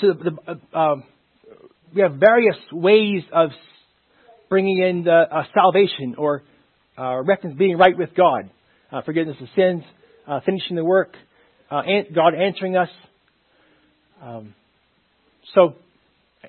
So 0.00 0.12
the, 0.12 0.30
the, 0.30 0.60
uh, 0.72 0.78
um, 0.78 1.04
we 1.94 2.02
have 2.02 2.14
various 2.14 2.56
ways 2.72 3.22
of 3.32 3.50
bringing 4.48 4.78
in 4.78 5.04
the 5.04 5.10
uh, 5.10 5.44
salvation 5.54 6.14
or 6.18 6.42
uh, 6.96 7.22
being 7.56 7.76
right 7.76 7.96
with 7.96 8.10
God, 8.14 8.50
uh, 8.90 9.02
forgiveness 9.02 9.36
of 9.40 9.48
sins, 9.56 9.82
uh, 10.26 10.40
finishing 10.44 10.76
the 10.76 10.84
work, 10.84 11.14
uh, 11.70 11.82
God 12.14 12.34
answering 12.34 12.76
us. 12.76 12.88
Um, 14.22 14.54
so, 15.54 15.74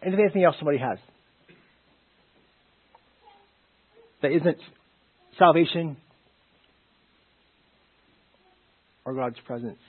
anything 0.02 0.44
else 0.44 0.56
somebody 0.60 0.78
has 0.78 1.00
that 4.22 4.32
isn't 4.32 4.58
salvation 5.38 5.98
or 9.06 9.14
God's 9.14 9.40
presence. 9.46 9.80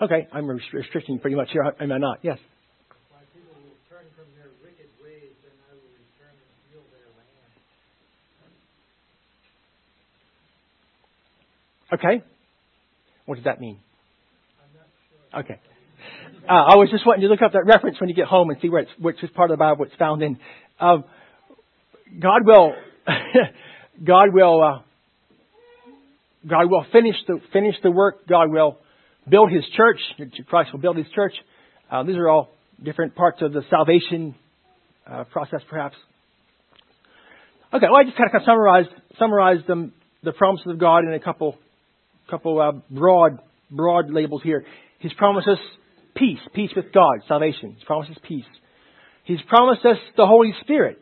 Okay, 0.00 0.28
I'm 0.32 0.46
restricting 0.48 1.18
pretty 1.18 1.34
much 1.34 1.48
here, 1.52 1.64
am 1.80 1.90
I 1.90 1.98
not? 1.98 2.18
Yes. 2.22 2.38
Okay. 11.92 12.22
What 13.26 13.36
does 13.36 13.44
that 13.44 13.60
mean? 13.60 13.78
Sure. 15.32 15.40
Okay. 15.40 15.60
Uh, 16.48 16.52
I 16.52 16.76
was 16.76 16.88
just 16.90 17.06
wanting 17.06 17.22
to 17.22 17.28
look 17.28 17.42
up 17.42 17.52
that 17.52 17.64
reference 17.66 18.00
when 18.00 18.08
you 18.08 18.14
get 18.14 18.26
home 18.26 18.50
and 18.50 18.58
see 18.60 18.68
where 18.68 18.82
it's, 18.82 18.90
which 18.98 19.22
is 19.22 19.30
part 19.30 19.50
of 19.50 19.58
the 19.58 19.60
Bible 19.60 19.84
it's 19.84 19.94
found 19.96 20.22
in. 20.22 20.38
Um, 20.78 21.04
God 22.20 22.46
will, 22.46 22.74
God 24.04 24.32
will, 24.32 24.62
uh, 24.62 24.82
God 26.48 26.70
will 26.70 26.86
finish 26.92 27.16
the 27.26 27.40
finish 27.52 27.74
the 27.82 27.90
work. 27.90 28.26
God 28.26 28.50
will 28.50 28.78
build 29.30 29.50
His 29.52 29.64
church. 29.76 29.98
Christ 30.46 30.70
will 30.72 30.80
build 30.80 30.96
His 30.96 31.06
church. 31.14 31.34
Uh, 31.90 32.02
these 32.02 32.16
are 32.16 32.28
all 32.28 32.50
different 32.82 33.14
parts 33.14 33.40
of 33.42 33.52
the 33.52 33.62
salvation 33.70 34.34
uh, 35.06 35.24
process, 35.24 35.60
perhaps. 35.68 35.96
Okay, 37.72 37.86
well, 37.90 38.00
I 38.00 38.04
just 38.04 38.16
kind 38.16 38.30
of 38.34 38.42
summarized 38.44 38.88
summarized 39.18 39.66
the, 39.66 39.90
the 40.22 40.32
promises 40.32 40.66
of 40.68 40.78
God 40.78 41.04
in 41.04 41.12
a 41.12 41.20
couple 41.20 41.56
couple 42.30 42.60
uh, 42.60 42.72
broad 42.90 43.38
broad 43.70 44.10
labels 44.10 44.42
here. 44.42 44.64
His 45.00 45.12
promises 45.14 45.58
peace, 46.14 46.38
peace 46.54 46.70
with 46.74 46.92
God, 46.92 47.20
salvation. 47.26 47.74
He's 47.76 47.84
promised 47.84 48.12
us 48.12 48.18
peace. 48.26 48.44
He's 49.24 49.40
promised 49.48 49.84
us 49.84 49.98
the 50.16 50.26
Holy 50.26 50.54
Spirit. 50.62 50.98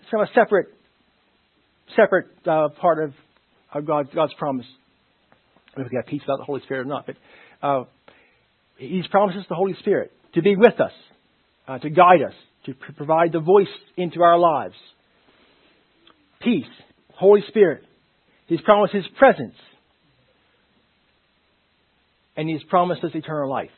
It's 0.00 0.10
kind 0.10 0.22
of 0.22 0.28
a 0.30 0.34
separate 0.34 0.68
separate 1.94 2.26
uh, 2.46 2.68
part 2.80 3.02
of, 3.04 3.12
of 3.72 3.86
God's, 3.86 4.08
God's 4.14 4.32
promise. 4.38 4.66
If 5.76 5.90
we 5.90 5.96
have 5.96 6.06
peace 6.06 6.22
without 6.22 6.38
the 6.38 6.44
Holy 6.44 6.60
Spirit 6.62 6.82
or 6.82 6.84
not, 6.84 7.06
but 7.06 7.16
uh, 7.62 7.84
He's 8.76 9.06
promised 9.08 9.38
us 9.38 9.44
the 9.48 9.54
Holy 9.54 9.74
Spirit 9.80 10.12
to 10.34 10.42
be 10.42 10.56
with 10.56 10.80
us, 10.80 10.92
uh, 11.68 11.78
to 11.78 11.90
guide 11.90 12.22
us, 12.26 12.34
to 12.66 12.74
pr- 12.74 12.92
provide 12.92 13.32
the 13.32 13.40
voice 13.40 13.68
into 13.96 14.22
our 14.22 14.38
lives. 14.38 14.74
Peace, 16.40 16.64
Holy 17.14 17.42
Spirit. 17.48 17.82
He's 18.46 18.60
promised 18.60 18.94
His 18.94 19.04
presence. 19.18 19.54
And 22.36 22.48
He's 22.48 22.62
promised 22.64 23.02
us 23.04 23.12
eternal 23.14 23.50
life. 23.50 23.70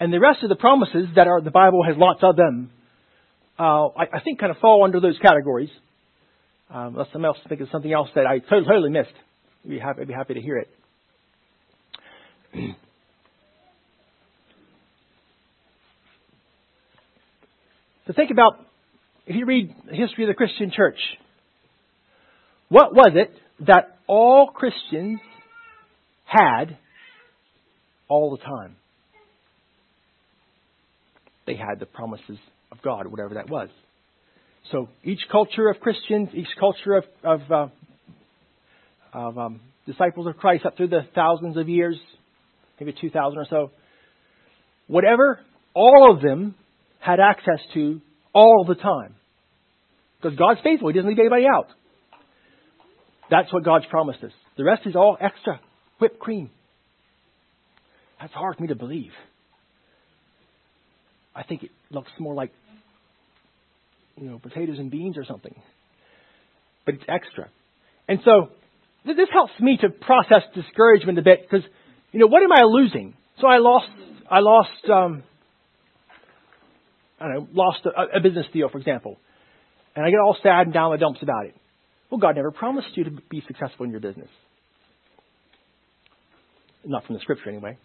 And 0.00 0.12
the 0.12 0.20
rest 0.20 0.42
of 0.42 0.48
the 0.48 0.56
promises 0.56 1.08
that 1.16 1.26
are, 1.26 1.40
the 1.40 1.50
Bible 1.50 1.82
has 1.84 1.96
lots 1.96 2.20
of 2.22 2.36
them, 2.36 2.70
uh, 3.58 3.88
I, 3.88 4.02
I, 4.14 4.20
think 4.22 4.38
kind 4.38 4.52
of 4.52 4.58
fall 4.58 4.84
under 4.84 5.00
those 5.00 5.18
categories. 5.20 5.70
Um, 6.70 6.94
unless 6.94 7.08
someone 7.12 7.28
else 7.28 7.38
think 7.48 7.60
of 7.62 7.68
something 7.72 7.92
else 7.92 8.08
that 8.14 8.26
I 8.26 8.40
totally, 8.40 8.66
totally 8.66 8.90
missed. 8.90 9.14
I'd 9.64 9.70
be, 9.70 9.78
happy, 9.78 10.02
I'd 10.02 10.08
be 10.08 10.14
happy 10.14 10.34
to 10.34 10.40
hear 10.40 10.58
it. 10.58 10.68
so 18.06 18.12
think 18.12 18.30
about, 18.30 18.58
if 19.26 19.34
you 19.34 19.46
read 19.46 19.74
the 19.88 19.96
history 19.96 20.24
of 20.24 20.28
the 20.28 20.34
Christian 20.34 20.70
church, 20.70 20.98
what 22.68 22.94
was 22.94 23.12
it 23.14 23.32
that 23.66 23.98
all 24.06 24.48
Christians 24.48 25.20
had 26.26 26.76
all 28.08 28.36
the 28.36 28.44
time? 28.44 28.76
They 31.46 31.56
had 31.56 31.80
the 31.80 31.86
promises 31.86 32.38
of 32.70 32.82
God, 32.82 33.06
whatever 33.06 33.34
that 33.34 33.48
was. 33.48 33.70
So 34.70 34.88
each 35.02 35.20
culture 35.30 35.68
of 35.68 35.80
Christians, 35.80 36.28
each 36.34 36.48
culture 36.58 36.94
of, 36.94 37.04
of, 37.24 37.40
uh, 37.50 37.66
of 39.12 39.38
um, 39.38 39.60
disciples 39.86 40.26
of 40.26 40.36
Christ 40.36 40.66
up 40.66 40.76
through 40.76 40.88
the 40.88 41.02
thousands 41.14 41.56
of 41.56 41.68
years, 41.68 41.96
maybe 42.78 42.94
2,000 43.00 43.38
or 43.38 43.46
so, 43.48 43.70
whatever 44.86 45.40
all 45.74 46.14
of 46.14 46.20
them 46.20 46.54
had 47.00 47.18
access 47.20 47.60
to 47.74 48.00
all 48.34 48.64
the 48.68 48.74
time. 48.74 49.14
Because 50.20 50.36
God's 50.36 50.60
faithful. 50.62 50.88
He 50.88 50.94
doesn't 50.94 51.08
leave 51.08 51.18
anybody 51.18 51.46
out. 51.46 51.68
That's 53.30 53.52
what 53.52 53.64
God's 53.64 53.86
promised 53.86 54.22
us. 54.24 54.32
The 54.56 54.64
rest 54.64 54.82
is 54.86 54.96
all 54.96 55.16
extra 55.20 55.60
whipped 55.98 56.18
cream. 56.18 56.50
That's 58.20 58.32
hard 58.32 58.56
for 58.56 58.62
me 58.62 58.68
to 58.68 58.74
believe. 58.74 59.12
I 61.34 61.44
think 61.44 61.62
it 61.62 61.70
looks 61.90 62.10
more 62.18 62.34
like, 62.34 62.50
you 64.20 64.30
know, 64.30 64.38
potatoes 64.38 64.78
and 64.78 64.90
beans 64.90 65.16
or 65.16 65.24
something. 65.24 65.54
But 66.84 66.96
it's 66.96 67.04
extra. 67.08 67.48
And 68.08 68.20
so, 68.24 68.48
this 69.04 69.28
helps 69.32 69.52
me 69.60 69.78
to 69.80 69.88
process 69.90 70.42
discouragement 70.54 71.18
a 71.18 71.22
bit 71.22 71.42
because, 71.42 71.66
you 72.12 72.20
know, 72.20 72.26
what 72.26 72.42
am 72.42 72.52
I 72.52 72.62
losing? 72.64 73.14
So 73.40 73.46
I 73.46 73.58
lost, 73.58 73.88
I 74.30 74.40
lost, 74.40 74.90
um, 74.90 75.22
I 77.20 77.28
don't 77.28 77.34
know, 77.34 77.48
lost 77.52 77.80
a, 77.84 78.18
a 78.18 78.20
business 78.20 78.46
deal, 78.52 78.68
for 78.68 78.78
example. 78.78 79.18
And 79.94 80.04
I 80.04 80.10
get 80.10 80.18
all 80.18 80.36
sad 80.42 80.66
and 80.66 80.72
down 80.72 80.92
the 80.92 80.98
dumps 80.98 81.20
about 81.22 81.46
it. 81.46 81.54
Well, 82.10 82.18
God 82.18 82.36
never 82.36 82.50
promised 82.50 82.88
you 82.94 83.04
to 83.04 83.10
be 83.10 83.42
successful 83.46 83.84
in 83.84 83.90
your 83.90 84.00
business. 84.00 84.28
Not 86.84 87.04
from 87.04 87.16
the 87.16 87.20
scripture, 87.20 87.50
anyway. 87.50 87.76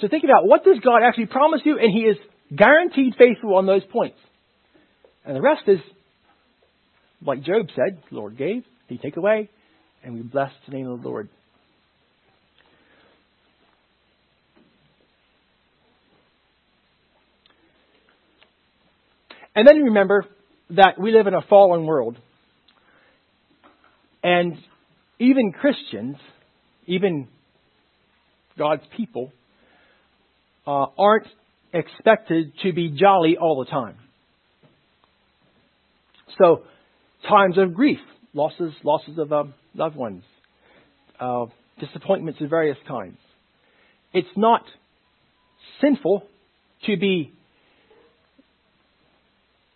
So 0.00 0.08
think 0.08 0.24
about 0.24 0.46
what 0.46 0.64
does 0.64 0.78
God 0.82 1.02
actually 1.06 1.26
promise 1.26 1.60
you, 1.64 1.78
and 1.78 1.92
He 1.92 2.00
is 2.00 2.16
guaranteed 2.54 3.14
faithful 3.16 3.56
on 3.56 3.66
those 3.66 3.84
points. 3.92 4.18
And 5.24 5.36
the 5.36 5.40
rest 5.40 5.62
is, 5.66 5.78
like 7.24 7.42
Job 7.42 7.66
said, 7.74 8.02
the 8.10 8.16
Lord 8.16 8.36
gave, 8.36 8.64
He 8.88 8.98
take 8.98 9.16
away, 9.16 9.48
and 10.02 10.14
we 10.14 10.22
bless 10.22 10.50
the 10.66 10.74
name 10.74 10.88
of 10.88 11.02
the 11.02 11.08
Lord. 11.08 11.28
And 19.54 19.66
then 19.66 19.82
remember 19.82 20.24
that 20.70 20.98
we 20.98 21.12
live 21.12 21.26
in 21.26 21.34
a 21.34 21.42
fallen 21.42 21.84
world. 21.84 22.16
And 24.22 24.56
even 25.18 25.52
Christians, 25.52 26.16
even 26.86 27.28
God's 28.56 28.82
people, 28.96 29.32
uh, 30.66 30.86
aren't 30.98 31.26
expected 31.72 32.52
to 32.62 32.72
be 32.72 32.90
jolly 32.90 33.36
all 33.40 33.62
the 33.64 33.70
time. 33.70 33.96
So, 36.38 36.62
times 37.28 37.58
of 37.58 37.74
grief, 37.74 37.98
losses, 38.32 38.72
losses 38.84 39.18
of 39.18 39.32
um, 39.32 39.54
loved 39.74 39.96
ones, 39.96 40.22
uh, 41.18 41.46
disappointments 41.78 42.40
of 42.40 42.50
various 42.50 42.78
kinds. 42.86 43.18
It's 44.12 44.28
not 44.36 44.62
sinful 45.80 46.24
to 46.86 46.96
be 46.96 47.32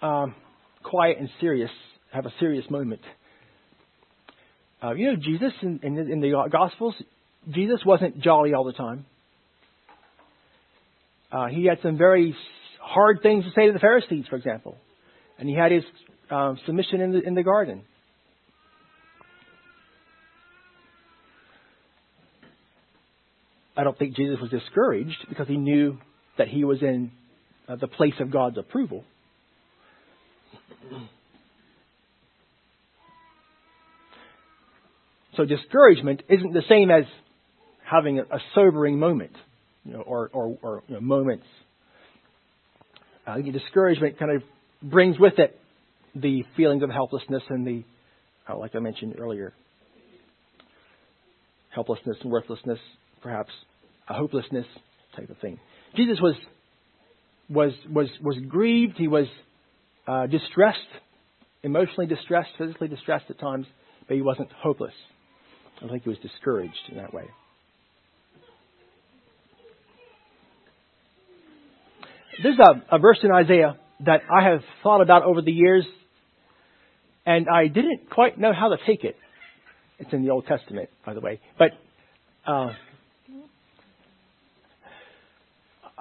um, 0.02 0.34
quiet 0.82 1.18
and 1.18 1.28
serious, 1.40 1.70
have 2.12 2.26
a 2.26 2.32
serious 2.38 2.68
moment. 2.70 3.00
Uh, 4.82 4.92
you 4.92 5.06
know, 5.12 5.16
Jesus 5.16 5.52
in, 5.62 5.80
in, 5.82 5.96
in 5.98 6.20
the 6.20 6.48
Gospels, 6.50 6.94
Jesus 7.50 7.80
wasn't 7.84 8.20
jolly 8.20 8.52
all 8.54 8.64
the 8.64 8.72
time. 8.72 9.06
Uh, 11.34 11.48
he 11.48 11.64
had 11.64 11.78
some 11.82 11.98
very 11.98 12.32
hard 12.80 13.18
things 13.20 13.44
to 13.44 13.50
say 13.56 13.66
to 13.66 13.72
the 13.72 13.80
Pharisees, 13.80 14.24
for 14.30 14.36
example. 14.36 14.76
And 15.36 15.48
he 15.48 15.56
had 15.56 15.72
his 15.72 15.82
um, 16.30 16.60
submission 16.64 17.00
in 17.00 17.10
the, 17.10 17.20
in 17.22 17.34
the 17.34 17.42
garden. 17.42 17.82
I 23.76 23.82
don't 23.82 23.98
think 23.98 24.14
Jesus 24.14 24.38
was 24.40 24.48
discouraged 24.50 25.26
because 25.28 25.48
he 25.48 25.56
knew 25.56 25.98
that 26.38 26.46
he 26.46 26.62
was 26.62 26.80
in 26.82 27.10
uh, 27.68 27.74
the 27.74 27.88
place 27.88 28.14
of 28.20 28.30
God's 28.30 28.56
approval. 28.56 29.02
So 35.36 35.44
discouragement 35.44 36.22
isn't 36.28 36.52
the 36.52 36.62
same 36.68 36.92
as 36.92 37.06
having 37.84 38.20
a, 38.20 38.22
a 38.22 38.38
sobering 38.54 39.00
moment 39.00 39.32
you 39.84 39.92
know, 39.92 40.00
or, 40.00 40.30
or, 40.32 40.58
or 40.62 40.82
you 40.88 40.94
know, 40.94 41.00
moments. 41.00 41.46
Uh, 43.26 43.38
discouragement 43.38 44.18
kind 44.18 44.30
of 44.30 44.42
brings 44.82 45.18
with 45.18 45.38
it 45.38 45.58
the 46.14 46.44
feelings 46.56 46.82
of 46.82 46.90
helplessness 46.90 47.42
and 47.48 47.66
the, 47.66 47.84
uh, 48.48 48.56
like 48.56 48.74
I 48.74 48.78
mentioned 48.78 49.16
earlier, 49.18 49.52
helplessness 51.70 52.16
and 52.22 52.30
worthlessness, 52.30 52.78
perhaps 53.22 53.50
a 54.08 54.14
hopelessness 54.14 54.66
type 55.16 55.30
of 55.30 55.38
thing. 55.38 55.58
Jesus 55.96 56.18
was 56.20 56.34
was 57.48 57.72
was 57.90 58.08
was 58.22 58.36
grieved. 58.48 58.94
He 58.96 59.08
was 59.08 59.26
uh, 60.06 60.26
distressed, 60.26 60.78
emotionally 61.62 62.06
distressed, 62.06 62.50
physically 62.58 62.88
distressed 62.88 63.26
at 63.28 63.38
times, 63.38 63.66
but 64.06 64.14
he 64.14 64.22
wasn't 64.22 64.50
hopeless. 64.52 64.94
I 65.82 65.88
think 65.88 66.04
he 66.04 66.08
was 66.08 66.18
discouraged 66.18 66.74
in 66.90 66.98
that 66.98 67.12
way. 67.12 67.24
There's 72.42 72.58
a, 72.58 72.96
a 72.96 72.98
verse 72.98 73.18
in 73.22 73.30
Isaiah 73.30 73.76
that 74.04 74.22
I 74.30 74.50
have 74.50 74.60
thought 74.82 75.00
about 75.00 75.22
over 75.22 75.40
the 75.42 75.52
years, 75.52 75.84
and 77.24 77.46
I 77.48 77.68
didn't 77.68 78.10
quite 78.10 78.38
know 78.38 78.52
how 78.52 78.68
to 78.68 78.76
take 78.86 79.04
it. 79.04 79.16
It's 79.98 80.12
in 80.12 80.24
the 80.24 80.30
Old 80.30 80.46
Testament, 80.46 80.90
by 81.06 81.14
the 81.14 81.20
way. 81.20 81.40
But 81.58 81.70
uh, 82.46 82.72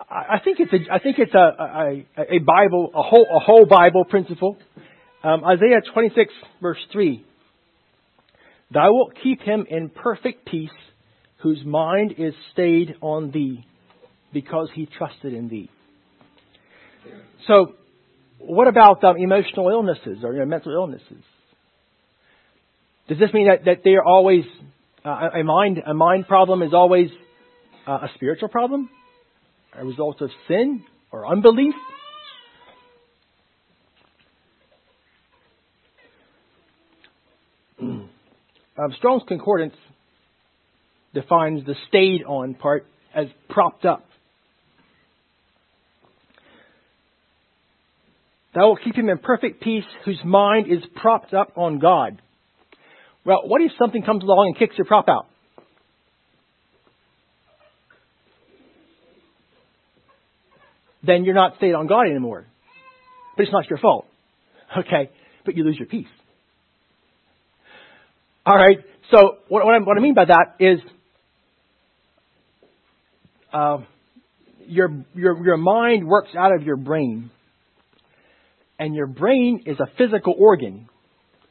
I 0.10 0.40
think 0.44 0.60
it's 0.60 0.74
a, 0.74 0.94
I 0.94 1.00
think 1.00 1.18
it's 1.20 1.34
a, 1.34 1.38
a, 1.38 2.36
a 2.36 2.40
Bible, 2.40 2.92
a 2.96 3.04
whole, 3.04 3.28
a 3.36 3.40
whole 3.40 3.66
Bible 3.66 4.06
principle. 4.06 4.58
Um, 5.24 5.44
Isaiah 5.46 5.82
26 5.94 6.34
verse 6.62 6.80
3. 6.92 7.26
Thou 8.72 8.92
wilt 8.92 9.14
keep 9.22 9.42
him 9.42 9.66
in 9.70 9.90
perfect 9.90 10.46
peace 10.48 10.70
whose 11.42 11.64
mind 11.64 12.16
is 12.18 12.34
stayed 12.52 12.96
on 13.02 13.32
thee 13.32 13.66
because 14.34 14.70
he 14.74 14.88
trusted 14.98 15.34
in 15.34 15.48
thee. 15.48 15.70
So, 17.48 17.74
what 18.40 18.68
about 18.68 19.04
um, 19.04 19.18
emotional 19.18 19.70
illnesses 19.70 20.20
or 20.24 20.34
you 20.34 20.40
know, 20.40 20.46
mental 20.46 20.74
illnesses? 20.74 21.24
Does 23.08 23.20
this 23.20 23.34
mean 23.34 23.48
that, 23.48 23.66
that 23.66 23.84
they 23.84 23.92
are 23.92 24.04
always 24.04 24.46
uh, 25.04 25.30
a 25.36 25.44
mind 25.44 25.82
a 25.86 25.94
mind 25.94 26.28
problem 26.28 26.62
is 26.62 26.74
always 26.74 27.10
uh, 27.86 27.92
a 27.92 28.10
spiritual 28.16 28.48
problem, 28.48 28.90
a 29.78 29.86
result 29.86 30.22
of 30.22 30.30
sin 30.48 30.84
or 31.12 31.28
unbelief? 31.28 31.74
um, 37.82 38.10
Strong's 38.98 39.24
Concordance 39.28 39.76
defines 41.14 41.66
the 41.66 41.76
stayed 41.90 42.24
on 42.24 42.56
part 42.56 42.86
as 43.14 43.28
propped 43.50 43.86
up. 43.86 44.06
That 48.54 48.62
will 48.62 48.78
keep 48.78 48.96
him 48.96 49.10
in 49.10 49.18
perfect 49.18 49.62
peace, 49.62 49.86
whose 50.06 50.20
mind 50.24 50.68
is 50.72 50.84
propped 50.96 51.34
up 51.34 51.54
on 51.58 51.80
God. 51.80 52.22
Well, 53.26 53.42
what 53.46 53.62
if 53.62 53.72
something 53.80 54.04
comes 54.04 54.24
along 54.24 54.48
and 54.48 54.58
kicks 54.58 54.78
your 54.78 54.86
prop 54.86 55.08
out? 55.10 55.28
Then 61.06 61.26
you're 61.26 61.36
not 61.36 61.58
stayed 61.58 61.74
on 61.74 61.88
God 61.88 62.08
anymore. 62.08 62.46
But 63.36 63.44
it's 63.44 63.52
not 63.52 63.70
your 63.70 63.80
fault. 63.80 64.06
Okay? 64.76 65.12
But 65.46 65.56
you 65.56 65.64
lose 65.64 65.78
your 65.78 65.88
peace. 65.88 66.08
Alright, 68.48 68.80
so 69.12 69.38
what, 69.48 69.64
what, 69.64 69.76
I, 69.76 69.80
what 69.84 69.98
I 69.98 70.00
mean 70.00 70.16
by 70.16 70.26
that 70.26 70.56
is 70.60 70.80
uh, 73.54 73.78
your, 74.66 75.06
your, 75.14 75.46
your 75.46 75.58
mind 75.58 76.08
works 76.08 76.32
out 76.36 76.56
of 76.56 76.64
your 76.64 76.76
brain. 76.76 77.30
And 78.84 78.94
your 78.94 79.08
brain 79.08 79.64
is 79.66 79.78
a 79.80 79.88
physical 79.98 80.36
organ. 80.38 80.90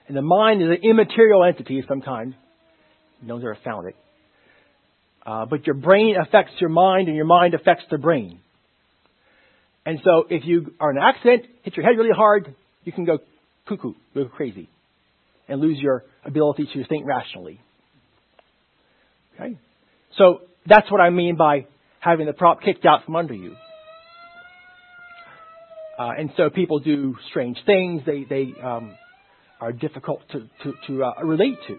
And 0.06 0.14
the 0.14 0.20
mind 0.20 0.60
is 0.60 0.68
an 0.68 0.80
immaterial 0.82 1.42
entity 1.44 1.78
of 1.78 1.86
some 1.88 2.02
kind. 2.02 2.34
No 3.22 3.36
one's 3.36 3.44
ever 3.44 3.56
found 3.64 3.88
it. 3.88 3.96
Uh, 5.24 5.46
but 5.46 5.66
your 5.66 5.74
brain 5.74 6.16
affects 6.20 6.52
your 6.60 6.68
mind, 6.68 7.08
and 7.08 7.16
your 7.16 7.24
mind 7.24 7.54
affects 7.54 7.84
the 7.90 7.96
brain. 7.96 8.40
And 9.86 9.98
so 10.04 10.26
if 10.28 10.44
you 10.44 10.74
are 10.78 10.90
in 10.90 10.98
an 10.98 11.02
accident, 11.02 11.46
hit 11.62 11.74
your 11.74 11.86
head 11.86 11.96
really 11.96 12.14
hard, 12.14 12.54
you 12.84 12.92
can 12.92 13.06
go 13.06 13.18
cuckoo, 13.66 13.94
go 14.14 14.26
crazy, 14.26 14.68
and 15.48 15.58
lose 15.58 15.78
your 15.78 16.04
ability 16.26 16.68
to 16.74 16.84
think 16.84 17.06
rationally. 17.06 17.58
Okay? 19.36 19.56
So 20.18 20.40
that's 20.66 20.90
what 20.90 21.00
I 21.00 21.08
mean 21.08 21.36
by 21.36 21.64
having 21.98 22.26
the 22.26 22.34
prop 22.34 22.60
kicked 22.60 22.84
out 22.84 23.06
from 23.06 23.16
under 23.16 23.32
you. 23.32 23.56
Uh, 26.02 26.10
and 26.18 26.30
so 26.36 26.50
people 26.50 26.80
do 26.80 27.14
strange 27.30 27.56
things. 27.64 28.02
They 28.04 28.24
they 28.28 28.52
um, 28.60 28.96
are 29.60 29.70
difficult 29.72 30.20
to 30.32 30.48
to, 30.64 30.72
to 30.88 31.04
uh, 31.04 31.22
relate 31.22 31.58
to. 31.68 31.78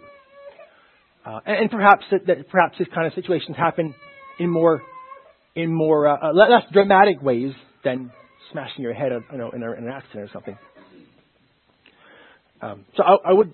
Uh, 1.25 1.39
and, 1.45 1.57
and, 1.63 1.71
perhaps 1.71 2.05
that, 2.11 2.25
that, 2.27 2.49
perhaps 2.49 2.77
this 2.77 2.87
kind 2.93 3.05
of 3.05 3.13
situations 3.13 3.57
happen 3.57 3.93
in 4.39 4.49
more 4.49 4.81
in 5.55 5.73
more 5.73 6.07
uh, 6.07 6.29
uh, 6.29 6.31
less 6.33 6.63
dramatic 6.71 7.21
ways 7.21 7.51
than 7.83 8.11
smashing 8.51 8.81
your 8.81 8.93
head 8.93 9.11
you 9.31 9.37
know, 9.37 9.51
in, 9.51 9.61
a, 9.61 9.71
in 9.73 9.83
an 9.85 9.89
accident 9.89 10.29
or 10.29 10.31
something. 10.31 10.57
Um, 12.61 12.85
so 12.95 13.03
I, 13.03 13.29
I 13.29 13.33
would 13.33 13.53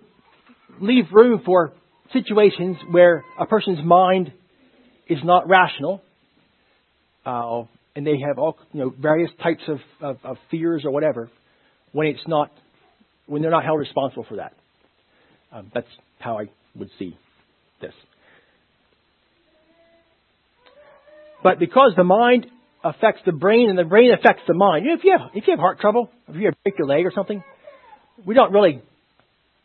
leave 0.79 1.05
room 1.11 1.41
for 1.43 1.73
situations 2.13 2.77
where 2.91 3.23
a 3.39 3.47
person's 3.47 3.83
mind 3.83 4.31
is 5.07 5.19
not 5.23 5.47
rational, 5.47 6.03
uh, 7.25 7.63
and 7.99 8.07
they 8.07 8.17
have 8.25 8.39
all 8.39 8.57
you 8.71 8.79
know 8.79 8.93
various 8.97 9.29
types 9.43 9.61
of, 9.67 9.79
of, 9.99 10.17
of 10.23 10.37
fears 10.49 10.85
or 10.85 10.91
whatever, 10.91 11.29
when 11.91 12.07
it's 12.07 12.25
not 12.27 12.49
when 13.25 13.41
they're 13.41 13.51
not 13.51 13.65
held 13.65 13.77
responsible 13.77 14.25
for 14.29 14.37
that. 14.37 14.53
Um, 15.51 15.69
that's 15.73 15.87
how 16.17 16.39
I 16.39 16.45
would 16.75 16.89
see 16.97 17.17
this. 17.81 17.91
But 21.43 21.59
because 21.59 21.91
the 21.97 22.05
mind 22.05 22.47
affects 22.85 23.19
the 23.25 23.33
brain 23.33 23.69
and 23.69 23.77
the 23.77 23.83
brain 23.83 24.13
affects 24.17 24.43
the 24.47 24.53
mind, 24.53 24.85
you 24.85 24.91
know, 24.91 24.97
if 24.97 25.03
you 25.03 25.17
have 25.17 25.31
if 25.33 25.45
you 25.45 25.51
have 25.51 25.59
heart 25.59 25.81
trouble, 25.81 26.09
if 26.29 26.37
you 26.37 26.53
break 26.63 26.77
your 26.77 26.87
leg 26.87 27.05
or 27.05 27.11
something, 27.13 27.43
we 28.25 28.33
don't 28.33 28.53
really 28.53 28.81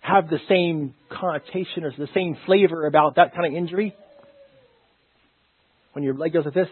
have 0.01 0.28
the 0.28 0.41
same 0.49 0.93
connotation 1.09 1.85
or 1.85 1.93
the 1.97 2.09
same 2.12 2.37
flavor 2.47 2.85
about 2.85 3.14
that 3.14 3.32
kind 3.32 3.47
of 3.47 3.57
injury 3.57 3.95
when 5.93 6.03
your 6.03 6.14
leg 6.14 6.32
goes 6.32 6.45
like 6.45 6.55
this, 6.55 6.68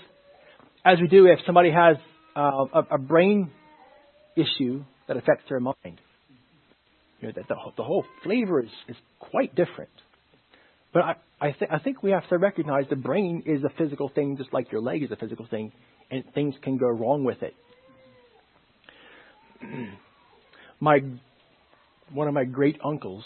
as 0.85 0.99
we 1.01 1.07
do 1.07 1.27
if 1.27 1.39
somebody 1.47 1.71
has 1.71 1.97
uh, 2.37 2.67
a, 2.75 2.95
a, 2.95 2.99
brain 2.99 3.51
issue 4.37 4.85
that 5.07 5.17
affects 5.17 5.45
their 5.49 5.61
mind. 5.61 6.01
You 7.21 7.29
know, 7.29 7.33
the, 7.35 7.43
the, 7.49 7.55
the 7.77 7.85
whole 7.85 8.05
flavor 8.25 8.61
is, 8.61 8.71
is 8.89 8.97
quite 9.21 9.55
different. 9.55 9.91
But 10.93 11.03
I, 11.03 11.15
I, 11.41 11.53
th- 11.53 11.71
I 11.71 11.79
think 11.79 12.03
we 12.03 12.11
have 12.11 12.29
to 12.29 12.39
recognize 12.39 12.85
the 12.91 12.97
brain 12.97 13.43
is 13.47 13.63
a 13.65 13.71
physical 13.79 14.09
thing, 14.09 14.37
just 14.37 14.53
like 14.53 14.73
your 14.73 14.81
leg 14.81 15.03
is 15.03 15.11
a 15.11 15.17
physical 15.17 15.47
thing, 15.47 15.73
and 16.11 16.25
things 16.35 16.55
can 16.63 16.79
go 16.79 16.89
wrong 16.89 17.25
with 17.25 17.39
it. 17.43 17.55
my 20.81 21.01
one 22.13 22.29
of 22.29 22.35
my 22.35 22.45
great 22.45 22.79
uncles 22.85 23.25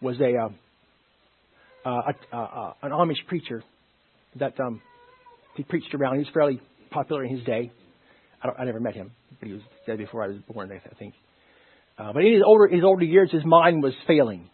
was 0.00 0.16
a, 0.20 0.36
um, 0.36 0.56
uh, 1.84 2.12
uh, 2.32 2.36
uh, 2.36 2.72
an 2.82 2.90
Amish 2.90 3.24
preacher 3.28 3.62
that 4.36 4.58
um, 4.58 4.82
he 5.56 5.62
preached 5.62 5.94
around. 5.94 6.14
He 6.14 6.20
was 6.20 6.28
fairly 6.32 6.60
popular 6.90 7.24
in 7.24 7.36
his 7.36 7.44
day. 7.44 7.72
I, 8.42 8.48
I 8.62 8.64
never 8.64 8.80
met 8.80 8.94
him, 8.94 9.12
but 9.38 9.48
he 9.48 9.54
was 9.54 9.62
dead 9.86 9.98
before 9.98 10.22
I 10.24 10.28
was 10.28 10.38
born, 10.48 10.70
I 10.72 10.94
think. 10.94 11.14
Uh, 11.98 12.12
but 12.12 12.24
in 12.24 12.32
his 12.32 12.42
older 12.44 12.68
his 12.68 12.84
older 12.84 13.04
years, 13.04 13.30
his 13.30 13.44
mind 13.44 13.82
was 13.82 13.92
failing. 14.06 14.48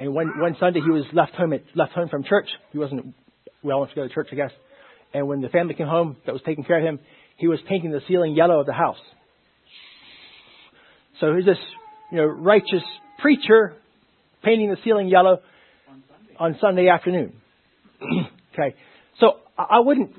And 0.00 0.14
one 0.14 0.38
one 0.38 0.56
Sunday, 0.60 0.80
he 0.80 0.90
was 0.90 1.04
left 1.12 1.34
home 1.34 1.52
at, 1.52 1.62
left 1.74 1.92
home 1.92 2.08
from 2.08 2.24
church. 2.24 2.48
He 2.72 2.78
wasn't 2.78 3.14
well 3.62 3.82
enough 3.82 3.90
to 3.90 3.96
go 3.96 4.08
to 4.08 4.14
church, 4.14 4.28
I 4.32 4.36
guess. 4.36 4.52
And 5.14 5.26
when 5.26 5.40
the 5.40 5.48
family 5.48 5.74
came 5.74 5.86
home 5.86 6.16
that 6.26 6.32
was 6.32 6.42
taking 6.44 6.64
care 6.64 6.78
of 6.78 6.84
him, 6.84 7.00
he 7.36 7.48
was 7.48 7.58
painting 7.68 7.90
the 7.90 8.00
ceiling 8.06 8.34
yellow 8.34 8.60
of 8.60 8.66
the 8.66 8.72
house. 8.72 8.98
So 11.20 11.26
here's 11.28 11.46
this 11.46 11.58
you 12.12 12.18
know, 12.18 12.24
righteous 12.24 12.82
preacher 13.18 13.74
painting 14.44 14.70
the 14.70 14.76
ceiling 14.84 15.08
yellow 15.08 15.38
on 15.88 16.04
Sunday, 16.08 16.36
on 16.38 16.58
Sunday 16.60 16.88
afternoon. 16.88 17.32
okay. 18.52 18.76
So 19.20 19.34
I 19.56 19.80
wouldn't 19.80 20.12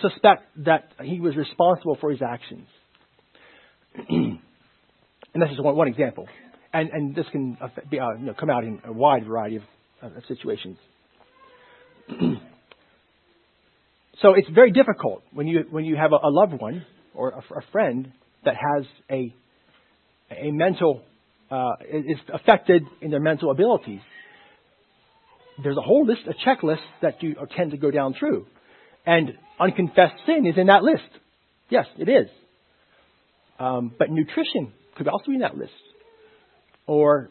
suspect 0.00 0.44
that 0.64 0.90
he 1.02 1.20
was 1.20 1.36
responsible 1.36 1.96
for 2.00 2.10
his 2.10 2.20
actions. 2.22 2.66
and 4.08 4.38
this 5.34 5.50
is 5.52 5.60
one, 5.60 5.76
one 5.76 5.88
example. 5.88 6.28
And, 6.72 6.90
and 6.90 7.14
this 7.14 7.26
can 7.32 7.56
be, 7.90 8.00
uh, 8.00 8.12
you 8.18 8.26
know, 8.26 8.34
come 8.38 8.50
out 8.50 8.64
in 8.64 8.80
a 8.84 8.92
wide 8.92 9.24
variety 9.26 9.56
of, 9.56 9.62
of 10.02 10.12
situations. 10.28 10.76
so 14.20 14.34
it's 14.34 14.48
very 14.54 14.72
difficult 14.72 15.22
when 15.32 15.46
you, 15.46 15.64
when 15.70 15.84
you 15.84 15.96
have 15.96 16.12
a, 16.12 16.16
a 16.16 16.30
loved 16.30 16.60
one 16.60 16.84
or 17.14 17.30
a, 17.30 17.38
a 17.38 17.62
friend 17.72 18.12
that 18.44 18.54
has 18.54 18.84
a 19.10 19.34
a 20.30 20.50
mental, 20.50 21.02
uh, 21.50 21.72
is 21.90 22.18
affected 22.32 22.82
in 23.00 23.10
their 23.10 23.20
mental 23.20 23.50
abilities. 23.50 24.00
There's 25.62 25.76
a 25.76 25.82
whole 25.82 26.06
list, 26.06 26.22
a 26.26 26.48
checklist 26.48 26.84
that 27.02 27.22
you 27.22 27.34
tend 27.56 27.70
to 27.70 27.76
go 27.76 27.90
down 27.90 28.14
through. 28.18 28.46
And 29.06 29.32
unconfessed 29.58 30.14
sin 30.26 30.46
is 30.46 30.58
in 30.58 30.66
that 30.66 30.82
list. 30.82 31.08
Yes, 31.70 31.86
it 31.98 32.08
is. 32.08 32.28
Um, 33.58 33.92
but 33.98 34.10
nutrition 34.10 34.72
could 34.96 35.08
also 35.08 35.26
be 35.28 35.34
in 35.34 35.40
that 35.40 35.56
list. 35.56 35.72
Or, 36.86 37.30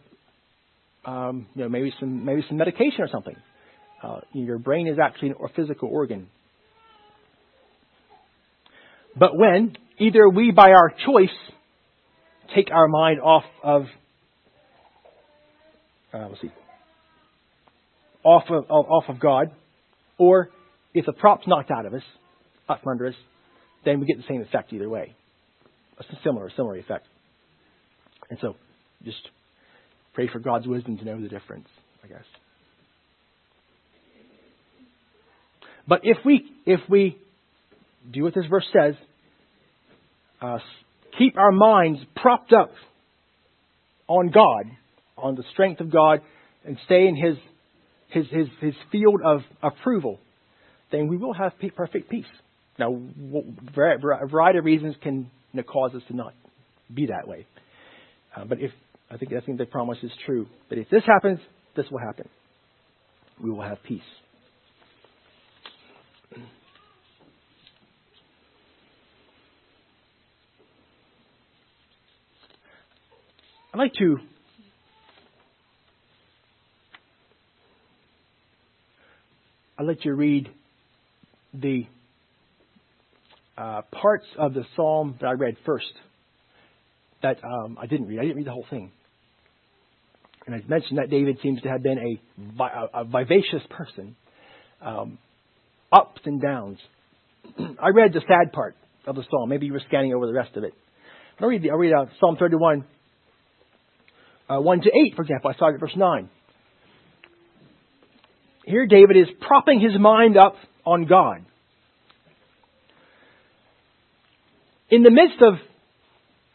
um, 1.05 1.47
you 1.55 1.63
know, 1.63 1.69
maybe 1.69 1.93
some, 1.99 2.25
maybe 2.25 2.43
some 2.47 2.57
medication 2.57 3.01
or 3.01 3.09
something. 3.11 3.35
Uh, 4.01 4.21
your 4.33 4.57
brain 4.57 4.87
is 4.87 4.97
actually 5.01 5.31
a 5.31 5.47
physical 5.55 5.89
organ. 5.89 6.27
But 9.17 9.37
when 9.37 9.75
either 9.99 10.27
we, 10.27 10.51
by 10.51 10.71
our 10.71 10.93
choice, 11.05 11.29
take 12.53 12.71
our 12.71 12.87
mind 12.87 13.21
off 13.21 13.43
of, 13.63 13.83
uh, 16.13 16.27
let's 16.29 16.41
see, 16.41 16.51
off 18.25 18.43
of, 18.49 18.65
off 18.69 19.05
of 19.07 19.19
God, 19.19 19.51
or 20.17 20.49
if 20.93 21.05
the 21.05 21.13
prop's 21.13 21.47
knocked 21.47 21.71
out 21.71 21.85
of 21.85 21.93
us, 21.93 22.01
up 22.67 22.81
from 22.81 22.93
under 22.93 23.07
us, 23.07 23.13
then 23.85 23.99
we 23.99 24.07
get 24.07 24.17
the 24.17 24.23
same 24.27 24.41
effect 24.41 24.73
either 24.73 24.89
way. 24.89 25.15
A 25.99 26.03
similar, 26.23 26.49
similar 26.55 26.75
effect. 26.77 27.05
And 28.29 28.39
so, 28.41 28.55
just 29.03 29.29
pray 30.13 30.27
for 30.27 30.39
God's 30.39 30.67
wisdom 30.67 30.97
to 30.97 31.05
know 31.05 31.21
the 31.21 31.29
difference, 31.29 31.67
I 32.03 32.07
guess. 32.07 32.23
But 35.87 36.01
if 36.03 36.17
we, 36.25 36.45
if 36.65 36.79
we 36.89 37.17
do 38.11 38.23
what 38.23 38.33
this 38.33 38.45
verse 38.49 38.65
says, 38.73 38.95
uh, 40.41 40.57
keep 41.17 41.37
our 41.37 41.51
minds 41.51 41.99
propped 42.15 42.51
up 42.51 42.71
on 44.07 44.31
God, 44.31 44.65
on 45.17 45.35
the 45.35 45.43
strength 45.53 45.79
of 45.81 45.91
God, 45.91 46.21
and 46.65 46.77
stay 46.85 47.07
in 47.07 47.15
His, 47.15 47.37
His, 48.15 48.25
His, 48.31 48.47
His 48.61 48.73
field 48.91 49.21
of 49.23 49.41
approval, 49.61 50.19
then 50.91 51.07
we 51.07 51.17
will 51.17 51.33
have 51.33 51.51
perfect 51.75 52.09
peace. 52.09 52.25
Now, 52.79 52.93
a 52.93 54.27
variety 54.27 54.59
of 54.59 54.65
reasons 54.65 54.95
can 55.03 55.29
cause 55.67 55.93
us 55.93 56.01
to 56.07 56.15
not 56.15 56.33
be 56.93 57.07
that 57.07 57.27
way. 57.27 57.45
Uh, 58.35 58.45
but 58.45 58.59
if 58.59 58.71
I 59.09 59.17
think 59.17 59.33
I 59.33 59.39
think 59.41 59.57
the 59.57 59.65
promise 59.65 59.97
is 60.03 60.11
true 60.25 60.47
that 60.69 60.77
if 60.79 60.89
this 60.89 61.03
happens, 61.05 61.39
this 61.75 61.85
will 61.91 61.99
happen. 61.99 62.27
We 63.41 63.51
will 63.51 63.61
have 63.61 63.77
peace. 63.83 64.01
I'd 73.73 73.77
like 73.77 73.93
to 73.95 74.17
I'd 79.77 79.85
let 79.85 80.05
you 80.05 80.13
read 80.13 80.49
the 81.53 81.85
uh, 83.57 83.81
parts 83.91 84.25
of 84.37 84.53
the 84.53 84.63
psalm 84.75 85.15
that 85.19 85.27
I 85.27 85.33
read 85.33 85.57
first, 85.65 85.91
that 87.21 87.37
um, 87.43 87.77
I 87.81 87.85
didn't 87.85 88.07
read. 88.07 88.19
I 88.19 88.23
didn't 88.23 88.37
read 88.37 88.47
the 88.47 88.51
whole 88.51 88.65
thing. 88.69 88.91
And 90.45 90.55
I 90.55 90.61
mentioned 90.67 90.99
that 90.99 91.09
David 91.09 91.39
seems 91.41 91.61
to 91.61 91.69
have 91.69 91.81
been 91.81 91.97
a, 91.97 92.63
a, 92.63 93.01
a 93.01 93.03
vivacious 93.03 93.63
person, 93.69 94.15
um, 94.81 95.17
ups 95.91 96.21
and 96.25 96.41
downs. 96.41 96.77
I 97.57 97.89
read 97.89 98.13
the 98.13 98.21
sad 98.21 98.53
part 98.53 98.75
of 99.07 99.15
the 99.15 99.23
psalm. 99.29 99.49
Maybe 99.49 99.65
you 99.65 99.73
were 99.73 99.81
scanning 99.87 100.13
over 100.13 100.27
the 100.27 100.33
rest 100.33 100.55
of 100.55 100.63
it. 100.63 100.73
I'll 101.39 101.47
read, 101.49 101.63
the, 101.63 101.71
I'll 101.71 101.77
read 101.77 101.93
uh, 101.93 102.05
Psalm 102.19 102.37
31, 102.39 102.85
uh, 104.49 104.61
1 104.61 104.81
to 104.81 104.89
8, 104.89 105.15
for 105.15 105.23
example. 105.23 105.51
I 105.51 105.53
started 105.55 105.75
at 105.75 105.79
verse 105.81 105.95
9. 105.97 106.29
Here 108.65 108.87
David 108.87 109.15
is 109.15 109.27
propping 109.41 109.79
his 109.79 109.99
mind 109.99 110.37
up 110.37 110.55
on 110.85 111.05
God. 111.05 111.45
In 114.89 115.03
the 115.03 115.11
midst 115.11 115.41
of 115.41 115.55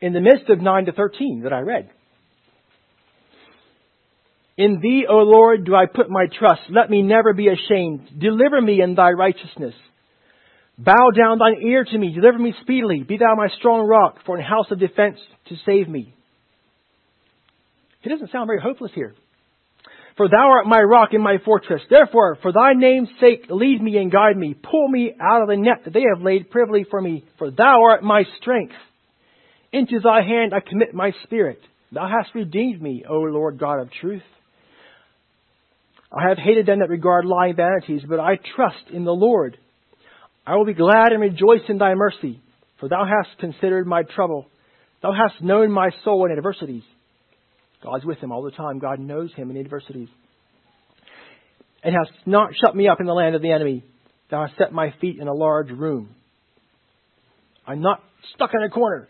in 0.00 0.12
the 0.12 0.20
midst 0.20 0.48
of 0.48 0.60
9 0.60 0.86
to 0.86 0.92
13 0.92 1.42
that 1.44 1.52
I 1.52 1.60
read. 1.60 1.90
In 4.56 4.80
thee, 4.80 5.04
O 5.08 5.16
Lord, 5.18 5.64
do 5.64 5.74
I 5.74 5.86
put 5.86 6.10
my 6.10 6.26
trust. 6.38 6.62
Let 6.70 6.90
me 6.90 7.02
never 7.02 7.32
be 7.34 7.48
ashamed. 7.48 8.08
Deliver 8.18 8.60
me 8.60 8.80
in 8.82 8.94
thy 8.94 9.10
righteousness. 9.10 9.74
Bow 10.78 11.10
down 11.16 11.38
thine 11.38 11.62
ear 11.62 11.84
to 11.84 11.98
me. 11.98 12.14
Deliver 12.14 12.38
me 12.38 12.54
speedily. 12.62 13.02
Be 13.02 13.18
thou 13.18 13.34
my 13.36 13.48
strong 13.58 13.86
rock 13.86 14.18
for 14.24 14.36
an 14.36 14.42
house 14.42 14.70
of 14.70 14.80
defense 14.80 15.18
to 15.48 15.56
save 15.66 15.88
me. 15.88 16.14
He 18.00 18.08
doesn't 18.08 18.32
sound 18.32 18.48
very 18.48 18.60
hopeless 18.60 18.92
here. 18.94 19.14
For 20.16 20.28
thou 20.28 20.50
art 20.50 20.66
my 20.66 20.80
rock 20.80 21.10
and 21.12 21.22
my 21.22 21.36
fortress. 21.44 21.82
Therefore, 21.88 22.36
for 22.42 22.52
thy 22.52 22.72
name's 22.74 23.08
sake, 23.20 23.46
lead 23.48 23.82
me 23.82 23.96
and 23.96 24.12
guide 24.12 24.36
me. 24.36 24.54
Pull 24.54 24.88
me 24.88 25.12
out 25.20 25.42
of 25.42 25.48
the 25.48 25.56
net 25.56 25.84
that 25.84 25.92
they 25.94 26.04
have 26.12 26.22
laid 26.22 26.50
privily 26.50 26.84
for 26.88 27.00
me. 27.00 27.24
For 27.38 27.50
thou 27.50 27.82
art 27.82 28.02
my 28.02 28.24
strength. 28.40 28.74
Into 29.72 30.00
thy 30.00 30.22
hand 30.22 30.52
I 30.52 30.60
commit 30.60 30.94
my 30.94 31.12
spirit. 31.24 31.60
Thou 31.92 32.08
hast 32.08 32.34
redeemed 32.34 32.82
me, 32.82 33.04
O 33.08 33.14
Lord 33.14 33.58
God 33.58 33.80
of 33.80 33.90
truth. 34.00 34.22
I 36.12 36.28
have 36.28 36.38
hated 36.38 36.66
them 36.66 36.80
that 36.80 36.88
regard 36.88 37.24
lying 37.24 37.54
vanities, 37.54 38.02
but 38.08 38.18
I 38.18 38.36
trust 38.56 38.90
in 38.92 39.04
the 39.04 39.12
Lord. 39.12 39.56
I 40.44 40.56
will 40.56 40.64
be 40.64 40.74
glad 40.74 41.12
and 41.12 41.20
rejoice 41.20 41.62
in 41.68 41.78
thy 41.78 41.94
mercy, 41.94 42.40
for 42.80 42.88
thou 42.88 43.04
hast 43.04 43.38
considered 43.38 43.86
my 43.86 44.02
trouble. 44.02 44.48
Thou 45.02 45.12
hast 45.12 45.42
known 45.42 45.70
my 45.70 45.90
soul 46.04 46.26
in 46.26 46.32
adversities. 46.36 46.82
God's 47.82 48.04
with 48.04 48.18
him 48.18 48.32
all 48.32 48.42
the 48.42 48.50
time. 48.50 48.78
God 48.78 49.00
knows 49.00 49.32
him 49.34 49.50
in 49.50 49.56
adversities. 49.56 50.08
And 51.82 51.94
hast 51.94 52.12
not 52.26 52.50
shut 52.60 52.76
me 52.76 52.88
up 52.88 53.00
in 53.00 53.06
the 53.06 53.14
land 53.14 53.34
of 53.34 53.42
the 53.42 53.52
enemy. 53.52 53.84
Thou 54.30 54.46
hast 54.46 54.58
set 54.58 54.72
my 54.72 54.94
feet 55.00 55.18
in 55.18 55.28
a 55.28 55.32
large 55.32 55.70
room. 55.70 56.14
I'm 57.66 57.80
not 57.80 58.02
stuck 58.34 58.50
in 58.54 58.62
a 58.62 58.68
corner. 58.68 59.08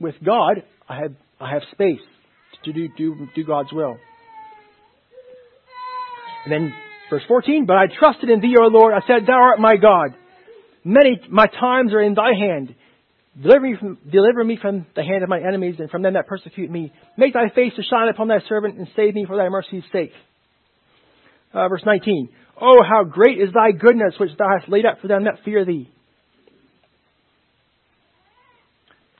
With 0.00 0.14
God, 0.24 0.62
I 0.88 1.00
have, 1.00 1.14
I 1.40 1.52
have 1.52 1.62
space 1.72 2.00
to 2.64 2.72
do, 2.72 2.88
do, 2.96 3.26
do 3.34 3.44
God's 3.44 3.72
will. 3.72 3.96
And 6.44 6.52
then 6.52 6.72
verse 7.10 7.22
14, 7.26 7.66
but 7.66 7.76
I 7.76 7.86
trusted 7.98 8.30
in 8.30 8.40
thee, 8.40 8.54
O 8.60 8.68
Lord. 8.68 8.94
I 8.94 9.06
said, 9.06 9.26
thou 9.26 9.34
art 9.34 9.58
my 9.58 9.76
God. 9.76 10.14
Many, 10.84 11.20
my 11.28 11.46
times 11.46 11.92
are 11.92 12.00
in 12.00 12.14
thy 12.14 12.32
hand. 12.38 12.74
Deliver 13.40 13.60
me, 13.60 13.76
from, 13.78 13.98
deliver 14.10 14.42
me 14.42 14.58
from 14.60 14.86
the 14.96 15.04
hand 15.04 15.22
of 15.22 15.28
my 15.28 15.38
enemies 15.38 15.76
and 15.78 15.88
from 15.90 16.02
them 16.02 16.14
that 16.14 16.26
persecute 16.26 16.70
me. 16.70 16.92
Make 17.16 17.34
thy 17.34 17.48
face 17.54 17.72
to 17.76 17.82
shine 17.82 18.08
upon 18.08 18.28
thy 18.28 18.40
servant 18.48 18.78
and 18.78 18.88
save 18.96 19.14
me 19.14 19.26
for 19.26 19.36
thy 19.36 19.48
mercy's 19.48 19.84
sake. 19.92 20.10
Uh, 21.54 21.68
verse 21.68 21.82
19. 21.86 22.30
Oh, 22.60 22.82
how 22.82 23.04
great 23.04 23.38
is 23.38 23.50
thy 23.54 23.70
goodness 23.70 24.14
which 24.18 24.36
thou 24.36 24.46
hast 24.58 24.68
laid 24.68 24.84
up 24.84 25.00
for 25.00 25.06
them 25.06 25.24
that 25.24 25.44
fear 25.44 25.64
thee. 25.64 25.88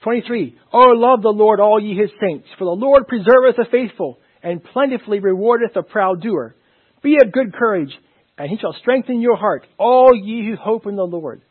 23. 0.03 0.57
Oh, 0.73 0.93
love 0.95 1.23
the 1.23 1.29
Lord, 1.29 1.61
all 1.61 1.81
ye 1.81 1.97
his 1.97 2.11
saints, 2.21 2.47
for 2.59 2.65
the 2.65 2.71
Lord 2.71 3.07
preserveth 3.07 3.57
the 3.57 3.67
faithful, 3.71 4.19
and 4.43 4.63
plentifully 4.63 5.21
rewardeth 5.21 5.75
the 5.75 5.83
proud 5.83 6.23
doer. 6.23 6.57
Be 7.03 7.17
of 7.23 7.33
good 7.33 7.53
courage, 7.55 7.91
and 8.37 8.49
he 8.49 8.59
shall 8.59 8.75
strengthen 8.81 9.21
your 9.21 9.37
heart, 9.37 9.67
all 9.79 10.11
ye 10.15 10.47
who 10.49 10.57
hope 10.57 10.87
in 10.87 10.97
the 10.97 11.03
Lord. 11.03 11.43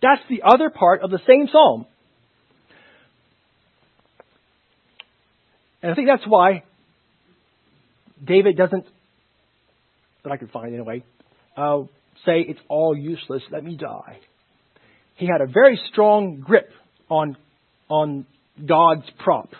That's 0.00 0.22
the 0.28 0.42
other 0.46 0.70
part 0.70 1.02
of 1.02 1.10
the 1.10 1.20
same 1.26 1.48
psalm. 1.50 1.86
And 5.82 5.92
I 5.92 5.94
think 5.94 6.08
that's 6.08 6.26
why 6.26 6.64
David 8.24 8.56
doesn't, 8.56 8.84
that 10.24 10.32
I 10.32 10.36
could 10.36 10.50
find 10.50 10.74
anyway, 10.74 11.04
uh, 11.56 11.82
say 12.26 12.40
it's 12.40 12.60
all 12.68 12.96
useless, 12.96 13.42
let 13.50 13.64
me 13.64 13.76
die. 13.76 14.18
He 15.16 15.26
had 15.26 15.40
a 15.40 15.46
very 15.46 15.80
strong 15.90 16.40
grip 16.40 16.70
on, 17.08 17.36
on 17.88 18.26
God's 18.64 19.08
prop. 19.18 19.50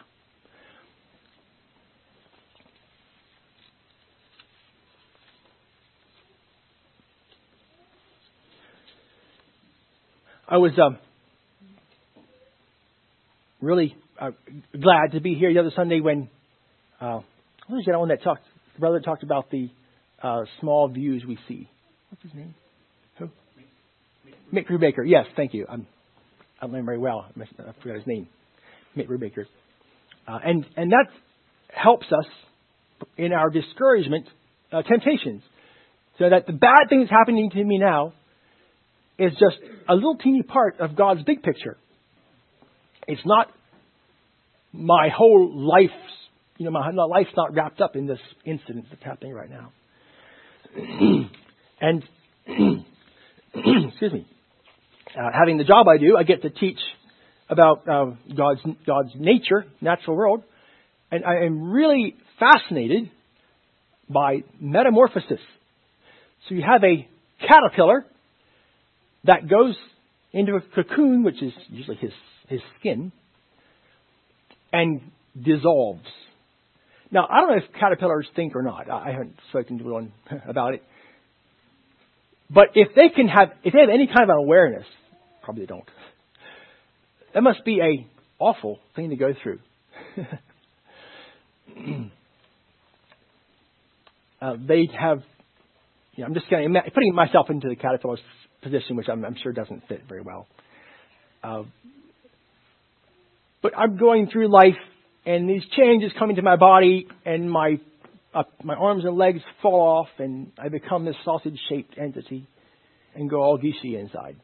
I 10.50 10.56
was 10.56 10.72
um, 10.82 10.96
really 13.60 13.94
uh, 14.20 14.30
glad 14.78 15.12
to 15.12 15.20
be 15.20 15.34
here 15.34 15.52
the 15.52 15.60
other 15.60 15.72
Sunday 15.74 16.00
when 16.00 16.28
uh, 17.00 17.20
what 17.66 17.76
was 17.76 17.84
that 17.86 17.98
one 17.98 18.08
that 18.08 18.22
talked? 18.22 18.42
The 18.74 18.80
brother 18.80 19.00
talked 19.00 19.22
about 19.22 19.50
the 19.50 19.70
uh, 20.22 20.42
small 20.60 20.88
views 20.88 21.24
we 21.26 21.38
see. 21.46 21.68
What's 22.10 22.22
his 22.22 22.34
name? 22.34 22.54
Who? 23.18 23.30
Mick 24.52 24.66
Brubaker. 24.66 25.04
Yes, 25.06 25.26
thank 25.36 25.54
you. 25.54 25.66
I'm, 25.68 25.86
I 26.58 26.62
don't 26.62 26.72
remember 26.72 26.92
very 26.92 26.98
well. 26.98 27.26
I 27.38 27.72
forgot 27.82 27.96
his 27.96 28.06
name. 28.06 28.28
Mick 28.96 29.08
Brubaker. 29.08 29.44
Uh, 30.26 30.38
and 30.44 30.66
and 30.76 30.92
that 30.92 31.06
helps 31.72 32.06
us 32.06 32.26
in 33.16 33.32
our 33.32 33.50
discouragement, 33.50 34.26
uh, 34.72 34.82
temptations, 34.82 35.42
so 36.18 36.28
that 36.28 36.46
the 36.46 36.52
bad 36.52 36.88
thing 36.88 37.00
that's 37.00 37.10
happening 37.10 37.50
to 37.50 37.62
me 37.62 37.78
now 37.78 38.12
is 39.18 39.32
just 39.32 39.56
a 39.88 39.94
little 39.94 40.16
teeny 40.16 40.42
part 40.42 40.80
of 40.80 40.96
God's 40.96 41.22
big 41.22 41.42
picture. 41.42 41.76
It's 43.06 43.22
not 43.24 43.48
my 44.72 45.08
whole 45.14 45.50
life's, 45.54 45.92
you 46.58 46.64
know, 46.64 46.70
my 46.70 46.90
life's 46.90 47.30
not 47.36 47.54
wrapped 47.54 47.80
up 47.80 47.96
in 47.96 48.06
this 48.06 48.20
incident 48.44 48.86
that's 48.90 49.02
happening 49.02 49.32
right 49.32 49.50
now. 49.50 49.72
and, 51.80 52.02
excuse 53.54 54.12
me, 54.12 54.26
uh, 55.18 55.30
having 55.32 55.58
the 55.58 55.64
job 55.64 55.88
I 55.88 55.98
do, 55.98 56.16
I 56.16 56.22
get 56.22 56.42
to 56.42 56.50
teach 56.50 56.78
about 57.48 57.88
uh, 57.88 58.12
God's, 58.36 58.60
God's 58.86 59.10
nature, 59.14 59.64
natural 59.80 60.16
world, 60.16 60.42
and 61.10 61.24
I 61.24 61.46
am 61.46 61.70
really 61.70 62.14
fascinated 62.38 63.10
by 64.08 64.42
metamorphosis. 64.60 65.40
So 66.48 66.54
you 66.54 66.62
have 66.62 66.84
a 66.84 67.08
caterpillar 67.40 68.04
that 69.24 69.48
goes 69.48 69.76
into 70.32 70.56
a 70.56 70.60
cocoon, 70.60 71.24
which 71.24 71.42
is 71.42 71.52
usually 71.68 71.96
his, 71.96 72.12
his 72.48 72.60
skin, 72.78 73.12
and 74.72 75.00
dissolves. 75.40 76.06
Now, 77.10 77.26
I 77.30 77.40
don't 77.40 77.50
know 77.50 77.56
if 77.56 77.72
caterpillars 77.78 78.28
think 78.36 78.54
or 78.54 78.62
not. 78.62 78.90
I 78.90 79.12
haven't 79.12 79.36
spoken 79.50 79.78
to 79.78 79.84
one 79.84 80.12
about 80.48 80.74
it. 80.74 80.82
But 82.50 82.68
if 82.74 82.94
they 82.94 83.08
can 83.08 83.28
have, 83.28 83.50
if 83.62 83.72
they 83.72 83.80
have 83.80 83.90
any 83.92 84.06
kind 84.06 84.30
of 84.30 84.36
awareness, 84.38 84.86
probably 85.42 85.62
they 85.62 85.66
don't. 85.66 85.88
That 87.34 87.42
must 87.42 87.64
be 87.64 87.80
a 87.80 88.06
awful 88.38 88.78
thing 88.96 89.10
to 89.10 89.16
go 89.16 89.34
through. 89.42 89.58
uh, 94.40 94.56
they 94.66 94.88
have, 94.98 95.22
you 96.14 96.22
know, 96.22 96.28
I'm 96.28 96.34
just 96.34 96.48
getting, 96.48 96.74
putting 96.94 97.14
myself 97.14 97.50
into 97.50 97.68
the 97.68 97.76
caterpillar's 97.76 98.20
position, 98.62 98.96
which 98.96 99.08
I'm, 99.10 99.24
I'm 99.24 99.36
sure 99.42 99.52
doesn't 99.52 99.86
fit 99.88 100.02
very 100.08 100.22
well. 100.22 100.46
Uh, 101.42 101.64
but 103.62 103.76
I'm 103.76 103.96
going 103.96 104.28
through 104.30 104.48
life, 104.48 104.76
and 105.26 105.48
these 105.48 105.62
changes 105.76 106.12
come 106.18 106.30
into 106.30 106.42
my 106.42 106.56
body, 106.56 107.06
and 107.24 107.50
my 107.50 107.80
uh, 108.34 108.42
my 108.62 108.74
arms 108.74 109.04
and 109.04 109.16
legs 109.16 109.40
fall 109.62 109.80
off, 109.80 110.08
and 110.18 110.52
I 110.58 110.68
become 110.68 111.04
this 111.04 111.16
sausage-shaped 111.24 111.96
entity, 111.96 112.46
and 113.14 113.28
go 113.30 113.40
all 113.40 113.58
geeshy 113.58 113.98
inside. 113.98 114.36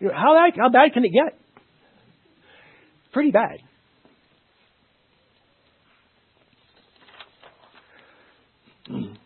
You 0.00 0.08
know, 0.08 0.14
how 0.14 0.34
bad, 0.34 0.58
how 0.58 0.70
bad 0.70 0.92
can 0.94 1.04
it 1.04 1.12
get? 1.12 1.38
Pretty 3.12 3.30
bad. 3.30 3.58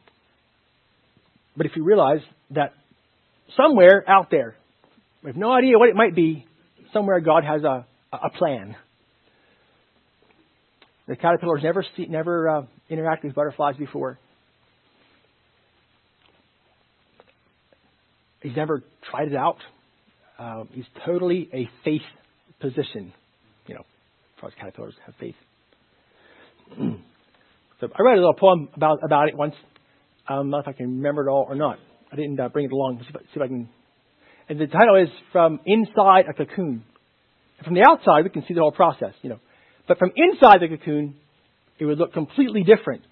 But 1.55 1.67
if 1.67 1.73
you 1.77 1.85
realize 1.85 2.23
that 2.53 2.73
somewhere 3.57 4.05
out 4.09 4.31
there. 4.31 4.57
We 5.23 5.31
have 5.31 5.37
no 5.37 5.53
idea 5.53 5.79
what 5.79 5.89
it 5.89 5.97
might 5.97 6.15
be. 6.15 6.47
Somewhere 6.93 7.21
God 7.21 7.45
has 7.45 7.63
a, 7.63 7.87
a 8.13 8.31
plan. 8.31 8.77
The 11.09 11.17
caterpillars 11.17 11.63
never 11.63 11.85
see, 11.97 12.07
never 12.07 12.49
uh, 12.49 12.63
interacted 12.91 13.25
with 13.25 13.35
butterflies 13.35 13.77
before. 13.77 14.19
He's 18.43 18.57
never 18.57 18.83
tried 19.11 19.29
it 19.29 19.37
out. 19.37 19.59
Uh, 20.39 20.65
he's 20.73 20.85
totally 21.07 21.49
a 21.53 21.69
faith 21.85 22.03
position, 22.61 23.13
you 23.67 23.75
know, 23.75 23.83
far 24.41 24.51
as 24.51 24.55
caterpillars 24.57 24.95
have 25.07 25.15
faith. 25.21 25.35
so 26.79 27.89
I 27.95 28.03
read 28.03 28.15
a 28.15 28.21
little 28.21 28.35
poem 28.35 28.69
about 28.75 28.99
about 29.05 29.29
it 29.29 29.37
once. 29.37 29.55
Um, 30.29 30.51
not 30.51 30.61
if 30.61 30.69
I 30.69 30.73
can 30.73 30.97
remember 30.97 31.27
it 31.27 31.31
all 31.31 31.47
or 31.49 31.55
not. 31.55 31.79
I 32.13 32.17
didn't 32.17 32.39
uh, 32.39 32.49
bring 32.49 32.67
it 32.67 32.73
along. 32.73 33.01
See 33.03 33.19
if 33.35 33.43
I 33.43 33.47
can. 33.47 33.69
And 34.49 34.59
the 34.61 34.67
title 34.67 35.03
is 35.03 35.09
"From 35.33 35.61
Inside 35.67 36.25
a 36.29 36.35
Cocoon." 36.35 36.85
From 37.65 37.75
the 37.75 37.85
outside, 37.89 38.25
we 38.25 38.31
can 38.31 38.45
see 38.47 38.55
the 38.55 38.61
whole 38.61 38.73
process, 38.73 39.13
you 39.23 39.31
know. 39.31 39.41
But 39.87 39.99
from 39.99 40.13
inside 40.17 40.61
the 40.61 40.69
cocoon, 40.69 41.15
it 41.79 41.85
would 41.85 41.99
look 41.99 42.13
completely 42.13 42.63
different. 42.63 43.03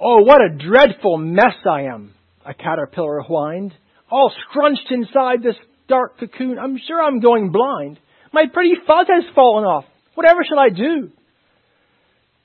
Oh, 0.00 0.22
what 0.22 0.40
a 0.40 0.56
dreadful 0.56 1.18
mess 1.18 1.54
I 1.68 1.82
am, 1.82 2.12
a 2.44 2.52
caterpillar 2.52 3.20
whined, 3.22 3.72
all 4.10 4.32
scrunched 4.48 4.90
inside 4.90 5.42
this 5.42 5.56
dark 5.88 6.18
cocoon. 6.18 6.58
I'm 6.58 6.78
sure 6.86 7.02
I'm 7.02 7.20
going 7.20 7.52
blind. 7.52 7.98
My 8.32 8.44
pretty 8.52 8.74
fuzz 8.86 9.06
has 9.08 9.24
fallen 9.34 9.64
off. 9.64 9.84
Whatever 10.14 10.40
shall 10.46 10.58
I 10.58 10.68
do? 10.68 11.10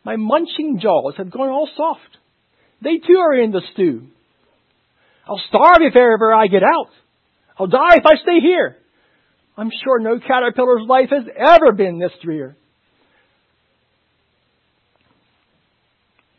My 0.04 0.16
munching 0.16 0.80
jaws 0.82 1.16
have 1.18 1.32
gone 1.32 1.50
all 1.50 1.70
soft. 1.76 2.18
They 2.82 2.98
too 2.98 3.18
are 3.18 3.36
in 3.36 3.52
the 3.52 3.62
stew. 3.74 4.08
I'll 5.28 5.42
starve 5.50 5.82
if 5.82 5.96
ever 5.96 6.34
I 6.34 6.48
get 6.48 6.64
out. 6.64 6.90
I'll 7.60 7.68
die 7.68 7.98
if 7.98 8.06
I 8.06 8.16
stay 8.22 8.40
here. 8.42 8.78
I'm 9.58 9.70
sure 9.84 10.00
no 10.00 10.20
caterpillar's 10.20 10.88
life 10.88 11.10
has 11.12 11.26
ever 11.38 11.74
been 11.74 12.00
this 12.00 12.14
drear. 12.24 12.56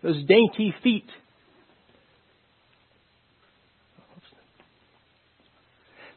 Those 0.02 0.24
dainty 0.26 0.74
feet. 0.82 1.04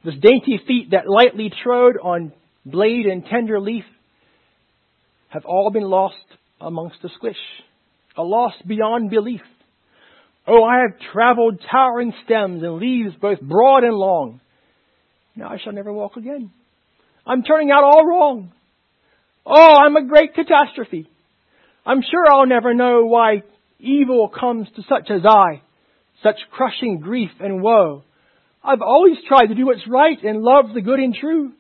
Those 0.06 0.20
dainty 0.22 0.60
feet 0.66 0.91
that 0.91 1.08
lightly 1.08 1.51
trode 1.64 1.97
on 2.01 2.32
blade 2.66 3.06
and 3.06 3.26
tender 3.26 3.60
leaf 3.60 3.84
have 5.28 5.43
all 5.45 5.70
been 5.72 5.84
lost 5.84 6.16
amongst 6.62 7.01
the 7.01 7.10
squish, 7.16 7.38
a 8.16 8.24
loss 8.24 8.54
beyond 8.66 9.10
belief. 9.10 9.41
Oh, 10.47 10.64
I 10.64 10.80
have 10.80 11.12
traveled 11.12 11.62
towering 11.70 12.14
stems 12.24 12.64
and 12.64 12.76
leaves 12.76 13.16
both 13.20 13.41
broad 13.41 13.84
and 13.84 13.95
long. 13.95 14.39
Now 15.36 15.50
I 15.50 15.58
shall 15.64 15.74
never 15.74 15.92
walk 15.92 16.16
again. 16.18 16.52
I'm 17.26 17.44
turning 17.44 17.72
out 17.72 17.84
all 17.84 18.06
wrong. 18.06 18.52
Oh, 19.46 19.76
I'm 19.76 19.96
a 19.96 20.08
great 20.08 20.34
catastrophe. 20.36 21.10
I'm 21.86 22.02
sure 22.02 22.32
I'll 22.32 22.46
never 22.46 22.74
know 22.74 23.06
why 23.06 23.44
evil 23.80 24.30
comes 24.30 24.68
to 24.76 24.84
such 24.84 25.10
as 25.10 25.22
I, 25.26 25.62
such 26.22 26.38
crushing 26.52 27.00
grief 27.00 27.32
and 27.40 27.62
woe. 27.62 28.04
I've 28.64 28.82
always 28.82 29.18
tried 29.28 29.48
to 29.48 29.56
do 29.56 29.66
what's 29.66 29.88
right 29.88 30.22
and 30.24 30.42
love 30.42 30.74
the 30.74 30.82
good 30.82 31.00
and 31.00 31.14
true. 31.14 31.52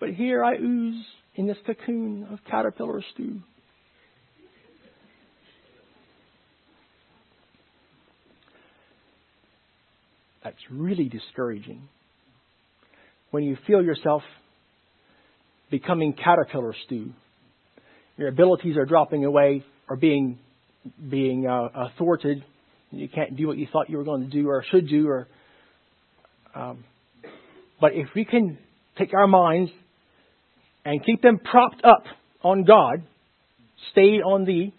But 0.00 0.10
here 0.10 0.42
I 0.42 0.54
ooze 0.54 1.04
in 1.34 1.46
this 1.46 1.58
cocoon 1.66 2.26
of 2.32 2.38
caterpillar 2.50 3.02
stew. 3.12 3.40
That's 10.42 10.56
really 10.70 11.10
discouraging. 11.10 11.88
When 13.30 13.44
you 13.44 13.56
feel 13.66 13.82
yourself 13.82 14.22
becoming 15.70 16.14
caterpillar 16.14 16.74
stew, 16.86 17.12
your 18.16 18.28
abilities 18.28 18.76
are 18.76 18.86
dropping 18.86 19.24
away 19.24 19.64
or 19.88 19.96
being 19.96 20.38
being 21.10 21.46
uh, 21.46 21.68
uh, 21.74 21.88
thwarted. 21.98 22.44
You 22.90 23.08
can't 23.08 23.36
do 23.36 23.46
what 23.46 23.58
you 23.58 23.66
thought 23.70 23.90
you 23.90 23.98
were 23.98 24.04
going 24.04 24.22
to 24.22 24.30
do 24.30 24.48
or 24.48 24.64
should 24.70 24.88
do. 24.88 25.08
Or, 25.08 25.28
um, 26.54 26.84
but 27.80 27.92
if 27.94 28.08
we 28.14 28.24
can 28.24 28.58
take 28.96 29.12
our 29.12 29.26
minds 29.26 29.70
and 30.84 31.04
keep 31.04 31.20
them 31.20 31.38
propped 31.38 31.84
up 31.84 32.04
on 32.42 32.64
God, 32.64 33.02
stayed 33.92 34.22
on 34.22 34.44
Thee, 34.46 34.72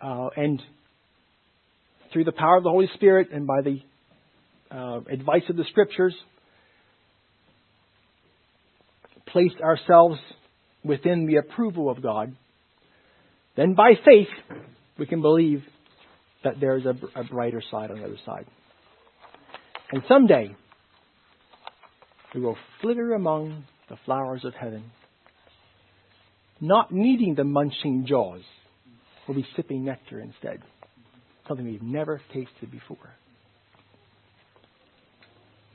uh, 0.00 0.28
and 0.36 0.62
through 2.12 2.24
the 2.24 2.32
power 2.32 2.56
of 2.56 2.64
the 2.64 2.70
Holy 2.70 2.88
Spirit 2.94 3.28
and 3.32 3.46
by 3.46 3.60
the 3.62 3.80
uh, 4.70 5.00
advice 5.10 5.42
of 5.48 5.56
the 5.56 5.64
Scriptures, 5.64 6.14
placed 9.32 9.60
ourselves 9.60 10.18
within 10.84 11.26
the 11.26 11.36
approval 11.36 11.90
of 11.90 12.02
God, 12.02 12.34
then 13.56 13.74
by 13.74 13.92
faith 14.04 14.28
we 14.98 15.06
can 15.06 15.22
believe 15.22 15.62
that 16.44 16.54
there's 16.60 16.84
a, 16.84 16.94
a 17.18 17.24
brighter 17.24 17.62
side 17.70 17.90
on 17.90 17.98
the 17.98 18.04
other 18.04 18.18
side. 18.26 18.46
And 19.90 20.02
someday 20.08 20.54
we 22.34 22.40
will 22.40 22.56
flitter 22.80 23.14
among 23.14 23.64
the 23.88 23.96
flowers 24.04 24.44
of 24.44 24.54
heaven, 24.54 24.84
not 26.60 26.92
needing 26.92 27.34
the 27.34 27.44
munching 27.44 28.06
jaws. 28.08 28.40
We'll 29.28 29.36
be 29.36 29.46
sipping 29.54 29.84
nectar 29.84 30.20
instead, 30.20 30.62
something 31.46 31.66
we've 31.66 31.82
never 31.82 32.20
tasted 32.32 32.70
before. 32.70 33.14